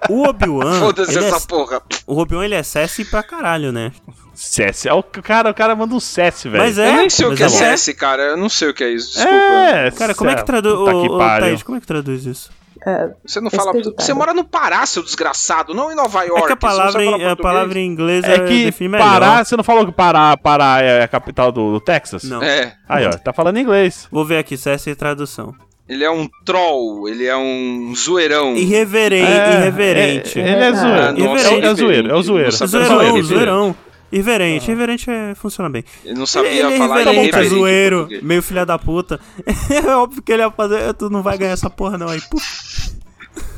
[0.09, 0.79] O Obi-Wan.
[0.79, 1.79] Foda-se ele é- essa porra.
[2.07, 3.91] O Obi-Wan ele é Cessi pra caralho, né?
[4.33, 4.87] Cess.
[4.87, 6.57] É o cara, o cara manda um Cess, velho.
[6.57, 6.89] Mas é.
[6.89, 7.53] eu nem sei o que é bom.
[7.53, 8.23] CS, cara.
[8.23, 9.13] Eu não sei o que é isso.
[9.13, 9.37] Desculpa.
[9.37, 10.73] É, Cara, como é que traduz.
[10.73, 11.47] Ô, ô, pariu.
[11.47, 12.49] Thaís, como é que traduz isso?
[12.85, 13.73] É, Você não fala.
[13.97, 16.43] Você mora no Pará, seu desgraçado, não em Nova York.
[16.43, 19.05] É que a palavra, em, a palavra em inglês É que define melhor.
[19.19, 22.23] Pará, você não falou que Pará, Pará é a capital do, do Texas?
[22.23, 22.41] Não.
[22.41, 22.73] É.
[22.87, 24.07] Aí, ó, tá falando inglês.
[24.11, 25.53] Vou ver aqui, Cessi tradução.
[25.87, 28.55] Ele é um troll, ele é um zoeirão.
[28.55, 29.25] Irreverente.
[29.31, 30.39] É, irreverente.
[30.39, 30.95] é- ele é Ah, zoeiro.
[30.95, 31.79] nossa, É, é irreverente.
[31.81, 32.51] zoeiro, é o zoeiro.
[32.51, 33.75] Zoeirão, zoeirão.
[34.11, 35.83] Irreverente, irreverente é, funciona bem.
[36.03, 37.53] Ele não sabia ele é falar irreverente, é irreverente.
[37.55, 39.19] em zoeiro, meio filha da puta.
[39.69, 42.19] É óbvio que ele ia fazer, tu não vai ganhar essa porra não aí.
[42.21, 42.68] Puf.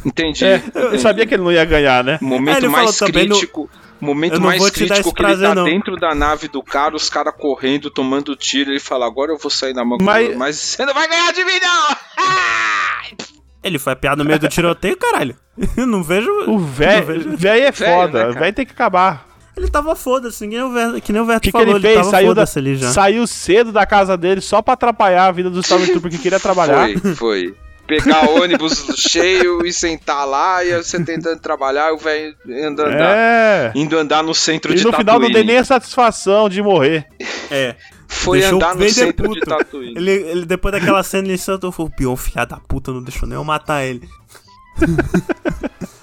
[0.06, 0.45] Entendi.
[0.45, 2.18] É, eu sabia que ele não ia ganhar, né?
[2.22, 3.69] Momento Ele mais no- crítico.
[4.02, 5.64] O momento mais crítico que ele prazer, tá não.
[5.65, 9.52] dentro da nave do cara, os caras correndo, tomando tiro, ele fala, agora eu vou
[9.52, 10.38] sair na mão com Mas- mas...
[10.38, 11.95] mas você não vai ganhar de mim, não!
[13.64, 15.36] Ele foi apiado no meio do tiroteio, caralho.
[15.78, 16.28] Eu não vejo.
[16.48, 18.18] O não velho velho é foda.
[18.23, 18.40] né, O cara?
[18.40, 19.28] velho tem que acabar.
[19.56, 21.82] Ele tava foda-se, que nem o que nem o O Verto que, que falou, ele
[21.82, 21.95] fez?
[21.99, 22.91] tava Saiu, da, ali já.
[22.91, 26.90] saiu cedo da casa dele só pra atrapalhar a vida do Stormtrooper que queria trabalhar.
[26.99, 27.56] Foi, foi.
[28.00, 33.72] Pegar ônibus cheio e sentar lá, e você tentando trabalhar, o velho indo andar, É.
[33.76, 37.06] indo andar no centro E de no final não dei nem a satisfação de morrer.
[37.50, 37.76] É.
[38.08, 39.40] Foi Deixou andar no centro puto.
[39.42, 39.94] de Tatooine.
[39.98, 43.28] Ele, ele, depois daquela cena, ele sentou e falou: Pior, filha da puta, não deixou
[43.28, 44.08] nem eu matar ele.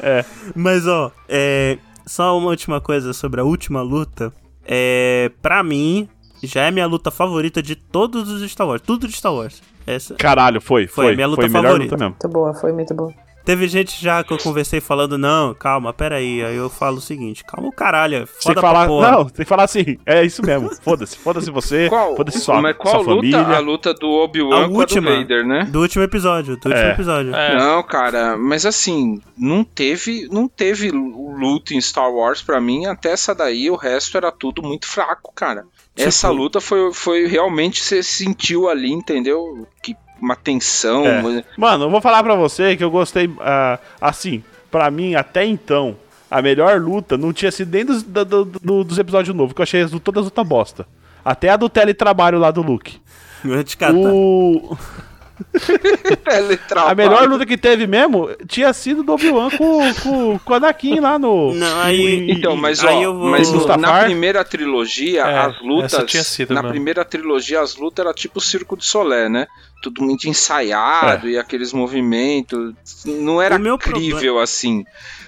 [0.01, 0.25] É.
[0.55, 4.33] Mas, ó, é, só uma última coisa sobre a última luta.
[4.65, 6.09] É, pra mim,
[6.43, 8.81] já é minha luta favorita de todos os Star Wars.
[8.85, 9.61] Tudo de Star Wars.
[9.95, 10.15] Essa.
[10.15, 11.13] Caralho, foi, Foi foi.
[11.13, 11.95] a minha luta foi a melhor favorita.
[11.95, 12.17] luta mesmo.
[12.23, 13.13] Muito boa, foi muito boa.
[13.45, 16.45] Teve gente já que eu conversei falando, não, calma, peraí.
[16.45, 19.11] Aí eu falo o seguinte, calma o caralho, é Tem foda que falar, pra porra.
[19.11, 20.69] não, tem que falar assim, é isso mesmo.
[20.85, 23.31] Foda-se, foda-se você, foda-se sua, mas qual sua luta?
[23.31, 23.57] família.
[23.57, 25.11] A luta do Obi-Wan A com a do última.
[25.17, 25.65] Vader, né?
[25.65, 26.91] Do último episódio, do último É.
[26.93, 27.35] episódio.
[27.35, 27.57] É.
[27.57, 33.13] Não, cara, mas assim, não teve, não teve luta em Star Wars pra mim, até
[33.13, 35.65] essa daí, o resto era tudo muito fraco, cara.
[36.07, 39.67] Essa Tipo- luta foi, foi realmente, você sentiu ali, entendeu?
[39.83, 41.07] Que uma tensão.
[41.07, 41.45] É.
[41.57, 45.97] Mano, eu vou falar pra você que eu gostei, ah, assim, pra mim, até então,
[46.31, 49.61] a melhor luta não tinha sido nem dos, do- do- do- dos episódios novos, que
[49.61, 50.87] eu achei as- todas luta bosta.
[51.25, 52.99] Até a do teletrabalho lá do Luke.
[53.45, 53.95] Eu ia te catar.
[53.95, 54.77] O...
[56.25, 56.91] Teletrabalho.
[56.91, 61.01] A melhor luta que teve mesmo tinha sido do Obi-Wan com, com, com o Anakin
[61.01, 61.55] lá no.
[61.55, 66.05] Não, aí- Então, mas ó, Aí eu vou- mas na primeira trilogia, É, as lutas.
[66.11, 66.73] tinha sido na mesmo.
[66.73, 69.47] primeira trilogia, as lutas era tipo o Circo de Solé, né?
[69.83, 71.31] Tudo muito ensaiado É.
[71.33, 72.75] e aqueles movimentos.
[73.05, 74.85] Não era O meu crível assim.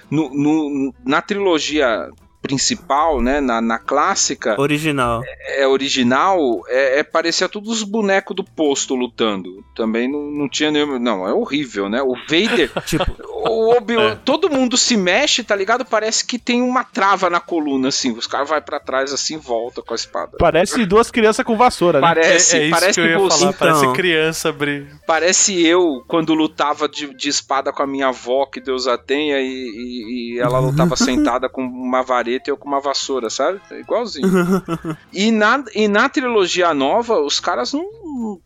[0.09, 2.09] No, no- na trilogia
[2.41, 3.39] principal, né?
[3.39, 5.21] Na, na clássica, Original.
[5.47, 9.63] é original, é, é- parecia todos os bonecos do posto lutando.
[9.75, 10.97] Também não, não tinha nenhum.
[10.99, 12.01] Não, é horrível, né?
[12.01, 12.71] O Vader.
[12.85, 14.15] Tipo, O Obi É.
[14.25, 15.85] Todo mundo se mexe, tá ligado?
[15.85, 18.11] Parece que tem uma trava na coluna, assim.
[18.11, 20.37] Os caras vai pra trás assim e volta com a espada.
[20.39, 22.07] Parece duas crianças com vassoura, né?
[22.07, 23.93] Parece, é, é isso parece que eu ia você- falar, parece Então.
[23.93, 24.87] criança abrir.
[25.05, 29.39] Parece eu quando lutava de, de espada com a minha avó, que Deus a tenha,
[29.39, 33.59] e, e- e ela lutava sentada com uma vareta e eu com uma vassoura, sabe?
[33.71, 34.27] É igualzinho.
[35.11, 38.39] e, na, e na trilogia nova, os caras não,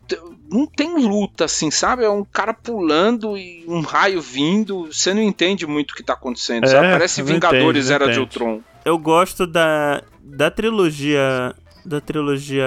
[0.50, 2.04] não tem luta, assim, sabe?
[2.04, 4.86] É um cara pulando e um raio vindo.
[4.92, 6.88] Você não entende muito o que tá acontecendo, É, sabe?
[6.90, 8.20] Parece Vingadores entende, não Era de.
[8.20, 8.60] Ultron.
[8.84, 11.54] eu gosto da, da trilogia.
[11.84, 12.66] Da trilogia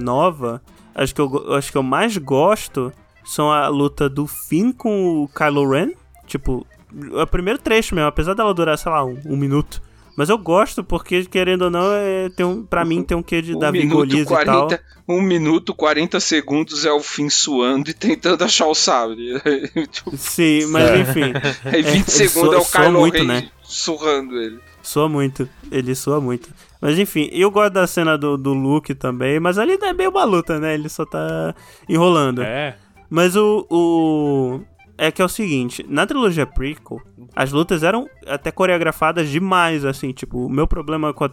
[0.00, 0.62] nova.
[0.94, 2.92] Acho que eu, acho que eu mais gosto
[3.24, 5.92] são a luta do Finn com o Kylo Ren.
[6.26, 6.66] Tipo,
[7.14, 9.80] é o primeiro trecho mesmo, apesar dela durar, sei lá, um, um minuto.
[10.20, 13.40] Mas eu gosto porque, querendo ou não, é, tem um, pra mim tem um quê
[13.40, 14.66] de Um Davi minuto, Golias e tal.
[14.66, 19.40] 40, um minuto 40 segundos é o fim suando e tentando achar o sabre.
[19.90, 20.98] Tipo, Sim, mas É.
[20.98, 21.32] enfim.
[21.64, 23.48] Aí 20 Ele segundos soa- é o Kylo muito, né?
[23.62, 24.58] surrando ele.
[24.82, 25.48] Soa muito.
[25.72, 26.50] Ele soa muito.
[26.82, 30.24] Mas enfim, eu gosto da cena do, do Luke também, mas ali é meio uma
[30.24, 30.74] luta, né?
[30.74, 31.54] Ele só tá
[31.88, 32.42] enrolando.
[32.42, 32.76] É.
[33.08, 34.60] Mas o, o.
[35.02, 37.00] É que é o seguinte, na trilogia prequel,
[37.34, 41.28] as lutas eram até coreografadas demais, assim, tipo, o meu problema com a,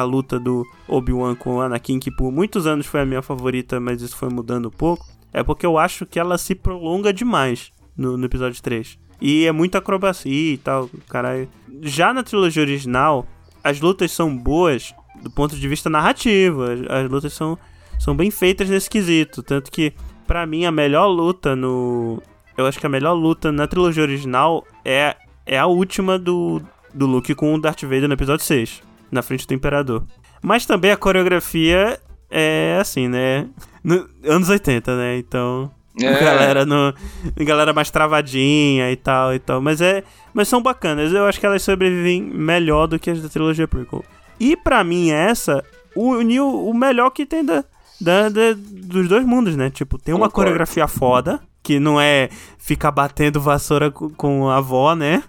[0.00, 3.78] a luta do Obi-Wan com o Anakin, que por muitos anos foi a minha favorita,
[3.78, 7.70] mas isso foi mudando um pouco, é porque eu acho que ela se prolonga demais
[7.96, 8.98] no, no episódio 3.
[9.20, 11.48] E é muita acrobacia e tal, caralho.
[11.80, 13.24] Já na trilogia original,
[13.62, 14.92] as lutas são boas
[15.22, 17.56] do ponto de vista narrativo, as, as lutas são,
[18.00, 19.94] são bem feitas nesse quesito, tanto que
[20.26, 22.22] Pra mim, a melhor luta no.
[22.56, 25.16] Eu acho que a melhor luta na trilogia original é,
[25.46, 26.60] é a última do,
[26.92, 30.04] do Luke com o Darth Vader no episódio 6, na frente do Imperador.
[30.42, 31.98] Mas também a coreografia
[32.30, 33.46] é assim, né?
[33.82, 35.18] No- anos 80, né?
[35.18, 35.70] Então.
[36.00, 36.24] É.
[36.24, 36.92] Galera no.
[37.36, 39.60] Galera mais travadinha e tal e tal.
[39.60, 40.02] Mas é.
[40.32, 41.12] Mas são bacanas.
[41.12, 44.02] Eu acho que elas sobrevivem melhor do que as da trilogia prequel.
[44.40, 45.62] E pra mim, essa
[45.94, 47.62] uniu o melhor que tem da,
[48.00, 49.68] da, da- dos dois mundos, né?
[49.70, 50.34] Tipo, tem uma Concordo.
[50.34, 52.28] coreografia foda, que não é
[52.58, 55.22] ficar batendo vassoura co- com a avó, né?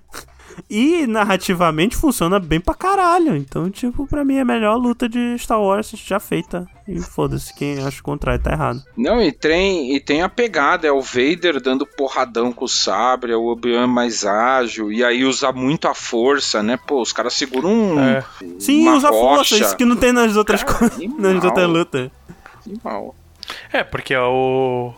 [0.69, 3.35] E narrativamente funciona bem pra caralho.
[3.35, 6.68] Então, tipo, pra mim é a melhor luta de Star Wars já feita.
[6.88, 8.80] E foda-se, quem acha o contrário tá errado.
[8.95, 13.31] Não, e tem, e tem a pegada, é o Vader dando porradão com o sabre,
[13.31, 16.77] é o Obi-Wan mais ágil, e aí usa muito a força, né?
[16.77, 18.23] Pô, os caras seguram um, É.
[18.60, 19.57] Sim, uma usa força, rocha.
[19.65, 20.99] isso que não tem nas outras Cara, coisas.
[21.18, 22.11] Nas outras lutas.
[22.68, 23.15] Animal.
[23.72, 24.93] É, porque o.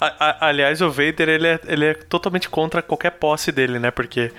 [0.00, 3.90] A- a- aliás, o Vader, ele é, ele é totalmente contra qualquer posse dele, né?
[3.90, 4.32] Porque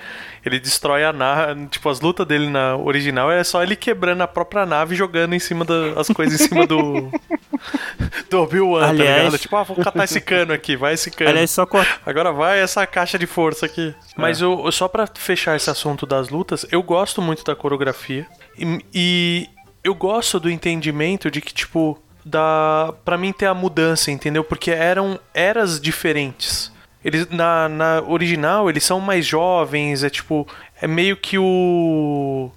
[0.44, 1.66] ele destrói a nave.
[1.68, 5.34] Tipo, as lutas dele na original é só ele quebrando a própria nave e jogando
[5.34, 7.10] em cima das coisas em cima do.
[8.28, 9.38] do Obi-Wan, tá Aliás- ligado?
[9.38, 11.30] Tipo, ah, vou catar esse cano aqui, vai esse cano.
[11.30, 11.66] Aliás, só.
[12.04, 13.94] Agora vai essa caixa de força aqui.
[14.16, 18.26] Mas eu, só pra fechar esse assunto das lutas, eu gosto muito da coreografia.
[18.58, 19.48] E, e
[19.84, 24.44] eu gosto do entendimento de que, tipo, da para mim ter a mudança, entendeu?
[24.44, 26.72] Porque eram eras diferentes.
[27.04, 30.46] Eles, na, na original, eles são mais jovens, é tipo.
[30.80, 32.50] É meio que o.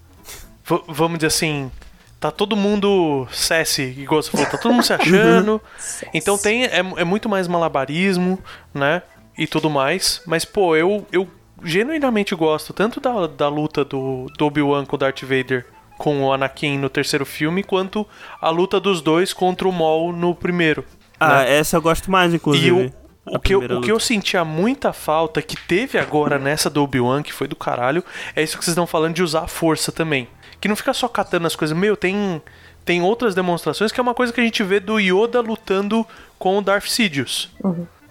[0.88, 1.72] vamos dizer assim.
[2.20, 5.62] Tá todo mundo cesse, igual você falou, tá todo mundo se achando.
[6.14, 8.40] Então tem é, é muito mais malabarismo,
[8.74, 9.02] né?
[9.38, 10.22] E tudo mais.
[10.26, 11.28] Mas, pô, eu, eu
[11.62, 15.68] genuinamente gosto tanto da, da luta do, do Obi-Wan com o Darth Vader
[15.98, 18.08] com o Anakin no terceiro filme, quanto
[18.42, 20.84] a luta dos dois contra o Maul no primeiro.
[21.20, 21.58] Ah, né?
[21.58, 22.68] essa eu gosto mais, inclusive.
[22.68, 26.70] E o, o, que eu, o que eu sentia muita falta, que teve agora nessa
[26.70, 28.04] do Obi-Wan, que foi do caralho,
[28.36, 30.28] é isso que vocês estão falando de usar a força também.
[30.60, 31.78] Que não fica só catando as coisas.
[31.78, 32.42] Meu, tem,
[32.84, 36.06] tem outras demonstrações que é uma coisa que a gente vê do Yoda lutando
[36.38, 37.50] com o Darth Sidious.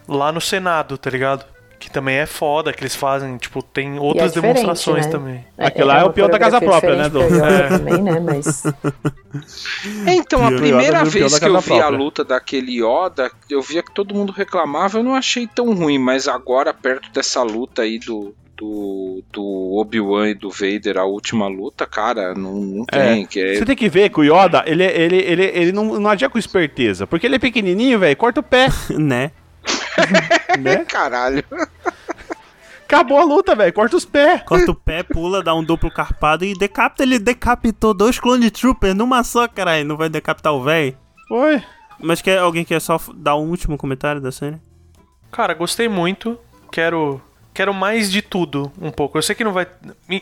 [0.07, 1.54] Lá no Senado, tá ligado?
[1.85, 5.13] Que também é foda que eles fazem, tipo, tem outras diferente, demonstrações né?
[5.13, 5.45] também.
[5.59, 7.69] Aquilo lá é uma o peão da casa própria, né, Yoda É.
[7.69, 8.21] também, né?
[8.21, 8.65] Mas
[10.07, 13.93] É, então, a primeira vez que eu vi a luta daquele Yoda, eu via que
[13.93, 18.35] todo mundo reclamava, eu não achei tão ruim, mas agora, perto dessa luta aí do,
[18.57, 23.27] do, do Obi-Wan e do Vader, a última luta, cara, não, não tem.
[23.27, 26.09] que é- Você tem que ver que o Yoda, ele, ele, ele, ele não, não
[26.09, 27.07] agia com esperteza.
[27.07, 29.33] Porque ele é pequenininho, velho, corta o pé, Né?
[30.59, 30.85] Né?
[30.89, 31.45] Caralho.
[32.87, 34.43] Acabou a luta, velho, corta os pés.
[34.43, 37.03] Corta o pé, pula, dá um duplo carpado e decapita.
[37.03, 39.85] Ele decapitou dois clone troopers numa só, caralho.
[39.85, 40.97] Não vai decapitar o velho?
[41.27, 41.63] Foi.
[41.99, 44.59] Mas quer, alguém quer só dar um último comentário da série?
[45.33, 46.39] Cara, gostei muito.
[46.71, 47.21] Quero.
[47.55, 49.17] Quero mais de tudo, um pouco.
[49.17, 49.67] Eu sei que não vai.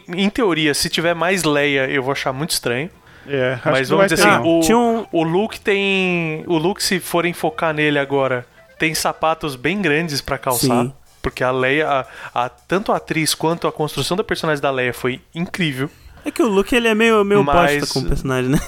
[0.09, 2.91] Em, teoria, se tiver mais Leia, eu vou achar muito estranho.
[3.27, 6.45] É, acho Mas que não vai vamos dizer ter, assim, o, um- o Luke tem.
[6.47, 8.47] O Luke, se forem focar nele agora,
[8.83, 10.87] tem sapatos bem grandes pra calçar.
[10.87, 10.93] Sim.
[11.23, 11.89] Porque a Leia,
[12.35, 15.89] a, a- tanto a atriz quanto a construção da personagem da Leia foi incrível.
[16.25, 18.59] É que o Luke, ele é meio, meio Mas- bosta como personagem, né?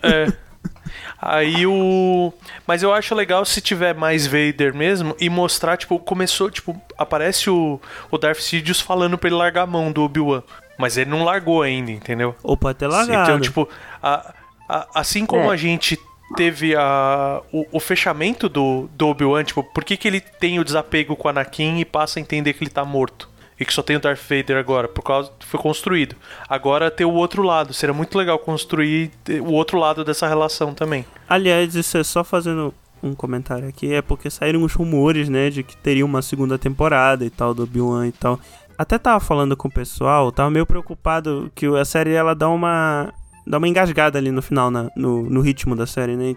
[0.00, 0.32] É.
[1.20, 2.32] Aí o.
[2.68, 7.50] Mas eu acho legal se tiver mais Vader mesmo e mostrar, tipo, começou, tipo, aparece
[7.50, 7.80] o,
[8.12, 10.44] o Darth Sidious falando pra ele largar a mão do Obi-Wan.
[10.78, 12.36] Mas ele não largou ainda, entendeu?
[12.44, 13.22] Ou pode ter largado.
[13.28, 13.68] Então, tipo,
[14.00, 14.32] a-
[14.68, 15.54] a- assim como É.
[15.54, 15.98] a gente
[16.34, 20.64] teve a, o, o fechamento do, do Obi-Wan, tipo, por que, que ele tem o
[20.64, 23.28] desapego com o Anakin e passa a entender que ele tá morto?
[23.58, 26.14] E que só tem o Darth Vader agora, por causa foi construído.
[26.46, 27.72] Agora ter o outro lado.
[27.72, 31.06] Seria muito legal construir o outro lado dessa relação também.
[31.26, 35.62] Aliás, isso é só fazendo um comentário aqui, é porque saíram os rumores, né, de
[35.62, 38.38] que teria uma segunda temporada e tal do Obi-Wan e tal.
[38.76, 43.12] Até tava falando com o pessoal, tava meio preocupado que a série ela dá uma
[43.46, 46.34] dá uma engasgada ali no final, na- no, no ritmo da série, né?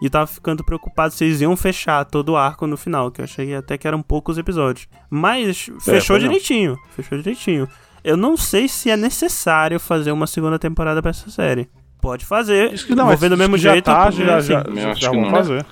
[0.00, 3.20] E eu tava ficando preocupado se eles iam fechar todo o arco no final, que
[3.20, 4.88] eu achei até que eram poucos episódios.
[5.08, 6.28] Mas fechou foi não.
[6.28, 7.68] direitinho, fechou direitinho.
[8.02, 11.68] Eu não sei se é necessário fazer uma segunda temporada pra essa série.
[12.00, 13.86] Pode fazer, Isso que não, vou mas ver do mesmo jeito.
[13.88, 15.30] Já, tá, já, assim, já, já vão não.
[15.30, 15.64] fazer.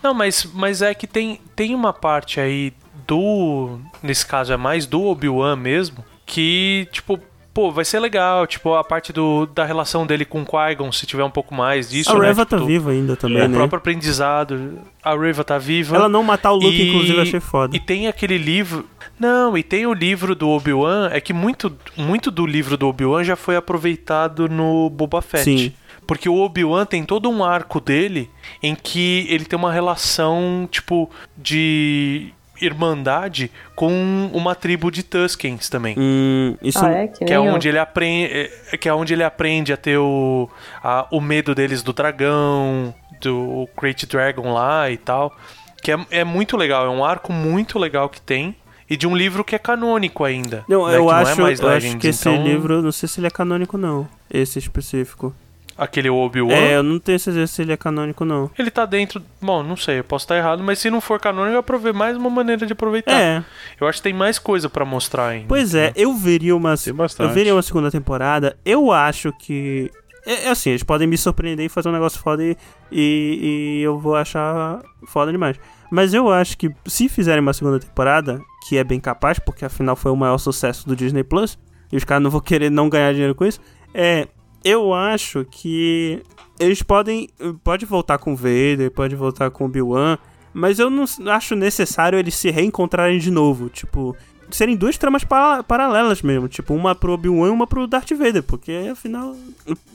[0.00, 2.72] Não, mas, mas é que tem, tem uma parte aí
[3.08, 3.80] do.
[4.00, 6.04] Nesse caso é mais do Obi-Wan mesmo.
[6.24, 7.18] Que, tipo,
[7.54, 8.46] pô, vai ser legal.
[8.46, 11.88] Tipo, a parte do, da relação dele com o Qui-Gon, se tiver um pouco mais
[11.88, 12.10] disso.
[12.10, 12.26] A né?
[12.26, 13.56] Reva tipo, tá viva ainda também, O né?
[13.56, 14.78] próprio aprendizado.
[15.02, 15.94] A Reva tá viva.
[15.96, 17.74] Ela não matar o Luke, E- inclusive, achei foda.
[17.76, 18.84] E tem aquele livro.
[19.18, 21.08] Não, e tem o livro do Obi-Wan.
[21.12, 25.44] É que muito, muito do livro do Obi-Wan já foi aproveitado no Boba Fett.
[25.44, 25.72] Sim.
[26.06, 28.28] Porque o Obi-Wan tem todo um arco dele
[28.62, 32.28] em que ele tem uma relação, tipo, de
[32.64, 35.94] irmandade com uma tribo de Tuskens também.
[35.98, 37.08] Hum, isso ah, é?
[37.08, 37.44] Que, Que é eu.
[37.44, 38.50] onde ele aprende,
[38.80, 40.48] que é onde ele aprende a ter o,
[40.82, 45.34] a- o medo deles do dragão, do Great Dragon lá e tal.
[45.82, 48.54] Que é, é muito legal, é um arco muito legal que tem.
[48.88, 50.62] E de um livro que é canônico ainda.
[50.68, 52.92] Não, né, eu que acho, não é mais eu acho que esse então, livro, não
[52.92, 55.34] sei se ele é canônico não, esse específico.
[55.76, 56.52] Aquele Obi-Wan.
[56.54, 58.50] É, eu não tenho certeza se ele é canônico não.
[58.58, 59.20] Ele tá dentro.
[59.40, 62.16] Bom, não sei, eu posso estar errado, mas se não for canônico, eu provei mais
[62.16, 63.12] uma maneira de aproveitar.
[63.12, 63.44] É,
[63.80, 65.46] Eu acho que tem mais coisa pra mostrar ainda.
[65.48, 67.28] pois é, eu veria uma, Tem bastante.
[67.28, 68.56] eu veria uma segunda temporada.
[68.64, 69.90] Eu acho que
[70.26, 72.56] é, é assim, eles podem me surpreender e fazer um negócio foda e,
[72.90, 75.58] e, e eu vou achar foda demais.
[75.90, 79.94] Mas eu acho que se fizerem uma segunda temporada, que é bem capaz, porque afinal
[79.96, 81.58] foi o maior sucesso do Disney Plus,
[81.92, 83.60] e os caras não vão querer não ganhar dinheiro com isso,
[83.92, 84.28] é.
[84.64, 86.22] Eu acho que
[86.58, 87.28] eles podem.
[87.62, 90.18] Pode voltar com o Vader, pode voltar com o Obi-Wan,
[90.52, 93.68] Mas eu não acho necessário eles se reencontrarem de novo.
[93.68, 94.16] Tipo,
[94.50, 96.48] serem duas tramas para paralelas mesmo.
[96.48, 98.42] Tipo, uma pro Obi-Wan e uma pro Darth Vader.
[98.42, 99.36] Porque afinal,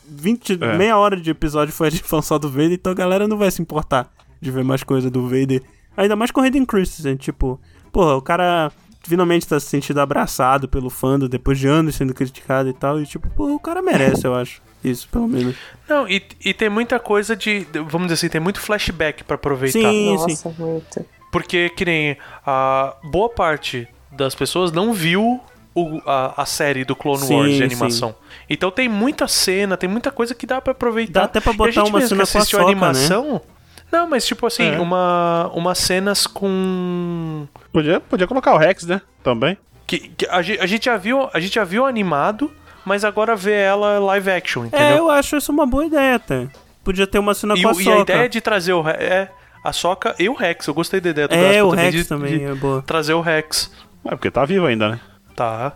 [0.08, 0.78] 20, é.
[0.78, 3.50] meia hora de episódio foi a gente só do Vader, então a galera não vai
[3.50, 5.64] se importar de ver mais coisa do Vader.
[5.98, 7.60] Ainda mais com Hayden Christensen, tipo,
[7.92, 8.72] porra, o cara
[9.04, 13.02] finalmente tá se sentindo abraçado pelo fã depois de anos sendo criticado e tal.
[13.02, 14.62] E tipo, pô, o cara merece, eu acho.
[14.84, 15.56] Isso, pelo menos.
[15.88, 17.68] Não, e, e tem muita coisa de.
[17.74, 19.80] Vamos dizer assim, tem muito flashback para aproveitar.
[19.80, 20.56] Sim, Nossa, sim.
[20.58, 21.06] muito.
[21.32, 25.40] Porque, que nem a boa parte das pessoas não viu
[25.76, 28.10] o, a, a, série do Clone sim, Wars de animação.
[28.10, 28.16] Sim.
[28.50, 31.22] Então tem muita cena, tem muita coisa que dá para aproveitar.
[31.22, 33.34] Dá até pra botar uma cena com a soca, animação.
[33.34, 33.42] Né?
[33.92, 34.80] Não, mas tipo assim, é.
[34.80, 37.48] uma, umas cenas com.
[37.72, 39.02] Podia, podia colocar o Rex, né?
[39.24, 39.58] Também.
[39.88, 42.52] Que, que a, a, gente já viu, a gente já viu animado,
[42.86, 44.88] mas agora vê ela live action, entendeu?
[44.88, 46.48] É, eu acho isso uma boa ideia até.
[46.84, 47.98] Podia ter uma cena e, com a E Soca.
[47.98, 49.30] a ideia de trazer o é,
[49.64, 52.06] a Soca e o Rex, eu gostei da ideia do É, o também Rex de,
[52.06, 52.82] também, de é boa.
[52.84, 53.72] Trazer o Rex.
[54.06, 55.00] É, porque tá vivo ainda, né?
[55.36, 55.74] Tá.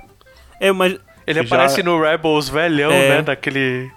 [0.60, 0.98] É, mas...
[1.26, 1.46] Ele já...
[1.46, 3.10] aparece no Rebels velhão, é.
[3.10, 3.92] né, daquele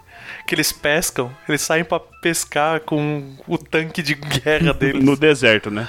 [0.47, 5.03] que eles pescam, eles saem para pescar com o tanque de guerra deles.
[5.03, 5.87] no deserto, né?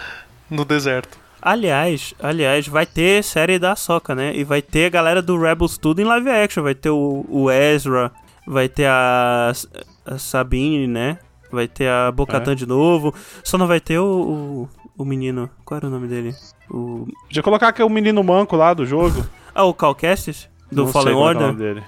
[0.51, 1.16] No deserto.
[1.40, 4.35] Aliás, aliás, vai ter série da Soca, né?
[4.35, 6.64] E vai ter a galera do Rebels tudo em live action.
[6.64, 8.10] Vai ter o, o Ezra,
[8.44, 9.52] vai ter a,
[10.05, 11.18] a, Sabine, né?
[11.51, 12.56] Vai ter a Bocatan é.
[12.56, 13.14] de novo.
[13.44, 15.48] Só não vai ter o, o, o, menino.
[15.64, 16.35] Qual era o nome dele?
[16.68, 17.06] O...
[17.28, 19.24] Podia colocar que é o menino manco lá do jogo.
[19.55, 20.48] ah, o Cal Kestis?
[20.72, 21.43] Do não Fallen Order?
[21.43, 21.85] É o nome dele.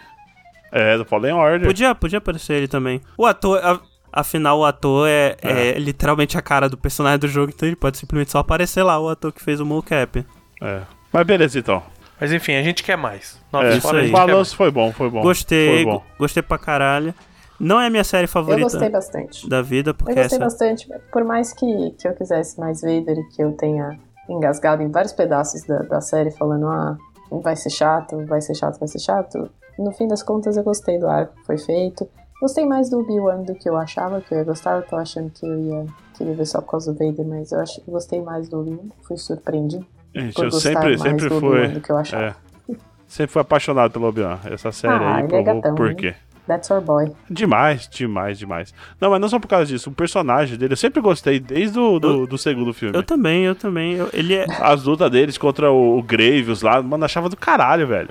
[0.72, 1.66] É, do Fallen Order.
[1.66, 3.00] Podia, podia aparecer ele também.
[3.16, 3.80] O ator, a,
[4.12, 5.68] afinal, o ator é, é.
[5.68, 8.98] é, literalmente a cara do personagem do jogo, então ele pode simplesmente só aparecer lá,
[8.98, 10.24] o ator que fez o mocap.
[10.62, 10.80] É.
[11.12, 11.82] Mas beleza, então.
[12.20, 13.40] Mas enfim, a gente quer mais.
[13.52, 14.08] Nova é, isso aí.
[14.08, 15.22] O balanço foi bom, foi bom.
[15.22, 16.02] Gostei, foi bom.
[16.18, 17.14] gostei pra caralho.
[17.58, 18.60] Não é a minha série favorita.
[18.60, 19.48] Eu gostei bastante.
[19.48, 20.44] Da vida, porque Eu gostei essa...
[20.44, 20.88] bastante.
[21.12, 23.98] Por mais que, que eu quisesse mais Vader e que eu tenha
[24.28, 26.96] engasgado em vários pedaços da, da série falando, ah,
[27.42, 30.98] vai ser chato, vai ser chato, vai ser chato no fim das contas eu gostei
[30.98, 32.08] do arco que foi feito.
[32.40, 34.76] Gostei mais do Obi-Wan do que eu achava que eu ia gostar.
[34.76, 35.86] Eu tô achando que eu ia
[36.16, 38.88] querer ver só por causa do Vader, mas eu acho que gostei mais do Obi-Wan.
[39.02, 39.86] Fui surpreendido.
[40.14, 41.68] Gente, eu sempre, sempre fui.
[41.68, 42.36] Do que eu achava.
[42.68, 42.74] É,
[43.06, 44.38] sempre fui apaixonado pelo Obi-Wan.
[44.50, 46.08] Essa série ah, aí provou é gatão, por quê.
[46.08, 46.14] Né?
[46.46, 47.12] That's our boy.
[47.30, 48.74] Demais, demais, demais.
[49.00, 49.90] Não, mas não só por causa disso.
[49.90, 52.96] O personagem dele, eu sempre gostei desde o do, do segundo filme.
[52.96, 53.92] Eu também, eu também.
[53.94, 54.46] Eu, ele é...
[54.60, 58.10] As lutas deles contra o, o Graves lá, mano, achava do caralho, velho.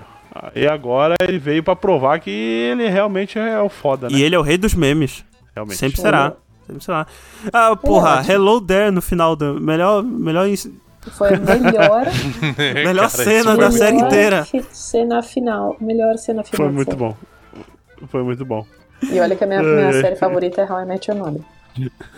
[0.55, 4.17] E agora ele veio para provar que ele realmente é o foda, né?
[4.17, 5.23] E ele é o rei dos memes.
[5.55, 5.77] Realmente.
[5.77, 6.33] Sempre será.
[6.65, 7.07] Sempre será.
[7.51, 9.59] Ah, porra, é Hello There no final do.
[9.59, 10.03] Melhor.
[10.03, 10.47] melhor
[11.11, 12.05] foi a melhor.
[12.57, 14.47] melhor Cara, cena da série inteira.
[14.71, 15.75] Cena final.
[15.79, 16.67] Melhor cena final.
[16.67, 17.15] Foi muito bom.
[18.07, 18.65] Foi muito bom.
[19.11, 21.41] E olha que a minha, minha série favorita é How I Met Your Mother.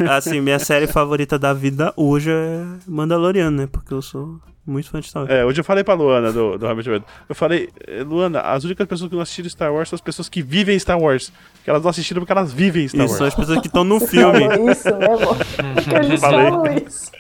[0.10, 3.68] Assim, minha série favorita da vida hoje é Mandaloriano, né?
[3.72, 5.34] Porque eu sou muito fã de Star Wars.
[5.34, 7.04] É, hoje eu falei pra Luana do, do Rabbit Red.
[7.28, 10.30] Eu falei, eh, Luana, as únicas pessoas que não assistiram Star Wars são as pessoas
[10.30, 11.32] que vivem Star Wars.
[11.64, 13.18] Que elas não assistiram porque elas vivem Star isso, Wars.
[13.18, 14.44] São as pessoas que estão no filme.
[14.72, 15.96] isso mesmo.
[16.04, 17.12] Eles falam isso.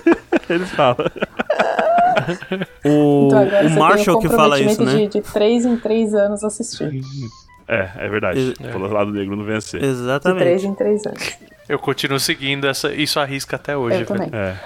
[0.48, 0.96] Eles falam.
[2.84, 4.96] O, então o Marshall que fala isso, né?
[4.96, 7.02] De, de 3 em 3 anos assistir.
[7.70, 8.54] É, é verdade.
[8.60, 8.72] É.
[8.72, 9.80] Pelo lado negro não vencer.
[9.80, 10.38] Exatamente.
[10.38, 11.38] De 3 em 3 anos.
[11.68, 14.00] Eu continuo seguindo essa, isso arrisca até hoje.
[14.00, 14.28] Eu também.
[14.32, 14.56] É.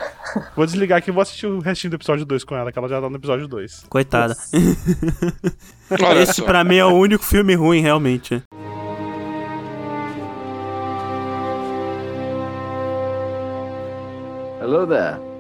[0.57, 2.89] Vou desligar aqui e vou assistir o restinho do episódio 2 com ela, que ela
[2.89, 3.85] já tá no episódio 2.
[3.91, 4.35] Coitada.
[6.23, 8.43] Esse pra mim é o único filme ruim, realmente.
[14.63, 15.34] Hello there.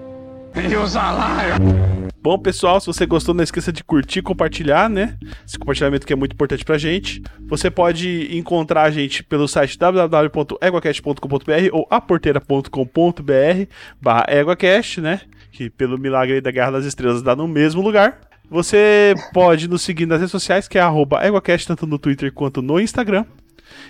[2.23, 5.19] Bom, pessoal, se você gostou, não esqueça de curtir e compartilhar, né?
[5.47, 7.23] Esse compartilhamento que é muito importante pra gente.
[7.49, 13.69] Você pode encontrar a gente pelo site www.eguacast.com.br ou aporteira.com.br
[14.01, 15.21] barra EguaCast, né?
[15.53, 18.21] Que pelo milagre da Guerra das Estrelas dá no mesmo lugar.
[18.49, 22.63] Você pode nos seguir nas redes sociais, que é arroba EguaCast, tanto no Twitter quanto
[22.63, 23.27] no Instagram.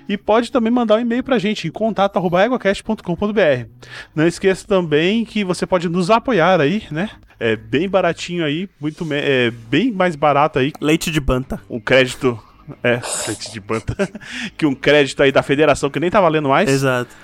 [0.08, 3.68] E pode também mandar um e-mail pra gente em contato.eguacast.com.br.
[4.14, 7.10] Não esqueça também que você pode nos apoiar aí, né?
[7.40, 10.72] É bem baratinho aí, muito é bem mais barato aí.
[10.80, 11.60] Leite de banta.
[11.68, 12.38] Um crédito
[12.82, 13.94] é, leite de banta.
[14.56, 16.68] que um crédito aí da federação que nem tá valendo mais.
[16.68, 17.14] Exato.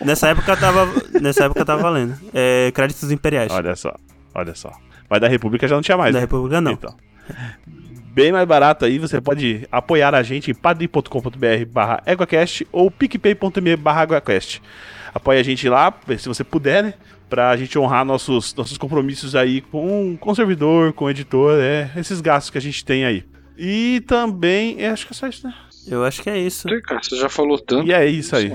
[0.00, 0.88] Nessa época tava,
[1.20, 2.14] nessa época tava valendo.
[2.34, 3.52] É, créditos imperiais.
[3.52, 3.94] Olha só,
[4.34, 4.72] olha só.
[5.08, 6.12] Mas da República já não tinha mais.
[6.12, 6.24] Da né?
[6.24, 6.72] República não.
[6.72, 6.94] Então.
[8.18, 13.76] Bem mais barato aí, você pode apoiar a gente em padrim.com.br barra EguaCast ou picpay.me
[13.76, 14.60] barra EguaCast.
[15.14, 16.94] Apoie a gente lá, se você puder, né?
[17.30, 21.92] Pra gente honrar nossos, nossos compromissos aí com, com o servidor, com o editor, é,
[21.96, 23.24] esses gastos que a gente tem aí.
[23.56, 25.54] E também, acho que é só isso, né?
[25.86, 26.66] Eu acho que é isso.
[26.82, 27.86] Cara, você já falou tanto.
[27.86, 28.52] E é isso aí.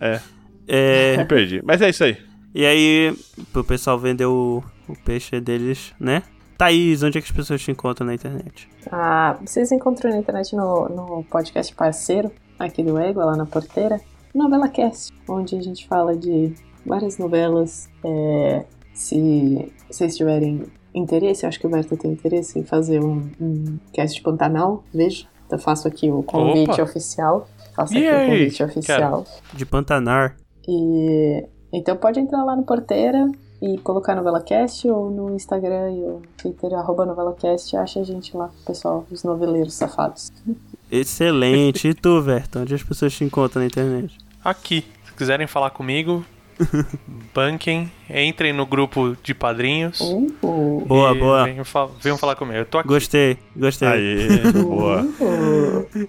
[0.00, 0.20] É.
[0.66, 1.16] é.
[1.18, 1.60] Me perdi.
[1.62, 2.16] Mas é isso aí.
[2.54, 3.14] E aí,
[3.52, 6.22] pro pessoal vender o, o peixe deles, né?
[6.62, 8.68] Thaís, onde é que as pessoas te encontram na internet?
[8.88, 14.00] Ah, vocês encontram na internet no, no podcast parceiro aqui do Ego, lá na porteira,
[14.32, 16.54] Novela Cast, onde a gente fala de
[16.86, 17.90] várias novelas.
[18.04, 18.64] É,
[18.94, 20.62] se vocês tiverem
[20.94, 25.26] interesse, acho que o Berta tem interesse em fazer um, um cast de Pantanal, veja.
[25.44, 26.82] Então faço aqui o convite Opa.
[26.84, 27.48] oficial.
[27.74, 29.26] Faço aqui o convite oficial.
[29.52, 30.36] De Pantanar.
[30.68, 33.28] E então pode entrar lá no Porteira
[33.62, 38.50] e colocar NovelaCast ou no Instagram e no Twitter, arroba NovelaCast, acha a gente lá,
[38.66, 40.32] pessoal, os noveleiros safados.
[40.90, 41.86] Excelente.
[41.86, 44.18] E tu, Verto, onde as pessoas te encontram na internet?
[44.44, 44.84] Aqui.
[45.04, 46.24] Se quiserem falar comigo,
[47.32, 50.00] banquem, entrem no grupo de padrinhos.
[50.00, 51.44] Uh, boa, boa.
[51.44, 51.64] Venham,
[52.00, 52.58] venham, falar comigo.
[52.58, 52.88] Eu tô aqui.
[52.88, 53.86] Gostei, gostei.
[53.86, 55.06] Aê, boa.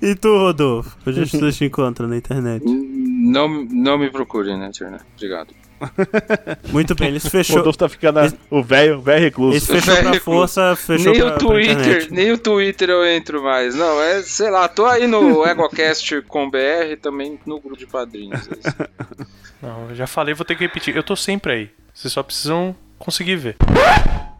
[0.01, 0.97] e tu, Rodolfo?
[1.05, 2.65] Onde as pessoas te encontram na internet?
[2.65, 5.03] Não, não me procurem na internet.
[5.15, 5.53] Obrigado.
[6.72, 7.55] Muito bem, ele se fechou.
[7.55, 8.38] O Rodolfo tá ficando ele...
[8.49, 9.57] o velho, velho recluso.
[9.57, 13.76] Ele fechou pra força, fechou nem pra, o Twitter, Nem o Twitter eu entro mais.
[13.76, 18.49] Não, é, sei lá, tô aí no EgoCast com BR também no grupo de padrinhos.
[19.61, 20.95] Não, eu já falei, vou ter que repetir.
[20.95, 21.69] Eu tô sempre aí.
[21.93, 23.57] Vocês só precisam conseguir ver.